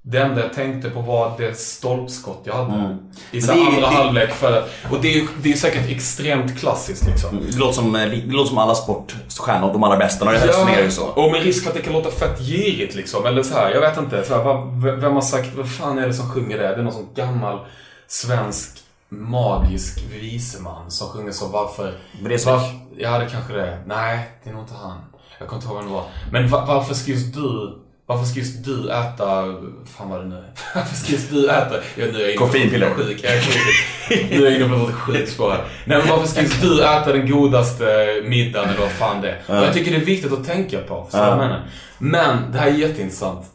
det 0.02 0.17
enda 0.22 0.41
jag 0.41 0.54
tänkte 0.54 0.89
på 0.89 1.02
var 1.02 1.34
det 1.38 1.58
stolpskott 1.58 2.41
jag 2.43 2.54
hade. 2.54 2.98
I 3.32 3.41
så 3.41 3.52
Mm. 3.52 3.67
Är 3.67 3.72
ju- 3.72 3.76
andra 3.78 3.89
det- 3.89 3.96
halvlek. 3.96 4.32
För, 4.34 4.63
och 4.91 4.98
det 5.02 5.20
är 5.20 5.28
det 5.41 5.50
är 5.52 5.54
säkert 5.58 5.89
extremt 5.89 6.60
klassiskt 6.60 7.06
liksom. 7.08 7.39
Det 7.52 7.58
låter 7.58 7.74
som, 7.74 7.96
eh, 7.96 8.10
det 8.10 8.15
låter 8.34 8.50
som 8.50 8.58
alla 8.58 8.76
sportstjärnor, 8.76 9.74
de 9.74 9.84
allra 9.84 9.98
bästa. 9.98 10.26
När 10.26 10.32
det 10.34 10.48
resonerar 10.48 10.84
ju 10.84 10.91
så. 10.91 11.06
och 11.06 11.32
med 11.32 11.43
risk 11.43 11.63
för 11.63 11.70
att 11.70 11.76
det 11.76 11.82
kan 11.82 11.93
låta 11.93 12.12
fett 12.12 12.39
girigt 12.39 12.96
liksom. 12.96 13.26
Eller 13.26 13.43
så 13.43 13.54
här, 13.54 13.72
jag 13.72 13.82
vet 13.82 13.98
inte. 13.98 14.24
Så 14.24 14.34
här, 14.34 14.96
vem 14.96 15.13
har 15.13 15.22
sagt, 15.22 15.56
vad 15.56 15.72
fan 15.72 15.98
är 15.98 16.08
det 16.08 16.13
som 16.13 16.30
sjunger 16.30 16.58
det? 16.58 16.67
Det 16.67 16.74
är 16.76 16.84
någon 16.84 16.93
sån 16.93 17.10
gammal 17.15 17.60
svensk 18.08 18.78
magisk 19.10 20.04
viseman 20.12 20.91
som 20.91 21.08
sjunger 21.08 21.32
så 21.32 21.48
varför... 21.48 21.93
Vreeswijk. 22.22 22.56
varför 22.56 22.80
ja, 22.98 23.20
det 23.20 23.30
kanske 23.32 23.54
det 23.54 23.67
är. 23.67 23.84
Nej, 23.86 24.30
det 24.43 24.50
är 24.50 24.54
nog 24.54 24.63
inte 24.63 24.74
han. 24.74 24.98
Jag 25.39 25.48
kommer 25.48 25.62
inte 25.62 25.74
ihåg 25.74 25.78
vem 25.78 25.88
det 25.88 25.93
var. 25.93 26.06
Men 26.32 26.48
va, 26.48 26.65
varför 26.67 26.93
ska 26.93 27.12
just 27.12 27.34
du 27.34 27.78
varför 28.08 28.26
ska 28.26 28.39
just 28.39 28.65
du 28.65 28.91
äta, 28.91 29.43
fan 29.86 30.10
vad 30.10 30.20
det 30.20 30.26
nu 30.26 30.36
är. 30.36 30.52
Varför 30.76 30.96
ska 30.96 31.12
just 31.12 31.30
du 31.32 31.50
äta, 31.50 31.76
ja, 31.96 32.06
nu 32.13 32.22
är 32.22 32.28
jag 32.28 32.38
Koffeinpiller. 32.38 32.89
sjuk. 32.89 33.20
Jag 33.24 33.34
är 33.34 33.41
sjuk. 33.41 34.32
Nu 34.32 34.38
är 34.48 34.52
jag 34.52 34.60
inne 34.60 34.70
på 34.70 34.76
något 34.76 34.93
sjukt 34.93 35.32
spår 35.32 35.50
här. 35.52 35.65
Nej 35.86 35.98
men 35.98 36.08
varför 36.08 36.28
ska 36.28 36.41
just 36.41 36.62
du 36.62 36.84
äta 36.84 37.13
den 37.13 37.32
godaste 37.32 37.86
middagen 38.26 38.70
eller 38.70 38.80
vad 38.80 38.91
fan 38.91 39.22
det 39.22 39.30
är. 39.30 39.60
Och 39.60 39.65
jag 39.65 39.74
tycker 39.74 39.91
det 39.91 39.98
är 39.98 40.06
viktigt 40.06 40.32
att 40.34 40.46
tänka 40.46 40.78
på. 40.80 41.04
Förstår 41.04 41.20
du 41.20 41.26
vad 41.26 41.32
jag 41.34 41.38
menar? 41.38 41.70
Men 41.98 42.52
det 42.52 42.60
här 42.60 42.67
är 42.67 42.72
jätteintressant. 42.72 43.46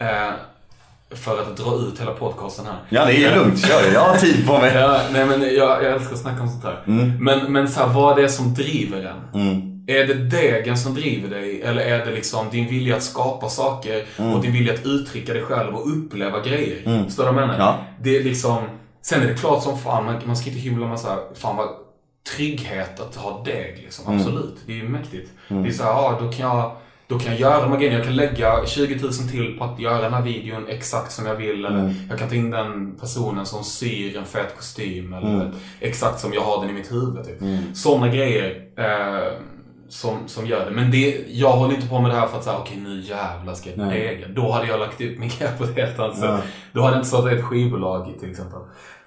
Eh, 0.00 0.30
för 1.14 1.40
att 1.42 1.56
dra 1.56 1.76
ut 1.76 2.00
hela 2.00 2.10
podcasten 2.12 2.66
här. 2.66 2.76
Ja, 2.88 3.04
det 3.04 3.24
är 3.24 3.36
lugnt. 3.36 3.66
Kör. 3.66 3.92
Jag 3.94 4.00
har 4.00 4.16
tid 4.16 4.46
på 4.46 4.58
mig. 4.58 4.72
Ja, 4.80 5.00
nej 5.12 5.26
men 5.26 5.42
jag, 5.42 5.84
jag 5.84 5.92
älskar 5.92 6.14
att 6.14 6.20
snacka 6.20 6.42
om 6.42 6.48
sånt 6.48 6.64
här. 6.64 6.82
Men, 7.20 7.52
men 7.52 7.68
så 7.68 7.80
här, 7.80 7.88
vad 7.88 8.18
är 8.18 8.22
det 8.22 8.28
som 8.28 8.54
driver 8.54 9.14
en? 9.32 9.70
Är 9.86 10.06
det 10.06 10.14
degen 10.14 10.78
som 10.78 10.94
driver 10.94 11.28
dig? 11.28 11.62
Eller 11.62 11.82
är 11.82 12.06
det 12.06 12.12
liksom 12.12 12.46
din 12.50 12.68
vilja 12.68 12.96
att 12.96 13.02
skapa 13.02 13.48
saker 13.48 14.04
och 14.34 14.42
din 14.42 14.52
vilja 14.52 14.72
att 14.74 14.86
uttrycka 14.86 15.32
dig 15.32 15.42
själv 15.42 15.74
och 15.74 15.96
uppleva 15.96 16.40
grejer? 16.40 17.04
Förstår 17.04 17.24
du 17.26 17.32
vad 17.32 17.42
jag 17.42 17.48
menar? 17.48 17.58
Ja. 17.64 17.78
Det 18.02 18.16
är 18.16 18.24
liksom, 18.24 18.58
sen 19.02 19.22
är 19.22 19.26
det 19.26 19.34
klart 19.34 19.62
som 19.62 19.78
fan, 19.78 20.04
man, 20.04 20.14
man 20.24 20.36
ska 20.36 20.48
inte 20.48 20.60
hymla 20.60 20.86
med 20.86 21.00
så 21.00 21.08
här, 21.08 21.18
fan 21.34 21.56
vad 21.56 21.68
trygghet 22.36 23.00
att 23.00 23.16
ha 23.16 23.42
deg 23.44 23.80
liksom. 23.82 24.14
Absolut, 24.14 24.56
det 24.66 24.72
är 24.72 24.76
ju 24.76 24.88
mäktigt. 24.88 25.30
Det 25.48 25.68
är 25.68 25.72
så 25.72 25.82
här, 25.82 25.90
ja 25.90 26.18
då 26.22 26.32
kan 26.32 26.46
jag 26.46 26.76
då 27.10 27.18
kan 27.18 27.32
jag 27.32 27.40
göra 27.40 27.76
grejerna. 27.76 27.96
Jag 27.96 28.04
kan 28.06 28.16
lägga 28.16 28.66
20 28.66 28.94
000 29.02 29.12
till 29.12 29.56
på 29.58 29.64
att 29.64 29.80
göra 29.80 30.00
den 30.02 30.14
här 30.14 30.22
videon 30.22 30.66
exakt 30.68 31.12
som 31.12 31.26
jag 31.26 31.34
vill. 31.34 31.64
Eller 31.64 31.94
jag 32.10 32.18
kan 32.18 32.28
ta 32.28 32.34
in 32.34 32.50
den 32.50 32.96
personen 33.00 33.46
som 33.46 33.64
syr 33.64 34.16
en 34.16 34.24
fet 34.24 34.56
kostym. 34.56 35.12
Eller 35.12 35.52
exakt 35.80 36.20
som 36.20 36.32
jag 36.32 36.40
har 36.40 36.60
den 36.60 36.70
i 36.70 36.72
mitt 36.72 36.92
huvud. 36.92 37.24
Typ. 37.24 37.38
Sådana 37.74 38.08
grejer 38.08 38.62
eh, 38.76 39.32
som, 39.88 40.28
som 40.28 40.46
gör 40.46 40.64
det. 40.64 40.70
Men 40.70 40.90
det, 40.90 41.24
jag 41.28 41.52
håller 41.52 41.74
inte 41.74 41.88
på 41.88 42.00
med 42.00 42.10
det 42.10 42.16
här 42.16 42.26
för 42.26 42.38
att 42.38 42.44
säga 42.44 42.56
okej 42.58 42.76
nu 42.84 43.00
jävlar 43.00 43.54
ska 43.54 43.70
jag 43.76 43.88
dega. 43.88 44.28
Då 44.28 44.52
hade 44.52 44.66
jag 44.66 44.80
lagt 44.80 45.00
ut 45.00 45.18
min 45.18 45.28
grej 45.38 45.50
på 45.58 45.64
ett 45.64 45.76
helt 45.76 45.98
annat 45.98 46.18
sätt. 46.18 46.30
Då 46.72 46.80
hade 46.80 46.92
jag 46.94 46.98
inte 46.98 47.08
startat 47.08 47.32
ett 47.32 47.44
skivbolag 47.44 48.14
till 48.20 48.30
exempel. 48.30 48.58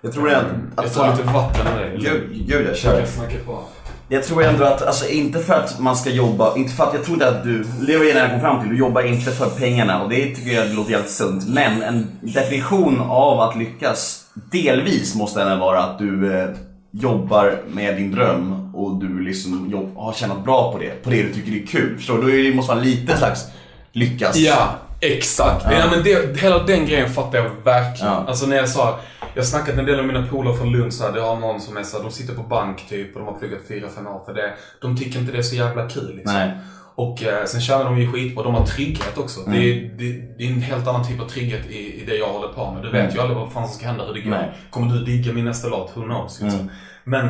Jag 0.01 0.13
tror 0.13 0.27
det 0.27 0.33
är 0.33 0.43
Jag 0.75 0.85
att... 0.85 0.93
tar 0.93 1.11
lite 1.11 1.23
vatten 1.23 1.65
med 1.65 1.77
dig. 1.77 1.97
Gud, 1.99 2.47
gud 2.47 2.61
jag 2.61 2.69
Jag 2.69 2.77
kör. 2.77 2.97
kan 2.97 3.07
snacka 3.07 3.37
på. 3.45 3.63
Jag 4.09 4.23
tror 4.23 4.43
ändå 4.43 4.65
att, 4.65 4.81
alltså 4.81 5.09
inte 5.09 5.39
för 5.39 5.53
att 5.53 5.79
man 5.79 5.95
ska 5.95 6.09
jobba, 6.09 6.55
inte 6.55 6.73
för 6.73 6.83
att 6.83 6.93
jag 6.93 7.05
trodde 7.05 7.29
att 7.29 7.43
du, 7.43 7.63
det 7.87 7.97
var 7.97 8.13
när 8.13 8.21
jag 8.21 8.31
kom 8.31 8.39
fram 8.39 8.61
till, 8.61 8.69
du 8.69 8.77
jobbar 8.77 9.01
inte 9.01 9.31
för 9.31 9.49
pengarna 9.49 10.03
och 10.03 10.09
det 10.09 10.35
tycker 10.35 10.51
jag 10.51 10.73
låter 10.73 10.91
jävligt 10.91 11.11
sunt. 11.11 11.47
Men 11.47 11.83
en 11.83 12.07
definition 12.21 13.01
av 13.01 13.39
att 13.39 13.57
lyckas, 13.57 14.25
delvis 14.33 15.15
måste 15.15 15.43
den 15.43 15.59
vara 15.59 15.83
att 15.83 15.99
du 15.99 16.39
eh, 16.39 16.49
jobbar 16.91 17.61
med 17.67 17.95
din 17.95 18.11
dröm 18.11 18.75
och 18.75 18.95
du 18.95 19.19
liksom 19.19 19.69
jobb, 19.71 19.97
har 19.97 20.13
tjänat 20.13 20.43
bra 20.43 20.71
på 20.71 20.77
det, 20.77 21.03
på 21.03 21.09
det 21.09 21.23
du 21.23 21.33
tycker 21.33 21.61
är 21.61 21.67
kul. 21.67 21.97
Förstår 21.97 22.17
du? 22.17 22.21
Då 22.21 22.49
det 22.49 22.55
måste 22.55 22.73
vara 22.73 22.83
lite 22.83 23.17
slags 23.17 23.45
lyckas. 23.91 24.37
Ja, 24.37 24.69
exakt. 24.99 25.65
Ja. 25.71 25.85
men 25.91 26.03
det, 26.03 26.41
hela 26.41 26.63
den 26.63 26.85
grejen 26.85 27.09
fattar 27.09 27.37
jag 27.37 27.49
verkligen. 27.63 28.13
Ja. 28.13 28.25
Alltså 28.27 28.45
när 28.45 28.57
jag 28.57 28.69
sa, 28.69 28.99
jag 29.33 29.41
har 29.41 29.45
snackat 29.45 29.75
med 29.75 29.79
en 29.79 29.85
del 29.85 29.99
av 29.99 30.05
mina 30.05 30.27
polare 30.27 30.55
från 30.57 30.71
Lund 30.71 30.93
så 30.93 31.03
här, 31.03 31.11
det 31.11 31.21
har 31.21 31.35
någon 31.39 31.61
som 31.61 31.77
är 31.77 31.83
så 31.83 31.97
här, 31.97 32.03
de 32.03 32.11
sitter 32.11 32.33
på 32.33 32.43
bank 32.43 32.85
typ 32.89 33.15
och 33.15 33.19
de 33.21 33.27
har 33.33 33.39
pluggat 33.39 33.59
4-5 33.69 34.07
år 34.07 34.21
för 34.25 34.33
det. 34.33 34.53
De 34.81 34.97
tycker 34.97 35.19
inte 35.19 35.31
det 35.31 35.37
är 35.37 35.41
så 35.41 35.55
jävla 35.55 35.89
kul 35.89 36.15
liksom. 36.15 36.33
Nej. 36.35 36.51
Och 36.95 37.23
eh, 37.23 37.45
sen 37.45 37.61
tjänar 37.61 37.83
de 37.85 37.97
ju 38.01 38.11
skitbra, 38.11 38.43
de 38.43 38.53
har 38.55 38.65
trygghet 38.65 39.17
också. 39.17 39.39
Mm. 39.47 39.51
Det, 39.53 39.65
är, 39.69 39.75
det, 39.97 40.37
det 40.37 40.43
är 40.43 40.47
en 40.47 40.61
helt 40.61 40.87
annan 40.87 41.07
typ 41.07 41.21
av 41.21 41.27
trygghet 41.27 41.65
i, 41.69 42.01
i 42.01 42.05
det 42.05 42.15
jag 42.15 42.27
håller 42.27 42.47
på 42.47 42.71
med. 42.71 42.83
Du 42.83 42.89
vet 42.91 43.15
ju 43.15 43.19
aldrig 43.19 43.37
vad 43.39 43.51
fan 43.53 43.67
som 43.67 43.77
ska 43.77 43.85
hända, 43.87 44.05
hur 44.05 44.13
det 44.13 44.21
går. 44.21 44.27
Mm. 44.27 44.39
Nej. 44.41 44.51
Kommer 44.69 44.93
du 44.93 45.05
digga 45.05 45.33
min 45.33 45.45
nästa 45.45 45.67
låt? 45.67 45.91
Who 45.97 46.01
knows? 46.03 46.41
Liksom. 46.41 46.59
Mm. 46.59 46.71
Men 47.03 47.25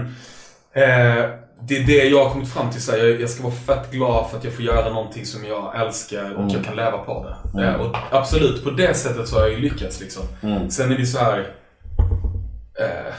eh, 0.73 1.29
det 1.67 1.77
är 1.77 1.83
det 1.87 2.03
jag 2.09 2.23
har 2.23 2.31
kommit 2.31 2.49
fram 2.53 2.69
till. 2.71 2.81
Så 2.81 2.97
jag, 2.97 3.21
jag 3.21 3.29
ska 3.29 3.43
vara 3.43 3.53
fett 3.53 3.91
glad 3.91 4.29
för 4.29 4.37
att 4.37 4.43
jag 4.43 4.53
får 4.53 4.63
göra 4.65 4.89
någonting 4.93 5.25
som 5.25 5.45
jag 5.45 5.81
älskar 5.81 6.33
och 6.33 6.39
Mm. 6.41 6.49
jag 6.53 6.65
kan 6.65 6.75
leva 6.75 6.97
på 6.97 7.35
det. 7.53 7.63
Eh, 7.63 7.73
och 7.75 7.95
absolut, 8.11 8.63
på 8.63 8.69
det 8.69 8.93
sättet 8.93 9.27
så 9.27 9.35
har 9.35 9.41
jag 9.41 9.51
ju 9.51 9.59
lyckats 9.59 10.01
liksom. 10.01 10.23
Mm. 10.41 10.69
Sen 10.71 10.91
är 10.91 10.97
det 10.97 11.05
så 11.05 11.19
här... 11.19 11.47
Eh, 12.79 13.13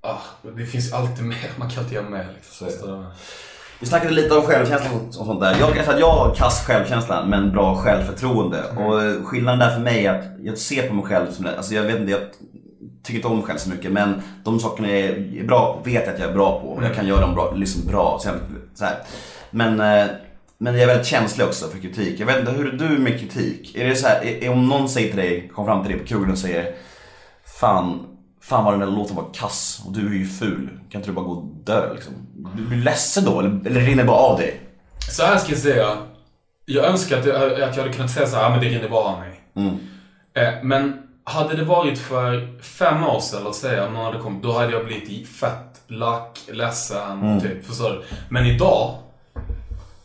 ah, 0.00 0.20
det 0.56 0.66
finns 0.66 0.92
alltid 0.92 1.24
mer, 1.24 1.50
man 1.58 1.70
kan 1.70 1.78
alltid 1.78 1.94
göra 1.96 2.08
mer. 2.08 2.26
Liksom. 2.34 2.68
Du? 2.68 3.04
Vi 3.80 3.86
snackade 3.86 4.14
lite 4.14 4.34
om 4.34 4.42
självkänsla 4.42 4.90
och 4.90 5.14
sånt 5.14 5.40
där. 5.40 5.56
Jag 5.60 5.74
kan 5.74 5.84
säga 5.84 5.94
att 5.94 6.00
jag 6.00 6.10
har 6.10 6.34
kass 6.34 6.66
självkänsla 6.66 7.24
men 7.24 7.52
bra 7.52 7.76
självförtroende. 7.76 8.62
Och 8.76 9.02
eh, 9.02 9.22
skillnaden 9.24 9.58
där 9.58 9.70
för 9.70 9.80
mig 9.80 10.06
är 10.06 10.18
att 10.18 10.24
jag 10.42 10.58
ser 10.58 10.88
på 10.88 10.94
mig 10.94 11.04
själv 11.04 11.32
som, 11.32 11.46
alltså 11.46 11.74
jag 11.74 11.82
vet 11.82 12.00
inte, 12.00 12.12
jag 12.12 12.20
tycker 13.02 13.18
inte 13.18 13.28
om 13.28 13.36
mig 13.36 13.46
själv 13.46 13.58
så 13.58 13.70
mycket 13.70 13.92
men 13.92 14.22
de 14.44 14.60
sakerna 14.60 14.90
jag 14.90 15.00
är 15.10 15.44
bra 15.44 15.74
på 15.76 15.90
vet 15.90 16.06
jag 16.06 16.14
att 16.14 16.20
jag 16.20 16.30
är 16.30 16.34
bra 16.34 16.60
på 16.60 16.66
och 16.68 16.84
jag 16.84 16.94
kan 16.94 17.06
göra 17.06 17.20
dem 17.20 17.34
bra, 17.34 17.52
liksom 17.54 17.86
bra. 17.86 18.20
Så 18.22 18.30
så 18.74 18.84
här. 18.84 18.96
Men, 19.50 19.80
eh, 19.80 20.06
men 20.58 20.74
jag 20.74 20.82
är 20.82 20.86
väldigt 20.86 21.06
känslig 21.06 21.46
också 21.46 21.68
för 21.68 21.78
kritik. 21.78 22.20
Jag 22.20 22.26
vet 22.26 22.38
inte, 22.38 22.52
hur 22.52 22.74
är 22.74 22.88
du 22.88 22.98
med 22.98 23.20
kritik? 23.20 23.76
Är 23.76 23.88
det 23.88 23.96
så 23.96 24.06
här, 24.06 24.24
är, 24.24 24.44
är 24.44 24.50
om 24.50 24.68
någon 24.68 24.88
säger 24.88 25.08
till 25.08 25.16
dig, 25.16 25.50
kommer 25.54 25.68
fram 25.68 25.82
till 25.82 25.92
dig 25.92 26.00
på 26.00 26.06
krogen 26.06 26.30
och 26.30 26.38
säger 26.38 26.74
Fan, 27.60 28.06
fan 28.42 28.64
vad 28.64 28.72
den 28.72 28.80
där 28.80 28.86
låten 28.96 29.16
var 29.16 29.34
kass 29.34 29.82
och 29.86 29.92
du 29.92 30.06
är 30.06 30.18
ju 30.18 30.26
ful. 30.26 30.70
Kan 30.90 30.98
inte 30.98 31.10
du 31.10 31.14
bara 31.14 31.24
gå 31.24 31.32
och 31.32 31.44
dö 31.64 31.94
liksom? 31.94 32.12
Du 32.56 32.62
blir 32.66 32.78
ledsen 32.78 33.24
då 33.24 33.40
eller, 33.40 33.66
eller 33.66 33.80
rinner 33.80 34.02
det 34.02 34.08
bara 34.08 34.16
av 34.16 34.38
dig? 34.38 34.60
Så 35.10 35.22
här 35.22 35.38
ska 35.38 35.52
jag 35.52 35.58
säga. 35.60 35.96
Jag 36.66 36.84
önskar 36.84 37.18
att 37.18 37.26
jag, 37.26 37.52
att 37.52 37.76
jag 37.76 37.82
hade 37.82 37.92
kunnat 37.92 38.10
säga 38.10 38.26
så 38.26 38.36
här, 38.36 38.42
"Ja, 38.42 38.50
men 38.50 38.60
det 38.60 38.66
rinner 38.66 38.88
bara 38.88 39.04
av 39.04 39.18
mig. 39.18 39.40
Eh, 40.34 40.52
men 40.62 41.02
hade 41.24 41.56
det 41.56 41.64
varit 41.64 41.98
för 41.98 42.60
fem 42.62 43.04
år 43.04 43.20
sedan, 43.20 43.40
låt 43.44 43.56
säga, 43.56 43.86
om 43.86 43.92
någon 43.92 44.04
hade 44.04 44.18
kommit, 44.18 44.42
då 44.42 44.52
hade 44.52 44.72
jag 44.72 44.86
blivit 44.86 45.28
fett 45.28 45.80
lack, 45.86 46.38
ledsen, 46.52 47.40
typ. 47.40 47.66
Förstår 47.66 47.90
du? 47.90 48.02
Men 48.28 48.46
idag 48.46 48.94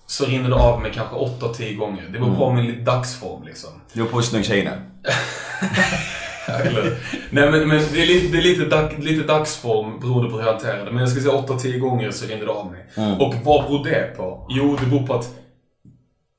så 0.05 0.25
rinner 0.25 0.49
det 0.49 0.55
av 0.55 0.81
mig 0.81 0.91
kanske 0.95 1.15
8-10 1.15 1.75
gånger. 1.75 2.03
Det 2.11 2.19
beror 2.19 2.35
på 2.35 2.51
min 2.51 2.85
dagsform 2.85 3.43
liksom. 3.43 3.69
Du 3.93 4.01
var 4.01 4.09
på 4.09 4.15
hur 4.15 4.23
snygg 4.23 4.45
tjejen 4.45 4.67
är. 4.67 4.81
Eller, 6.67 6.97
nej 7.29 7.51
men, 7.51 7.67
men 7.67 7.82
det 7.93 8.01
är, 8.01 8.08
lite, 8.08 8.27
det 8.27 8.38
är 8.38 8.41
lite, 8.43 8.65
dag, 8.65 9.03
lite 9.03 9.27
dagsform 9.27 9.99
beroende 9.99 10.29
på 10.29 10.36
hur 10.38 10.43
jag 10.45 10.51
hanterar 10.51 10.86
det. 10.86 10.91
Men 10.91 10.99
jag 10.99 11.10
skulle 11.10 11.23
säga 11.23 11.41
8-10 11.41 11.79
gånger 11.79 12.12
så 12.12 12.25
rinner 12.25 12.45
det 12.45 12.51
av 12.51 12.71
mig. 12.71 12.86
Och 13.19 13.34
vad 13.43 13.63
beror 13.65 13.84
det 13.86 14.17
på? 14.17 14.47
Jo, 14.49 14.77
det 14.79 14.86
beror 14.86 15.08
på 15.08 15.13
att 15.13 15.29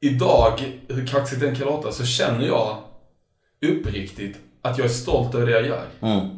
idag, 0.01 0.53
hur 0.89 1.07
kaxigt 1.07 1.41
den 1.41 1.55
kan 1.57 1.67
låta, 1.67 1.93
så 1.93 2.05
känner 2.05 2.47
jag 2.47 2.77
uppriktigt 3.67 4.37
att 4.63 4.79
jag 4.79 4.85
är 4.85 4.91
stolt 4.91 5.35
över 5.35 5.47
det 5.47 5.53
jag 5.53 5.67
gör. 5.67 5.85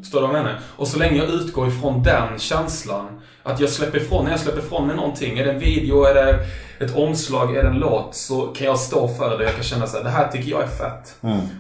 Förstår 0.02 0.20
du 0.20 0.26
vad 0.26 0.37
jag 0.37 0.42
menar? 0.44 0.61
Och 0.76 0.88
så 0.88 0.98
länge 0.98 1.16
jag 1.16 1.29
utgår 1.31 1.68
ifrån 1.68 2.02
den 2.02 2.38
känslan, 2.38 3.20
att 3.46 3.61
jag 3.61 3.70
släpper 3.70 3.98
ifrån, 3.98 4.24
när 4.24 4.30
jag 4.30 4.40
släpper 4.40 4.59
ifrån 4.61 4.87
mig 4.87 4.96
någonting, 4.96 5.38
är 5.38 5.44
det 5.44 5.52
en 5.52 5.59
video, 5.59 6.04
är 6.04 6.14
det 6.14 6.46
ett 6.85 6.96
omslag, 6.96 7.56
är 7.56 7.62
det 7.62 7.68
en 7.68 7.78
låt, 7.78 8.14
så 8.14 8.46
kan 8.46 8.66
jag 8.66 8.78
stå 8.78 9.09
för 9.09 9.38
det. 9.38 9.44
Jag 9.44 9.54
kan 9.54 9.64
känna 9.64 9.87
så 9.87 9.96
här, 9.96 10.04
det 10.04 10.11
här 10.11 10.28
tycker 10.28 10.50
jag 10.50 10.62
är 10.62 10.66
fett. 10.66 11.16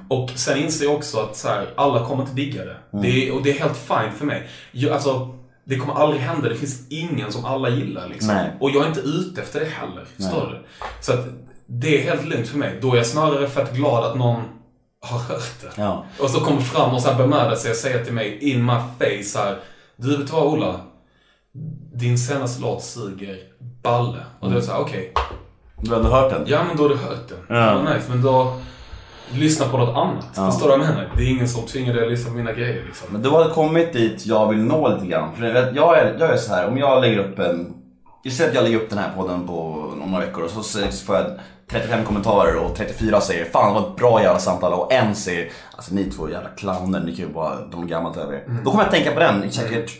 Och 0.08 0.30
sen 0.34 0.58
inser 0.58 0.84
jag 0.84 0.94
också 0.94 1.20
att 1.20 1.36
så 1.36 1.48
här, 1.48 1.66
alla 1.76 2.06
kommer 2.06 2.22
inte 2.22 2.34
digga 2.34 2.64
det. 2.64 2.76
det 3.02 3.28
är, 3.28 3.34
och 3.34 3.42
det 3.42 3.50
är 3.50 3.58
helt 3.60 3.76
fine 3.76 4.12
för 4.18 4.24
mig. 4.24 4.48
Jag, 4.72 4.92
alltså, 4.92 5.34
det 5.64 5.76
kommer 5.76 5.94
aldrig 5.94 6.22
hända. 6.22 6.48
Det 6.48 6.54
finns 6.54 6.86
ingen 6.90 7.32
som 7.32 7.44
alla 7.44 7.68
gillar. 7.68 8.08
Liksom. 8.08 8.34
Nej. 8.34 8.50
Och 8.60 8.70
jag 8.70 8.82
är 8.82 8.88
inte 8.88 9.00
ute 9.00 9.42
efter 9.42 9.60
det 9.60 9.66
heller. 9.66 10.04
Förstår 10.16 10.46
du? 10.46 10.66
Så 11.00 11.12
att 11.12 11.26
det 11.66 11.98
är 11.98 12.02
helt 12.10 12.28
lugnt 12.28 12.48
för 12.48 12.58
mig. 12.58 12.78
Då 12.82 12.92
är 12.92 12.96
jag 12.96 13.06
snarare 13.06 13.48
fett 13.48 13.72
glad 13.72 14.04
att 14.04 14.18
någon 14.18 14.42
har 15.00 15.18
hört 15.18 15.60
det. 15.60 15.82
Ja. 15.82 16.04
Och 16.20 16.30
så 16.30 16.40
kommer 16.40 16.60
fram 16.60 16.94
och 16.94 17.02
så 17.02 17.10
här 17.10 17.18
bemödar 17.18 17.54
sig 17.54 17.70
och 17.70 17.76
säger 17.76 18.04
till 18.04 18.14
mig 18.14 18.38
in 18.50 18.64
my 18.64 18.72
face 18.72 19.38
här. 19.38 19.58
Du 19.96 20.16
vet 20.16 20.32
vad 20.32 20.42
Ola? 20.42 20.80
Din 21.94 22.18
senaste 22.18 22.62
låt 22.62 22.82
suger 22.82 23.38
balle. 23.82 24.18
Och 24.40 24.50
det 24.50 24.56
är 24.56 24.60
såhär, 24.60 24.80
okej. 24.80 25.12
Du 25.80 25.90
har 25.90 25.96
ändå 25.98 26.10
hört 26.10 26.30
den? 26.30 26.44
Ja 26.46 26.64
men 26.68 26.76
då 26.76 26.82
har 26.82 26.88
du 26.88 26.96
hört 26.96 27.28
den. 27.28 27.38
Ja. 27.48 27.56
Ja. 27.56 27.94
Nice. 27.94 28.06
Men 28.08 28.22
då, 28.22 28.56
lyssna 29.32 29.68
på 29.68 29.78
något 29.78 29.96
annat. 29.96 30.26
Ja. 30.36 30.50
Förstår 30.50 30.68
du 30.68 30.78
vad 30.78 30.86
jag 30.86 30.94
menar? 30.94 31.10
Det 31.16 31.22
är 31.22 31.30
ingen 31.30 31.48
som 31.48 31.62
tvingar 31.62 31.94
dig 31.94 32.04
att 32.04 32.10
lyssna 32.10 32.30
på 32.30 32.36
mina 32.36 32.52
grejer 32.52 32.82
liksom. 32.86 33.08
Men 33.10 33.22
du 33.22 33.28
har 33.28 33.48
kommit 33.48 33.92
dit 33.92 34.26
jag 34.26 34.48
vill 34.48 34.58
nå 34.58 34.94
lite 34.94 35.06
grann. 35.06 35.36
För 35.36 35.44
jag 35.76 35.98
är, 35.98 36.16
jag 36.18 36.30
är 36.30 36.36
så 36.36 36.54
här, 36.54 36.68
om 36.68 36.78
jag 36.78 37.00
lägger 37.00 37.18
upp 37.18 37.38
en... 37.38 37.72
Jag 38.22 38.32
säger 38.32 38.50
att 38.50 38.56
jag 38.56 38.64
lägger 38.64 38.76
upp 38.76 38.90
den 38.90 38.98
här 38.98 39.12
podden 39.16 39.46
på 39.46 39.92
några 40.06 40.26
veckor 40.26 40.44
och 40.44 40.50
så, 40.50 40.80
får 41.06 41.16
jag 41.16 41.26
35 41.70 42.04
kommentarer 42.04 42.56
och 42.56 42.76
34 42.76 43.20
säger 43.20 43.44
Fan 43.44 43.74
det 43.74 43.80
var 43.80 43.88
ett 43.88 43.96
bra 43.96 44.22
jävla 44.22 44.38
samtal 44.38 44.72
och 44.72 44.92
en 44.92 45.14
säger 45.14 45.50
Alltså 45.76 45.94
ni 45.94 46.04
två 46.04 46.30
jävla 46.30 46.48
clowner, 46.48 47.00
ni 47.00 47.16
kan 47.16 47.26
ju 47.26 47.32
bara 47.32 47.66
de 47.66 47.86
gammalt 47.86 48.16
över 48.16 48.32
er. 48.32 48.44
Då 48.64 48.70
kommer 48.70 48.84
jag 48.84 48.92
tänka 48.92 49.12
på 49.12 49.20
den 49.20 49.44
i 49.44 49.50
säkert 49.50 49.90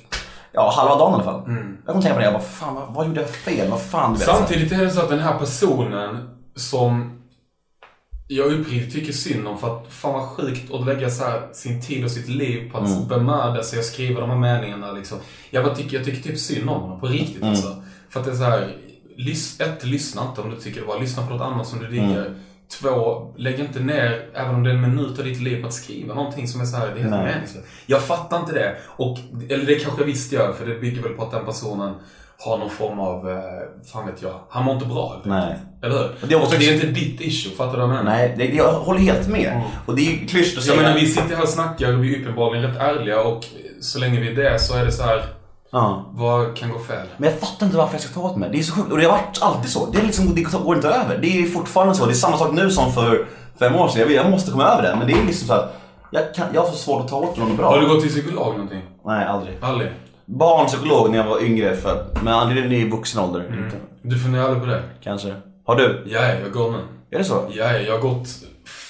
Ja, 0.56 0.72
halva 0.76 0.96
dagen 0.96 1.10
i 1.10 1.14
alla 1.14 1.24
fall. 1.24 1.42
Jag 1.46 1.86
kommer 1.86 2.02
tänka 2.02 2.14
på 2.14 2.18
det, 2.18 2.24
jag 2.24 2.34
bara 2.34 2.42
fan 2.42 2.74
vad, 2.74 2.94
vad 2.94 3.06
gjorde 3.06 3.20
jag 3.20 3.30
fel? 3.30 3.70
Vad 3.70 3.82
fan 3.82 4.12
du 4.12 4.18
vet. 4.18 4.28
Samtidigt 4.28 4.72
är 4.72 4.84
det 4.84 4.90
så 4.90 5.00
att 5.00 5.08
den 5.08 5.18
här 5.20 5.38
personen 5.38 6.28
som 6.54 7.12
jag 8.28 8.52
uppriktigt 8.52 8.92
tycker 8.94 9.12
synd 9.12 9.48
om 9.48 9.58
för 9.58 9.76
att 9.76 9.86
fan 9.92 10.12
vad 10.12 10.22
sjukt 10.28 10.74
att 10.74 10.86
lägga 10.86 11.10
så 11.10 11.24
här 11.24 11.42
sin 11.52 11.82
tid 11.82 12.04
och 12.04 12.10
sitt 12.10 12.28
liv 12.28 12.70
på 12.72 12.78
att 12.78 12.88
Mm. 12.90 13.08
bemöda 13.08 13.62
sig 13.62 13.78
och 13.78 13.84
skriva 13.84 14.20
de 14.20 14.30
här 14.30 14.38
meningarna 14.38 14.92
liksom. 14.92 15.18
Jag, 15.50 15.64
bara 15.64 15.74
tycker, 15.74 15.96
jag 15.96 16.04
tycker 16.06 16.22
typ 16.22 16.38
synd 16.38 16.70
om 16.70 16.80
honom 16.80 17.00
på 17.00 17.06
riktigt 17.06 17.36
Mm. 17.36 17.48
alltså. 17.50 17.82
För 18.10 18.20
att 18.20 18.26
det 18.26 18.32
är 18.32 18.36
så 18.36 18.44
här, 18.44 18.76
lys, 19.16 19.60
ett, 19.60 19.84
lyssna 19.84 20.22
inte 20.28 20.40
om 20.40 20.50
du 20.50 20.56
tycker 20.56 20.80
det 20.80 20.86
var, 20.86 21.00
lyssna 21.00 21.26
på 21.26 21.32
något 21.32 21.42
annat 21.42 21.66
som 21.66 21.78
du 21.78 21.86
diggar. 21.88 22.26
Mm. 22.26 22.40
Två, 22.80 23.32
lägg 23.36 23.60
inte 23.60 23.80
ner, 23.80 24.26
även 24.34 24.54
om 24.54 24.62
det 24.62 24.70
är 24.70 24.74
en 24.74 24.80
minut 24.80 25.18
av 25.18 25.24
ditt 25.24 25.40
liv, 25.40 25.60
på 25.62 25.66
att 25.68 25.74
skriva 25.74 26.14
någonting 26.14 26.48
som 26.48 26.60
är 26.60 26.64
så 26.64 26.76
här, 26.76 26.86
det 26.86 27.00
är 27.00 27.02
helt 27.02 27.10
meningslöst. 27.24 27.66
Jag 27.86 28.02
fattar 28.02 28.40
inte 28.40 28.52
det. 28.52 28.76
Och, 28.86 29.18
eller 29.48 29.66
det 29.66 29.74
kanske 29.74 30.00
jag 30.00 30.06
visst 30.06 30.32
gör, 30.32 30.52
för 30.52 30.66
det 30.66 30.74
bygger 30.80 31.02
väl 31.02 31.12
på 31.12 31.22
att 31.22 31.30
den 31.30 31.44
personen 31.44 31.94
har 32.38 32.58
någon 32.58 32.70
form 32.70 33.00
av, 33.00 33.30
eh, 33.30 33.38
fan 33.92 34.06
vet 34.06 34.22
jag, 34.22 34.40
han 34.50 34.64
mår 34.64 34.74
inte 34.74 34.86
bra 34.86 35.12
helt 35.12 35.24
Nej. 35.24 35.54
Eller 35.82 35.94
hur? 35.98 36.04
Och 36.22 36.28
det 36.28 36.34
är 36.34 36.42
också- 36.42 36.58
det 36.58 36.68
är 36.68 36.74
inte 36.74 36.86
ditt 36.86 37.20
issue, 37.20 37.52
fattar 37.56 37.72
du 37.72 37.78
vad 37.78 37.88
jag 37.88 37.88
menar? 37.88 38.04
Nej, 38.04 38.34
det, 38.38 38.44
jag 38.44 38.72
håller 38.72 39.00
helt 39.00 39.28
med. 39.28 39.60
Och 39.86 39.96
det 39.96 40.02
är 40.02 40.10
ju 40.10 40.26
klyschigt 40.26 40.58
att 40.58 40.66
Jag 40.66 40.76
säga. 40.76 40.88
menar, 40.88 41.00
vi 41.00 41.06
sitter 41.06 41.34
här 41.36 41.42
och 41.42 41.48
snackar 41.48 41.92
och 41.96 42.04
vi 42.04 42.14
är 42.16 42.20
uppenbarligen 42.20 42.66
rätt 42.70 42.76
ärliga 42.80 43.20
och 43.22 43.44
så 43.80 43.98
länge 43.98 44.20
vi 44.20 44.28
är 44.30 44.34
det 44.52 44.58
så 44.58 44.76
är 44.76 44.84
det 44.84 44.92
så 44.92 45.02
här, 45.02 45.24
Ja. 45.70 46.04
vad 46.12 46.56
kan 46.56 46.72
gå 46.72 46.78
fel? 46.78 47.06
Men 47.16 47.30
jag 47.30 47.40
fattar 47.40 47.66
inte 47.66 47.78
varför 47.78 47.94
jag 47.94 48.02
ska 48.02 48.14
ta 48.14 48.20
åt 48.20 48.36
mig. 48.36 48.48
Det 48.52 48.58
är 48.58 48.62
så 48.62 48.74
sjukt. 48.74 48.92
Och 48.92 48.98
det 48.98 49.04
har 49.04 49.12
varit 49.12 49.38
alltid 49.42 49.70
så. 49.70 49.86
Det, 49.86 49.98
är 49.98 50.02
liksom, 50.02 50.34
det 50.34 50.42
går 50.42 50.76
inte 50.76 50.88
över. 50.88 51.18
Det 51.18 51.42
är 51.42 51.46
fortfarande 51.46 51.94
så. 51.94 52.06
Det 52.06 52.12
är 52.12 52.14
samma 52.14 52.38
sak 52.38 52.52
nu 52.52 52.70
som 52.70 52.92
för 52.92 53.26
fem 53.58 53.76
år 53.76 53.88
sedan. 53.88 54.00
Jag, 54.00 54.06
vet, 54.06 54.16
jag 54.16 54.30
måste 54.30 54.50
komma 54.50 54.64
över 54.64 54.82
det. 54.82 54.96
Men 54.98 55.06
det 55.06 55.12
är 55.12 55.24
liksom 55.26 55.48
så 55.48 55.54
att 55.54 55.76
jag, 56.10 56.34
kan, 56.34 56.46
jag 56.54 56.60
har 56.60 56.70
så 56.70 56.76
svårt 56.76 57.00
att 57.00 57.08
ta 57.08 57.16
åt 57.16 57.36
mig 57.36 57.48
något 57.48 57.56
bra. 57.56 57.70
Har 57.70 57.80
du 57.80 57.88
gått 57.88 58.00
till 58.00 58.10
psykolog 58.10 58.52
någonting? 58.52 58.82
Nej, 59.04 59.24
aldrig. 59.24 59.58
Aldrig? 59.60 59.92
Barnpsykolog 60.24 61.10
när 61.10 61.18
jag 61.18 61.24
var 61.24 61.44
yngre. 61.44 61.76
För, 61.76 62.06
men 62.22 62.34
aldrig 62.34 62.72
i 62.72 62.88
vuxen 62.90 63.22
ålder. 63.22 63.40
Mm. 63.40 63.64
Inte. 63.64 63.76
Du 64.02 64.18
funderar 64.18 64.44
aldrig 64.44 64.62
på 64.62 64.68
det? 64.68 64.82
Kanske. 65.02 65.34
Har 65.66 65.76
du? 65.76 66.04
Ja, 66.06 66.20
jag 66.42 66.52
går 66.52 66.70
nu. 66.70 66.78
Är 67.10 67.18
det 67.18 67.24
så? 67.24 67.42
Ja, 67.50 67.72
jag 67.72 67.92
har 67.92 68.00
gått 68.00 68.28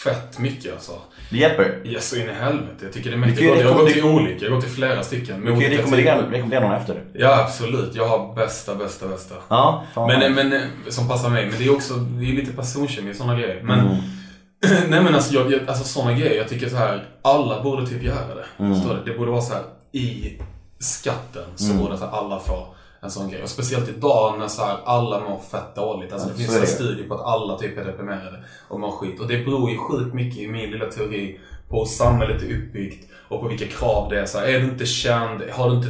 fett 0.05 0.39
mycket 0.39 0.73
alltså. 0.73 0.93
Det 1.31 1.39
hjälper? 1.39 1.81
Ja, 1.85 2.01
så 2.01 2.17
in 2.17 2.29
i 2.29 2.33
helvete. 2.33 2.77
Jag 2.85 2.93
tycker 2.93 3.11
det 3.11 3.17
är 3.17 3.19
mäktigt. 3.19 3.61
Jag 3.61 3.73
har 3.73 3.81
gått 3.81 3.93
till 3.93 4.05
olika. 4.05 4.45
Jag 4.45 4.51
har 4.51 4.57
gått 4.57 4.65
till 4.65 4.75
flera 4.75 5.03
stycken. 5.03 5.41
Du 5.45 5.53
kan 5.53 5.61
ju 5.61 5.69
rekommendera, 5.69 6.31
rekommendera 6.31 6.61
någon 6.61 6.73
efter. 6.73 7.03
Ja, 7.13 7.43
absolut. 7.43 7.95
Jag 7.95 8.09
har 8.09 8.35
bästa, 8.35 8.75
bästa, 8.75 9.09
bästa. 9.09 9.35
Ja. 9.49 9.85
Men, 9.95 10.35
men, 10.35 10.63
som 10.89 11.09
passar 11.09 11.31
mig. 11.31 11.47
Men 11.47 11.55
det 11.59 11.65
är 11.65 11.75
också 11.75 11.95
det 11.95 12.25
är 12.31 12.33
lite 12.33 12.53
personkemi 12.53 13.13
och 13.13 13.17
sådana 13.17 13.39
grejer. 13.39 13.63
Men, 13.63 13.79
Mm. 13.79 14.81
nej 14.91 15.03
men 15.03 15.15
alltså, 15.15 15.35
jag, 15.35 15.69
alltså 15.69 15.85
sådana 15.85 16.13
grejer. 16.13 16.37
Jag 16.37 16.49
tycker 16.49 16.69
så 16.69 16.77
här. 16.77 17.05
Alla 17.23 17.63
borde 17.63 17.87
typ 17.87 18.03
göra 18.03 18.35
det. 18.35 18.65
Mm. 18.65 18.75
Förstår 18.75 18.95
du? 18.95 19.13
Det 19.13 19.19
borde 19.19 19.31
vara 19.31 19.43
så 19.43 19.53
här 19.55 19.63
i 19.93 20.39
skatten 20.79 21.45
så 21.57 21.75
borde 21.75 21.99
så 21.99 22.05
här, 22.05 22.13
alla 22.13 22.39
få 22.41 22.67
en 23.07 23.11
sån 23.13 23.31
grej. 23.31 23.43
Och 23.43 23.49
speciellt 23.49 23.89
idag 23.89 24.39
när 24.39 24.49
så 24.49 24.65
här, 24.65 24.77
alla 24.85 25.21
mår 25.21 25.41
fett 25.51 25.75
dåligt. 25.75 26.13
Alltså, 26.13 26.29
det 26.29 26.35
Ja, 26.35 26.39
finns 26.39 26.61
en 26.61 26.67
studie 26.67 27.03
på 27.03 27.15
att 27.15 27.21
alla 27.21 27.59
typ 27.59 27.79
är 27.79 27.85
deprimerade 27.85 28.45
och 28.69 28.81
mår 28.81 28.91
skit. 28.91 29.21
Och 29.21 29.29
det 29.29 29.45
beror 29.45 29.71
ju 29.71 29.79
sjukt 29.79 30.15
mycket 30.15 30.39
i 30.39 30.49
min 30.49 30.71
lilla 30.71 30.87
teori 30.87 31.41
på 31.69 31.79
hur 31.79 31.87
samhället 31.87 32.43
är 32.43 32.57
uppbyggt 32.57 33.09
och 33.29 33.41
på 33.41 33.49
vilka 33.49 33.67
krav 33.67 34.11
det 34.11 34.21
är. 34.21 34.27
Så 34.27 34.39
här, 34.39 34.47
är 34.47 34.61
du 34.61 34.65
inte 34.67 34.87
känd, 34.87 35.43
har 35.53 35.71
du 35.71 35.77
inte 35.77 35.89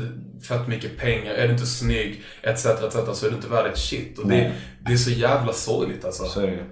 fett 0.48 0.68
mycket 0.68 0.98
pengar, 0.98 1.34
är 1.34 1.46
du 1.46 1.52
inte 1.52 1.66
snygg, 1.66 2.22
etc. 2.42 2.66
etc. 2.66 3.18
så 3.18 3.26
är 3.26 3.30
du 3.30 3.36
inte 3.36 3.48
värd 3.48 3.66
ett 3.66 3.78
shit. 3.78 4.18
Och 4.18 4.28
det, 4.28 4.52
det 4.86 4.92
är 4.92 4.96
så 4.96 5.10
jävla 5.10 5.52
sorgligt 5.52 6.04
alltså. 6.04 6.24
Så 6.24 6.40
är 6.40 6.46
det 6.46 6.52
ju. 6.52 6.64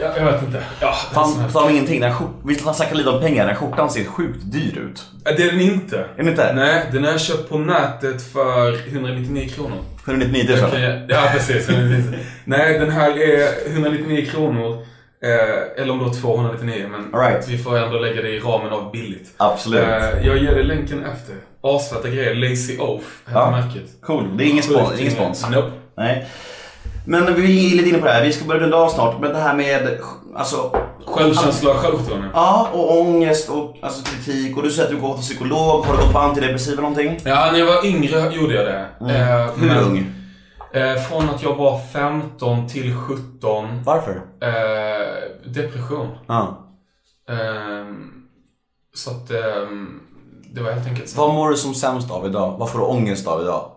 Jag, 0.00 0.16
jag 0.18 0.32
vet 0.32 0.42
inte. 0.42 0.62
Ja, 0.80 0.88
är 1.10 1.14
Fan, 1.48 1.64
om 1.64 1.70
ingenting. 1.70 2.00
Den 2.00 2.10
här 2.12 2.18
skjort, 2.18 2.34
vi 2.46 2.54
snackar 2.54 2.94
lite 2.94 3.10
om 3.10 3.20
pengar. 3.20 3.46
Den 3.46 3.54
här 3.56 3.60
skjortan 3.60 3.90
ser 3.90 4.04
sjukt 4.04 4.38
dyr 4.42 4.78
ut. 4.78 5.02
Det 5.24 5.42
är 5.42 5.50
den 5.52 5.60
inte. 5.60 5.98
Är 5.98 6.06
den 6.16 6.28
inte? 6.28 6.52
Nej, 6.54 6.84
den 6.92 7.04
har 7.04 7.10
jag 7.10 7.20
köpt 7.20 7.48
på 7.48 7.58
nätet 7.58 8.22
för 8.32 8.88
199 8.88 9.48
kronor. 9.48 9.78
199 10.06 10.44
000. 10.48 10.58
Jag 10.58 10.70
kan 10.70 10.80
ge- 10.80 11.06
Ja, 11.08 11.22
precis. 11.32 11.68
199. 11.68 12.18
Nej, 12.44 12.78
den 12.78 12.90
här 12.90 13.10
är 13.18 13.48
199 13.72 14.26
kronor. 14.30 14.86
Eh, 15.24 15.82
eller 15.82 15.92
om 15.92 15.98
det 15.98 16.04
var 16.04 16.14
299, 16.14 16.86
men 16.90 17.14
All 17.14 17.30
right. 17.30 17.48
vi 17.48 17.58
får 17.58 17.78
ändå 17.78 17.98
lägga 17.98 18.22
det 18.22 18.28
i 18.28 18.38
ramen 18.40 18.72
av 18.72 18.92
billigt. 18.92 19.34
Absolut. 19.36 19.80
Eh, 19.82 20.26
jag 20.26 20.36
ger 20.38 20.54
dig 20.54 20.64
länken 20.64 21.04
efter. 21.04 21.34
Asfeta 21.62 22.08
grejer. 22.08 22.34
Lazy 22.34 22.78
Oaf 22.78 23.02
heter 23.26 23.40
Ja. 23.40 23.50
märket. 23.50 23.90
Cool. 24.02 24.36
Det 24.36 24.44
är 24.44 24.48
ingen 24.48 24.62
spons. 24.62 25.00
Ingen 25.00 25.12
spons. 25.12 25.46
Nope. 25.50 25.70
Nej. 25.96 26.26
Men 27.06 27.34
vi 27.34 27.72
är 27.72 27.76
lite 27.76 27.88
inne 27.88 27.98
på 27.98 28.06
det 28.06 28.12
här. 28.12 28.22
Vi 28.24 28.32
ska 28.32 28.44
börja 28.44 28.60
runda 28.60 28.76
av 28.76 28.88
snart. 28.88 29.20
Men 29.20 29.32
det 29.32 29.38
här 29.38 29.54
med 29.56 29.98
alltså, 30.34 30.76
Självkänsla 31.06 31.70
och 31.70 31.76
självförtroende. 31.76 32.28
Ja, 32.34 32.68
och 32.72 33.00
ångest 33.00 33.50
och 33.50 33.76
alltså, 33.82 34.04
kritik. 34.04 34.56
Och 34.56 34.62
du 34.62 34.70
säger 34.70 34.88
att 34.88 34.94
du 34.94 35.00
går 35.00 35.14
till 35.14 35.22
psykolog. 35.22 35.84
Har 35.84 35.96
du 35.96 36.02
gått 36.02 36.12
på 36.12 36.18
antidepressiva 36.18 36.82
någonting? 36.82 37.20
Ja, 37.24 37.48
när 37.52 37.58
jag 37.58 37.66
var 37.66 37.86
yngre 37.86 38.34
gjorde 38.34 38.54
jag 38.54 38.66
det. 38.66 38.86
Eh, 39.14 39.50
Hur 39.56 39.66
men- 39.66 39.84
ung? 39.84 40.12
Eh, 40.72 40.94
från 41.02 41.30
att 41.30 41.42
jag 41.42 41.54
var 41.54 41.80
15 41.92 42.68
till 42.68 42.96
17. 42.96 43.82
Varför? 43.84 44.22
Eh, 44.40 45.50
depression. 45.50 46.08
Ehm, 47.28 48.12
så 48.94 49.10
att 49.10 49.30
ehm, 49.30 50.00
det 50.54 50.62
var 50.62 50.72
helt 50.72 50.86
enkelt 50.88 51.08
så. 51.08 51.20
Vad 51.20 51.34
mår 51.34 51.50
du 51.50 51.56
som 51.56 51.74
sämst 51.74 52.10
av 52.10 52.26
idag? 52.26 52.56
Vad 52.58 52.70
får 52.70 52.78
du 52.78 52.84
ångest 52.84 53.26
av 53.26 53.42
idag? 53.42 53.70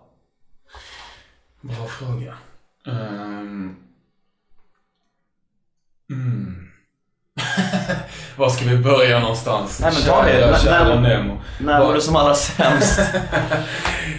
Bra 1.62 1.86
fråga. 1.88 2.34
Ehm, 2.88 3.76
mm. 6.12 6.56
Var 8.38 8.50
ska 8.50 8.66
vi 8.66 8.78
börja 8.78 9.20
någonstans? 9.20 9.80
Nej, 9.82 9.92
men 9.94 10.04
ta 10.04 10.24
det. 10.24 10.60
Kära, 10.64 11.00
Nemo. 11.00 11.42
När 11.60 11.80
mår 11.80 11.94
du 11.94 12.02
som 12.02 12.16
allra 12.16 12.36
sämst? 12.36 13.00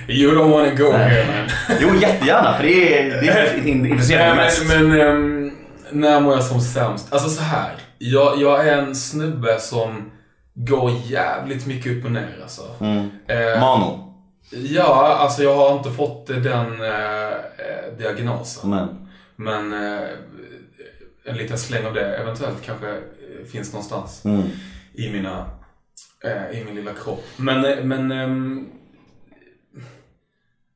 You 0.08 0.34
don't 0.34 0.50
wanna 0.50 0.74
go 0.74 0.92
here 0.92 1.26
man. 1.26 1.78
jo, 1.80 1.94
jättegärna. 2.00 2.56
För 2.56 2.62
det 2.62 2.98
är 2.98 3.22
det 3.22 3.68
intresserar 3.68 4.34
mig 4.34 4.44
mest. 4.44 4.62
Nej, 4.68 4.78
men, 4.78 4.88
men 4.88 5.00
ehm, 5.00 5.52
när 5.90 6.20
mår 6.20 6.34
jag 6.34 6.44
som 6.44 6.60
sämst? 6.60 7.12
Alltså 7.12 7.28
så 7.28 7.42
här. 7.42 7.72
Jag, 7.98 8.40
jag 8.40 8.68
är 8.68 8.78
en 8.78 8.94
snubbe 8.94 9.60
som 9.60 10.10
går 10.54 10.92
jävligt 11.04 11.66
mycket 11.66 11.92
upp 11.92 12.04
och 12.04 12.12
ner 12.12 12.38
alltså. 12.42 12.62
Mm. 12.80 13.10
Eh, 13.28 13.60
Mano. 13.60 14.05
Ja, 14.50 15.16
alltså 15.20 15.42
jag 15.42 15.56
har 15.56 15.76
inte 15.76 15.90
fått 15.90 16.26
den 16.26 16.82
eh, 16.82 17.28
eh, 17.30 17.92
diagnosen. 17.98 18.70
Men. 18.70 19.08
Men 19.36 19.72
eh, 19.72 20.08
en 21.24 21.36
liten 21.36 21.58
släng 21.58 21.86
av 21.86 21.94
det 21.94 22.16
eventuellt 22.16 22.62
kanske 22.66 22.88
eh, 22.88 23.46
finns 23.52 23.72
någonstans 23.72 24.24
Mm. 24.24 24.42
i 24.94 25.12
mina 25.12 25.46
eh, 26.24 26.60
i 26.60 26.64
min 26.64 26.74
lilla 26.74 26.92
kropp. 26.92 27.24
Men, 27.36 27.88
men 27.88 28.12
ehm, 28.12 28.66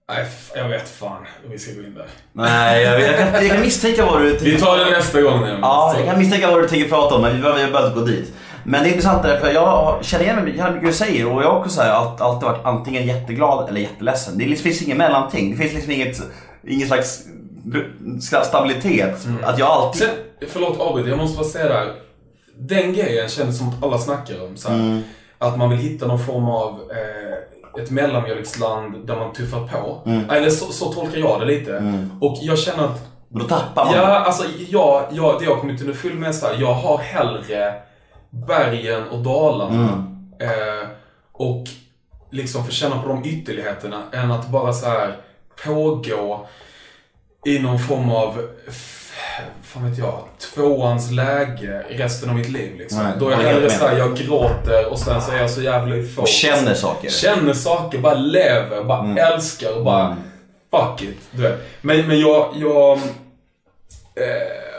Nej, 0.09 0.27
jag 0.55 0.69
vet 0.69 0.89
fan 0.89 1.27
om 1.45 1.51
vi 1.51 1.59
ska 1.59 1.73
gå 1.73 1.81
in 1.81 1.95
där. 1.95 2.07
Nej, 2.33 2.83
jag, 2.83 3.01
jag, 3.01 3.19
kan, 3.19 3.33
jag 3.43 3.51
kan 3.51 3.61
misstänka 3.61 4.07
vad 4.07 4.23
du... 4.23 4.37
Vi 4.37 4.59
tar 4.61 4.79
det 4.79 4.91
nästa 4.91 5.23
gång. 5.23 5.47
Ja, 5.63 5.95
jag 5.97 6.07
kan 6.07 6.19
misstänka 6.19 6.51
vad 6.51 6.63
du 6.63 6.69
tänker 6.69 6.89
prata 6.89 7.15
om, 7.15 7.23
men 7.23 7.37
vi 7.37 7.43
behöver 7.43 7.73
bara 7.73 7.95
gå 7.95 8.01
dit. 8.01 8.33
Men 8.65 8.83
det 8.83 8.89
är 8.89 8.91
intressant 8.91 9.23
där, 9.23 9.41
för 9.41 9.51
jag 9.53 10.05
känner 10.05 10.25
igen 10.25 10.37
mig 10.37 10.45
i 10.59 10.63
mycket 10.73 10.83
du 10.83 10.93
säger 10.93 11.33
och 11.33 11.43
jag 11.43 11.51
har 11.51 11.59
också 11.59 11.71
så 11.71 11.83
här, 11.83 11.91
allt- 11.91 12.21
alltid 12.21 12.49
varit 12.49 12.65
antingen 12.65 13.07
jätteglad 13.07 13.69
eller 13.69 13.81
jätteledsen. 13.81 14.39
Det 14.39 14.47
liksom- 14.47 14.65
finns 14.65 14.83
inget 14.83 14.97
mellanting. 14.97 15.51
Det 15.51 15.57
finns 15.57 15.73
liksom 15.73 15.93
inget, 15.93 16.17
ingen 16.67 16.89
slags 16.89 17.25
stabilitet. 18.45 19.27
Att 19.43 19.59
jag 19.59 19.69
alltid... 19.69 20.03
Sen, 20.03 20.11
förlåt 20.49 20.81
avbryt, 20.81 21.07
jag 21.09 21.19
måste 21.19 21.37
bara 21.39 21.49
säga 21.49 21.69
där. 21.69 21.93
Den 22.59 22.93
grejen 22.93 23.29
känns 23.29 23.59
som 23.59 23.69
att 23.69 23.85
alla 23.85 23.99
snackar 23.99 24.45
om. 24.47 24.57
Så 24.57 24.69
här, 24.69 24.77
Mm. 24.77 25.03
Att 25.39 25.59
man 25.59 25.71
vill 25.71 25.79
hitta 25.79 26.07
någon 26.07 26.19
form 26.25 26.49
av 26.49 26.71
eh, 26.91 27.83
ett 27.83 27.91
mellanmjölksland 27.91 29.07
där 29.07 29.17
man 29.17 29.33
tuffar 29.33 29.67
på. 29.67 30.03
Mm. 30.11 30.31
Eller 30.31 30.51
så, 30.51 30.73
så 30.73 30.93
tolkar 30.93 31.19
jag 31.19 31.41
det 31.41 31.47
lite. 31.47 32.03
Och 32.21 32.39
jag 32.41 32.59
känner 32.59 32.85
att 32.85 33.01
Då 33.29 33.45
tappar 33.45 33.85
man. 33.85 33.95
Ja, 33.95 34.03
alltså 34.19 34.45
jag, 34.69 35.03
jag, 35.11 35.39
det 35.39 35.45
jag 35.45 35.61
kommit 35.61 35.81
underfund 35.81 36.15
med 36.21 36.29
är 36.29 36.33
så 36.33 36.47
här, 36.47 36.57
jag 36.61 36.75
har 36.75 36.99
hellre 36.99 37.75
bergen 38.31 39.09
och 39.09 39.19
dalarna. 39.19 40.07
Eh, 40.41 40.89
och 41.33 41.65
liksom 42.31 42.65
få 42.65 42.71
känna 42.71 43.03
på 43.03 43.09
de 43.09 43.25
ytterligheterna 43.25 44.03
än 44.13 44.31
att 44.31 44.49
bara 44.49 44.73
så 44.73 44.87
här 44.87 45.17
pågå 45.65 46.47
i 47.47 47.59
någon 47.59 47.79
form 47.79 48.11
av 48.11 48.49
fan 49.63 49.91
vet 49.91 49.99
jag, 49.99 50.25
tvåans 50.55 51.11
läge 51.11 51.85
resten 51.89 52.31
av 52.31 52.37
mitt 52.37 52.49
liv 52.49 52.77
liksom. 52.79 53.03
Nej, 53.03 53.13
Då 53.19 53.29
är 53.29 53.33
jag 53.33 53.39
hellre 53.39 53.71
såhär, 53.71 53.99
jag 53.99 54.17
gråter 54.17 54.91
och 54.91 54.99
sen 54.99 55.23
så 55.23 55.33
är 55.33 55.37
jag 55.37 55.51
så 55.51 55.63
jävla 55.63 55.95
euforisk. 55.95 56.19
Och 56.19 56.29
känner 56.29 56.75
saker. 56.75 57.11
Känner 57.11 57.53
saker, 57.53 57.99
bara 57.99 58.15
lever, 58.15 58.85
bara 58.85 58.99
Mm. 59.05 59.17
älskar 59.19 59.77
och 59.79 59.85
bara 59.85 60.07
Mm. 60.07 60.19
fuck 60.71 61.03
it. 61.09 61.19
Du 61.31 61.43
vet. 61.43 61.61
Men, 61.81 62.07
men 62.09 62.21
jag, 62.21 62.53
jag... 62.57 62.99
Eh, 64.15 64.73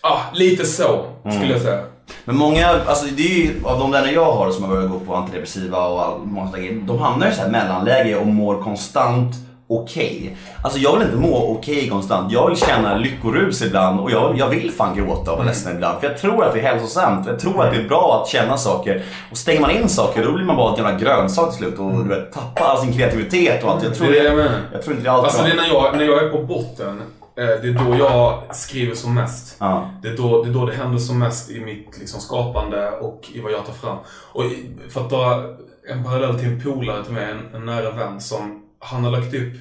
ah, 0.00 0.20
lite 0.34 0.66
så 0.66 1.06
Mm. 1.24 1.36
skulle 1.36 1.52
jag 1.52 1.62
säga. 1.62 1.84
Men 2.24 2.36
många, 2.36 2.66
alltså 2.86 3.06
det 3.16 3.22
är 3.22 3.44
ju 3.44 3.60
av 3.64 3.78
de 3.78 3.90
vänner 3.90 4.12
jag 4.12 4.32
har 4.32 4.50
som 4.50 4.64
har 4.64 4.70
börjat 4.70 4.90
gå 4.90 4.98
på 5.00 5.14
antidepressiva 5.14 5.86
och 5.86 6.02
all, 6.04 6.18
många 6.24 6.46
sådana 6.46 6.66
grejer, 6.66 6.80
de 6.86 6.98
hamnar 6.98 7.28
i 7.30 7.34
så 7.34 7.40
här 7.42 7.48
mellanläge 7.50 8.16
och 8.16 8.26
mår 8.26 8.62
konstant 8.62 9.34
okej. 9.68 10.36
Alltså 10.62 10.78
jag 10.78 10.92
vill 10.98 11.02
inte 11.06 11.16
må 11.18 11.36
okej 11.58 11.88
konstant. 11.88 12.32
Jag 12.32 12.48
vill 12.48 12.56
känna 12.58 12.96
lyckorus 12.96 13.62
ibland 13.62 14.00
och 14.00 14.10
jag, 14.10 14.38
jag 14.38 14.48
vill 14.48 14.70
fan 14.72 14.96
gråta 14.96 15.20
och 15.20 15.26
vara 15.26 15.34
Mm. 15.34 15.46
ledsen 15.46 15.74
ibland. 15.74 16.00
För 16.00 16.06
jag 16.08 16.18
tror 16.18 16.44
att 16.44 16.52
det 16.54 16.60
är 16.60 16.62
hälsosamt. 16.72 17.26
Jag 17.26 17.38
tror 17.38 17.64
att 17.64 17.74
det 17.74 17.80
är 17.80 17.88
bra 17.88 18.20
att 18.22 18.28
känna 18.28 18.56
saker. 18.56 19.02
Och 19.30 19.36
stänger 19.36 19.60
man 19.60 19.70
in 19.70 19.88
saker 19.88 20.24
då 20.24 20.32
blir 20.32 20.44
man 20.44 20.56
bara 20.56 20.72
ett 20.72 20.78
jävla 20.78 20.98
grönsak 20.98 21.48
till 21.50 21.58
slut 21.58 21.78
och 21.78 21.90
du 22.04 22.08
vet, 22.08 22.32
tappar 22.32 22.64
all 22.66 22.78
sin 22.80 22.92
kreativitet 22.92 23.64
och 23.64 23.70
allt. 23.70 23.82
Jag 23.84 23.94
tror, 23.94 24.06
Det 24.08 24.16
jag 24.16 24.38
jag 24.72 24.82
tror 24.82 24.96
inte 24.96 25.02
det 25.04 25.08
är 25.08 25.12
allt 25.12 25.24
Alltså 25.24 25.42
bra. 25.42 25.46
det 25.46 25.52
är 25.52 25.56
när 25.56 25.68
jag, 25.74 25.96
när 25.96 26.04
jag 26.04 26.24
är 26.24 26.28
på 26.28 26.38
botten, 26.42 27.02
det 27.34 27.68
är 27.68 27.84
då 27.84 27.96
jag 27.96 28.56
skriver 28.56 28.94
som 28.94 29.14
mest. 29.14 29.56
Ja. 29.60 29.90
Det 30.02 30.08
är, 30.08 30.16
då, 30.16 30.42
det 30.42 30.50
är 30.50 30.54
då 30.54 30.66
det 30.66 30.74
händer 30.74 30.98
som 30.98 31.18
mest 31.18 31.50
i 31.50 31.60
mitt 31.60 31.98
liksom, 31.98 32.20
skapande 32.20 32.90
och 32.90 33.30
i 33.34 33.40
vad 33.40 33.52
jag 33.52 33.66
tar 33.66 33.72
fram. 33.72 33.98
Och 34.08 34.42
för 34.88 35.00
att 35.00 35.10
dra 35.10 35.56
en 35.88 36.04
parallell 36.04 36.38
till 36.38 36.48
en 36.48 36.62
polare 36.62 37.04
till 37.04 37.12
mig, 37.12 37.30
en, 37.30 37.54
en 37.54 37.66
nära 37.66 37.90
vän 37.90 38.20
som, 38.20 38.62
han 38.78 39.04
har 39.04 39.10
lagt 39.10 39.34
upp 39.34 39.52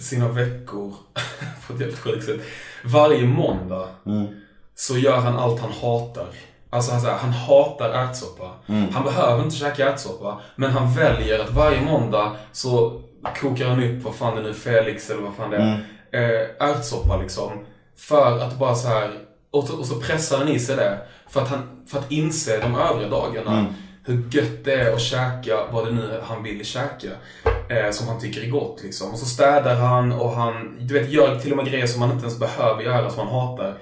sina 0.00 0.28
veckor 0.28 0.94
på 1.66 1.72
ett 1.72 1.80
helt 1.80 1.98
sjukt 1.98 2.24
sätt. 2.24 2.40
Varje 2.84 3.26
måndag 3.26 3.88
så 4.74 4.98
gör 4.98 5.16
han 5.16 5.36
allt 5.36 5.60
han 5.60 5.72
hatar. 5.72 6.26
Alltså 6.70 6.92
han, 6.92 7.00
säger, 7.00 7.14
han 7.16 7.32
hatar 7.32 7.90
ärtsoppa. 7.90 8.50
Han 8.92 9.04
behöver 9.04 9.42
inte 9.44 9.56
käka 9.56 9.88
ärtsoppa. 9.92 10.40
Men 10.56 10.70
han 10.70 10.94
väljer 10.94 11.38
att 11.38 11.50
varje 11.50 11.80
måndag 11.82 12.32
så 12.52 13.02
kokar 13.40 13.68
han 13.68 13.82
upp, 13.82 14.02
vad 14.02 14.14
fan 14.14 14.36
det 14.36 14.42
nu 14.42 14.48
är, 14.48 14.52
Felix 14.52 15.10
eller 15.10 15.22
vad 15.22 15.34
fan 15.34 15.50
det 15.50 15.56
är. 15.56 15.84
Eh, 16.12 16.68
ärtsoppa 16.68 17.16
liksom. 17.16 17.50
För 17.98 18.38
att 18.38 18.58
bara 18.58 18.74
så 18.74 18.88
här 18.88 19.10
och 19.50 19.64
så, 19.64 19.76
och 19.78 19.86
så 19.86 19.94
pressar 20.00 20.38
han 20.38 20.48
i 20.48 20.58
sig 20.58 20.76
det. 20.76 20.98
För 21.28 21.40
att, 21.40 21.48
han, 21.48 21.84
för 21.90 21.98
att 21.98 22.10
inse 22.12 22.58
de 22.60 22.74
övriga 22.74 23.08
dagarna 23.08 23.50
hur 24.04 24.22
gött 24.30 24.64
det 24.64 24.72
är 24.74 24.92
att 24.92 25.00
käka 25.00 25.56
vad 25.72 25.86
det 25.86 25.92
nu 25.92 26.02
är 26.02 26.20
han 26.22 26.42
vill 26.42 26.64
käka. 26.64 27.08
Eh, 27.68 27.90
som 27.90 28.08
han 28.08 28.20
tycker 28.20 28.42
är 28.42 28.50
gott 28.50 28.80
liksom. 28.82 29.10
Och 29.12 29.18
så 29.18 29.26
städar 29.26 29.74
han 29.74 30.12
och 30.12 30.30
han 30.32 30.76
du 30.80 30.94
vet, 30.94 31.10
gör 31.10 31.38
till 31.38 31.50
och 31.50 31.56
med 31.56 31.66
grejer 31.66 31.86
som 31.86 32.02
han 32.02 32.10
inte 32.12 32.22
ens 32.26 32.38
behöver 32.38 32.82
göra, 32.82 33.10
som 33.10 33.28
han 33.28 33.40
hatar. 33.40 33.74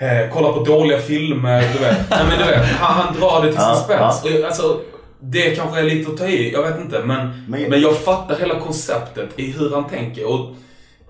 Eh, 0.00 0.32
kollar 0.34 0.52
på 0.52 0.64
dåliga 0.64 0.98
filmer, 0.98 1.60
du 1.72 1.78
vet. 1.78 2.10
Nej, 2.10 2.24
men 2.28 2.38
du 2.38 2.44
vet 2.44 2.64
han, 2.66 3.04
han 3.04 3.14
drar 3.14 3.42
det 3.42 3.52
till 3.52 3.60
sin 3.60 3.84
spets. 3.84 4.24
Och, 4.24 4.46
alltså, 4.46 4.80
det 5.20 5.56
kanske 5.56 5.78
är 5.80 5.84
lite 5.84 6.10
att 6.10 6.16
ta 6.18 6.26
i, 6.26 6.52
jag 6.52 6.62
vet 6.62 6.80
inte. 6.80 7.02
Men, 7.04 7.44
Men- 7.48 7.62
men, 7.70 7.80
jag 7.80 7.98
fattar 7.98 8.36
hela 8.38 8.60
konceptet 8.60 9.28
i 9.36 9.50
hur 9.52 9.70
han 9.74 9.88
tänker. 9.88 10.26
Och, 10.28 10.54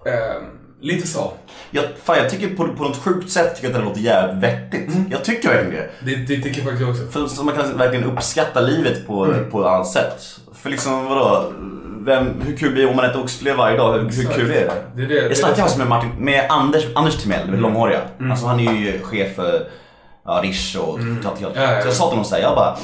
eh, 0.07 0.42
lite 0.80 1.07
så. 1.07 1.32
Jag, 1.70 1.84
fan, 2.05 2.16
jag 2.16 2.30
tycker 2.30 2.57
på, 2.57 2.68
på 2.68 2.82
något 2.82 2.96
sjukt 2.96 3.30
sätt 3.30 3.55
tycker 3.55 3.68
jag 3.68 3.76
att 3.76 3.82
det 3.82 3.88
låter 3.88 4.01
jävligt 4.01 4.42
vettigt. 4.42 4.96
Jag 5.11 5.24
tycker 5.24 5.49
verkligen 5.49 5.74
det. 5.74 5.90
Det, 6.01 6.36
det 6.36 6.42
tycker 6.42 6.62
faktiskt 6.62 6.80
jag 6.80 6.90
också. 6.90 7.07
För 7.07 7.26
så 7.26 7.44
man 7.44 7.55
kan 7.55 7.78
verkligen 7.78 8.05
uppskatta 8.05 8.61
livet 8.61 9.07
på, 9.07 9.34
på 9.51 9.61
ett 9.61 9.66
annat 9.66 9.88
sätt. 9.88 10.22
För 10.55 10.70
liksom 10.70 11.05
vadå? 11.05 11.53
Vem, 12.01 12.40
hur 12.40 12.57
kul 12.57 12.72
blir 12.72 12.82
det 12.82 12.90
om 12.90 12.96
man 12.96 13.05
äter 13.05 13.22
oxfilé 13.22 13.53
varje 13.53 13.76
dag? 13.76 13.99
Hur, 13.99 14.11
hur 14.11 14.32
kul 14.32 14.51
är 14.51 14.55
det? 14.55 14.72
Det 14.96 15.07
det- 15.07 15.14
jag 15.14 15.36
snackade 15.36 15.57
faktiskt 15.57 15.78
med, 15.78 15.88
Martin, 15.88 16.11
med 16.18 16.46
Anders, 16.49 16.86
Anders 16.94 17.22
Timell, 17.22 17.49
mm. 17.49 17.61
långhåriga. 17.61 18.01
Alltså 18.30 18.46
han 18.46 18.61
är 18.61 18.72
ju 18.72 19.03
chef 19.03 19.34
för 19.34 19.68
ja, 20.24 20.40
Rish 20.44 20.78
och 20.78 20.99
mm. 20.99 21.22
Så 21.22 21.28
jag 21.59 21.92
sa 21.92 22.05
till 22.05 22.11
honom 22.11 22.24
såhär, 22.24 22.42
jag 22.42 22.55
bara 22.55 22.76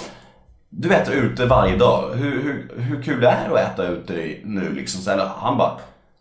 Du 0.71 0.95
äter 0.95 1.15
ute 1.15 1.47
varje 1.47 1.77
dag. 1.77 2.11
Hur, 2.15 2.43
hur, 2.43 2.71
hur 2.77 3.03
kul 3.03 3.25
är 3.25 3.49
det 3.49 3.55
att 3.55 3.73
äta 3.73 3.89
ute 3.89 4.13
nu 4.45 4.73
liksom? 4.73 5.01
Så 5.01 5.31
han 5.41 5.59
bara 5.59 5.73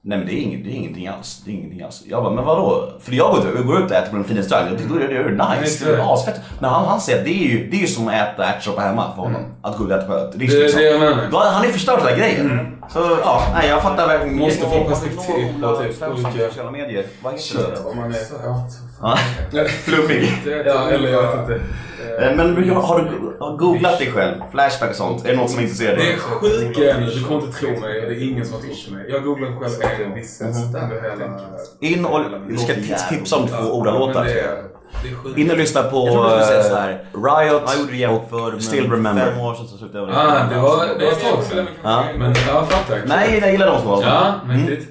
Nej 0.05 0.17
men 0.17 0.27
det 0.27 0.33
är, 0.33 0.41
inget, 0.41 0.63
det 0.63 0.69
är 0.69 0.73
ingenting 0.73 1.07
alls. 1.07 1.41
Det 1.45 1.51
är 1.51 1.55
ingenting 1.55 1.81
alls. 1.81 2.03
Jag 2.07 2.23
bara, 2.23 2.33
men 2.33 2.45
vadå? 2.45 2.93
För 2.99 3.11
jag 3.13 3.31
går 3.35 3.39
ut, 3.59 3.65
går 3.65 3.77
ut 3.83 3.91
och 3.91 3.97
äter 3.97 4.09
på 4.09 4.15
den 4.15 4.25
fina 4.25 4.39
restaurangen. 4.39 4.71
Jag 4.73 4.81
tycker 4.81 5.07
det 5.07 5.17
är 5.17 5.59
nice. 5.61 5.85
det 5.85 5.89
är 5.91 5.95
Det 5.95 5.97
det. 5.97 6.03
är 6.03 6.13
asfett. 6.13 6.41
Men 6.59 6.69
han, 6.69 6.85
han 6.85 7.01
säger 7.01 7.19
att 7.19 7.25
det 7.25 7.31
är 7.31 7.47
ju, 7.47 7.69
det 7.69 7.75
är 7.77 7.81
ju 7.81 7.87
som 7.87 8.07
att 8.07 8.13
äta 8.13 8.45
ärtsoppa 8.45 8.81
hemma 8.81 9.15
för 9.15 9.21
honom. 9.21 9.41
Att 9.61 9.77
gå 9.77 9.83
ut 9.85 9.91
och 9.91 9.97
äta 9.97 10.07
på 10.07 10.13
Det 10.33 10.37
liksom. 10.37 10.59
det 10.81 10.83
jag 10.83 10.99
menar. 10.99 11.27
Då 11.31 11.37
Han 11.37 11.65
är 11.65 11.69
förstört 11.69 11.99
hela 11.99 12.17
grejen. 12.17 12.77
Så 12.89 13.17
ja, 13.23 13.43
nej 13.53 13.69
jag 13.69 13.81
fattar 13.81 14.07
verkligen. 14.07 14.37
Måste 14.37 14.61
få 14.65 14.83
perspektiv 14.83 15.61
på 15.61 15.75
typ 15.77 16.03
olika- 16.09 16.47
sociala 16.49 16.71
medier. 16.71 17.05
Vad 17.23 17.33
heter 17.33 17.71
det? 17.71 17.89
Om 17.89 17.97
man 17.97 18.11
är... 18.11 19.67
Flummig. 19.67 20.31
ja 20.65 20.89
eller 20.89 21.09
jag 21.11 21.21
vet 21.21 21.39
inte. 21.39 21.61
Eh, 22.19 22.35
Men 22.35 22.73
har 22.75 22.99
du 22.99 23.35
har 23.39 23.51
du 23.51 23.57
googlat 23.57 23.99
dig 23.99 24.11
själv? 24.11 24.35
Flashback 24.51 24.89
och 24.89 24.95
sånt? 24.95 25.25
Är 25.25 25.29
det 25.29 25.37
något 25.37 25.51
som 25.51 25.59
intresserar 25.59 25.95
Det 25.95 26.11
är 26.11 26.95
ämnen, 26.95 27.09
du 27.09 27.23
kommer 27.23 27.41
inte 27.41 27.59
tro 27.59 27.69
mig. 27.69 28.01
Det 28.01 28.15
är 28.15 28.31
ingen 28.31 28.45
som 28.45 28.55
har 28.55 28.61
trott 28.61 28.91
mig. 28.91 29.05
Jag 29.09 29.23
googlade 29.23 29.53
själv 29.69 30.07
en 30.07 30.13
viss 30.15 30.41
under 30.41 31.01
hela... 31.01 31.39
In 31.79 32.05
och 32.05 32.21
vi 32.47 32.57
ska 32.57 32.73
tipsa 33.09 33.35
om 33.37 33.47
två 33.47 33.55
oralåtar. 33.55 34.25
är, 34.25 34.63
är 35.09 35.15
sjukt. 35.15 35.37
In 35.37 35.51
och 35.51 35.57
lyssna 35.57 35.83
på 35.83 36.07
Jag 36.07 36.41
eh. 36.41 36.97
Riot 37.13 37.63
Jag 37.67 37.79
gjorde 37.79 37.91
det 37.91 37.97
jämt 37.97 38.21
för 38.29 38.55
och 38.55 38.61
Still 38.63 38.91
Remember. 38.91 39.31
fem 39.31 39.39
år 39.39 39.55
sedan 39.55 39.67
så 39.67 39.77
slutade 39.77 39.99
jag 39.99 40.07
med 40.07 40.17
Ah, 40.17 40.49
det 40.53 40.59
var, 40.61 40.99
det 40.99 41.05
var 41.05 41.11
ett 41.11 41.21
tag 41.21 41.43
sedan. 41.43 41.67
Men 42.17 42.33
ja, 42.47 42.65
fattar. 42.65 43.01
Nej, 43.05 43.39
jag 43.41 43.51
gillar 43.51 43.67
de 43.67 43.81
två. 43.81 44.01
Ja, 44.01 44.33
mäktigt. 44.47 44.87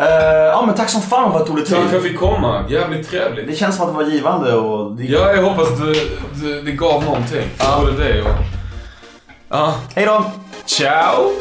Eh, 0.00 0.06
ja 0.46 0.62
men 0.66 0.74
tack 0.74 0.88
som 0.90 1.02
fan 1.02 1.32
för 1.32 1.40
att 1.40 1.46
du 1.46 1.52
tog 1.52 1.56
dig 1.56 1.64
Tack 1.66 1.76
för 1.78 1.86
att 1.86 1.92
jag 1.92 2.02
tid. 2.02 2.10
fick 2.10 2.20
komma. 2.20 2.64
Jävligt 2.68 3.10
trevligt. 3.10 3.46
Det 3.46 3.54
känns 3.54 3.76
som 3.76 3.86
att 3.86 3.92
det 3.92 4.04
var 4.04 4.10
givande 4.10 4.54
och... 4.54 4.92
Det... 4.96 5.04
Ja, 5.04 5.32
jag 5.32 5.42
hoppas 5.42 5.68
att 5.72 5.78
det, 5.78 5.94
det, 6.46 6.62
det 6.62 6.72
gav 6.72 7.04
någonting. 7.04 7.48
För 7.56 7.80
både 7.80 7.92
dig 8.04 8.22
och... 8.22 8.28
Ja. 9.48 9.74
Hej 9.94 10.06
då! 10.06 10.24
Ciao! 10.64 11.32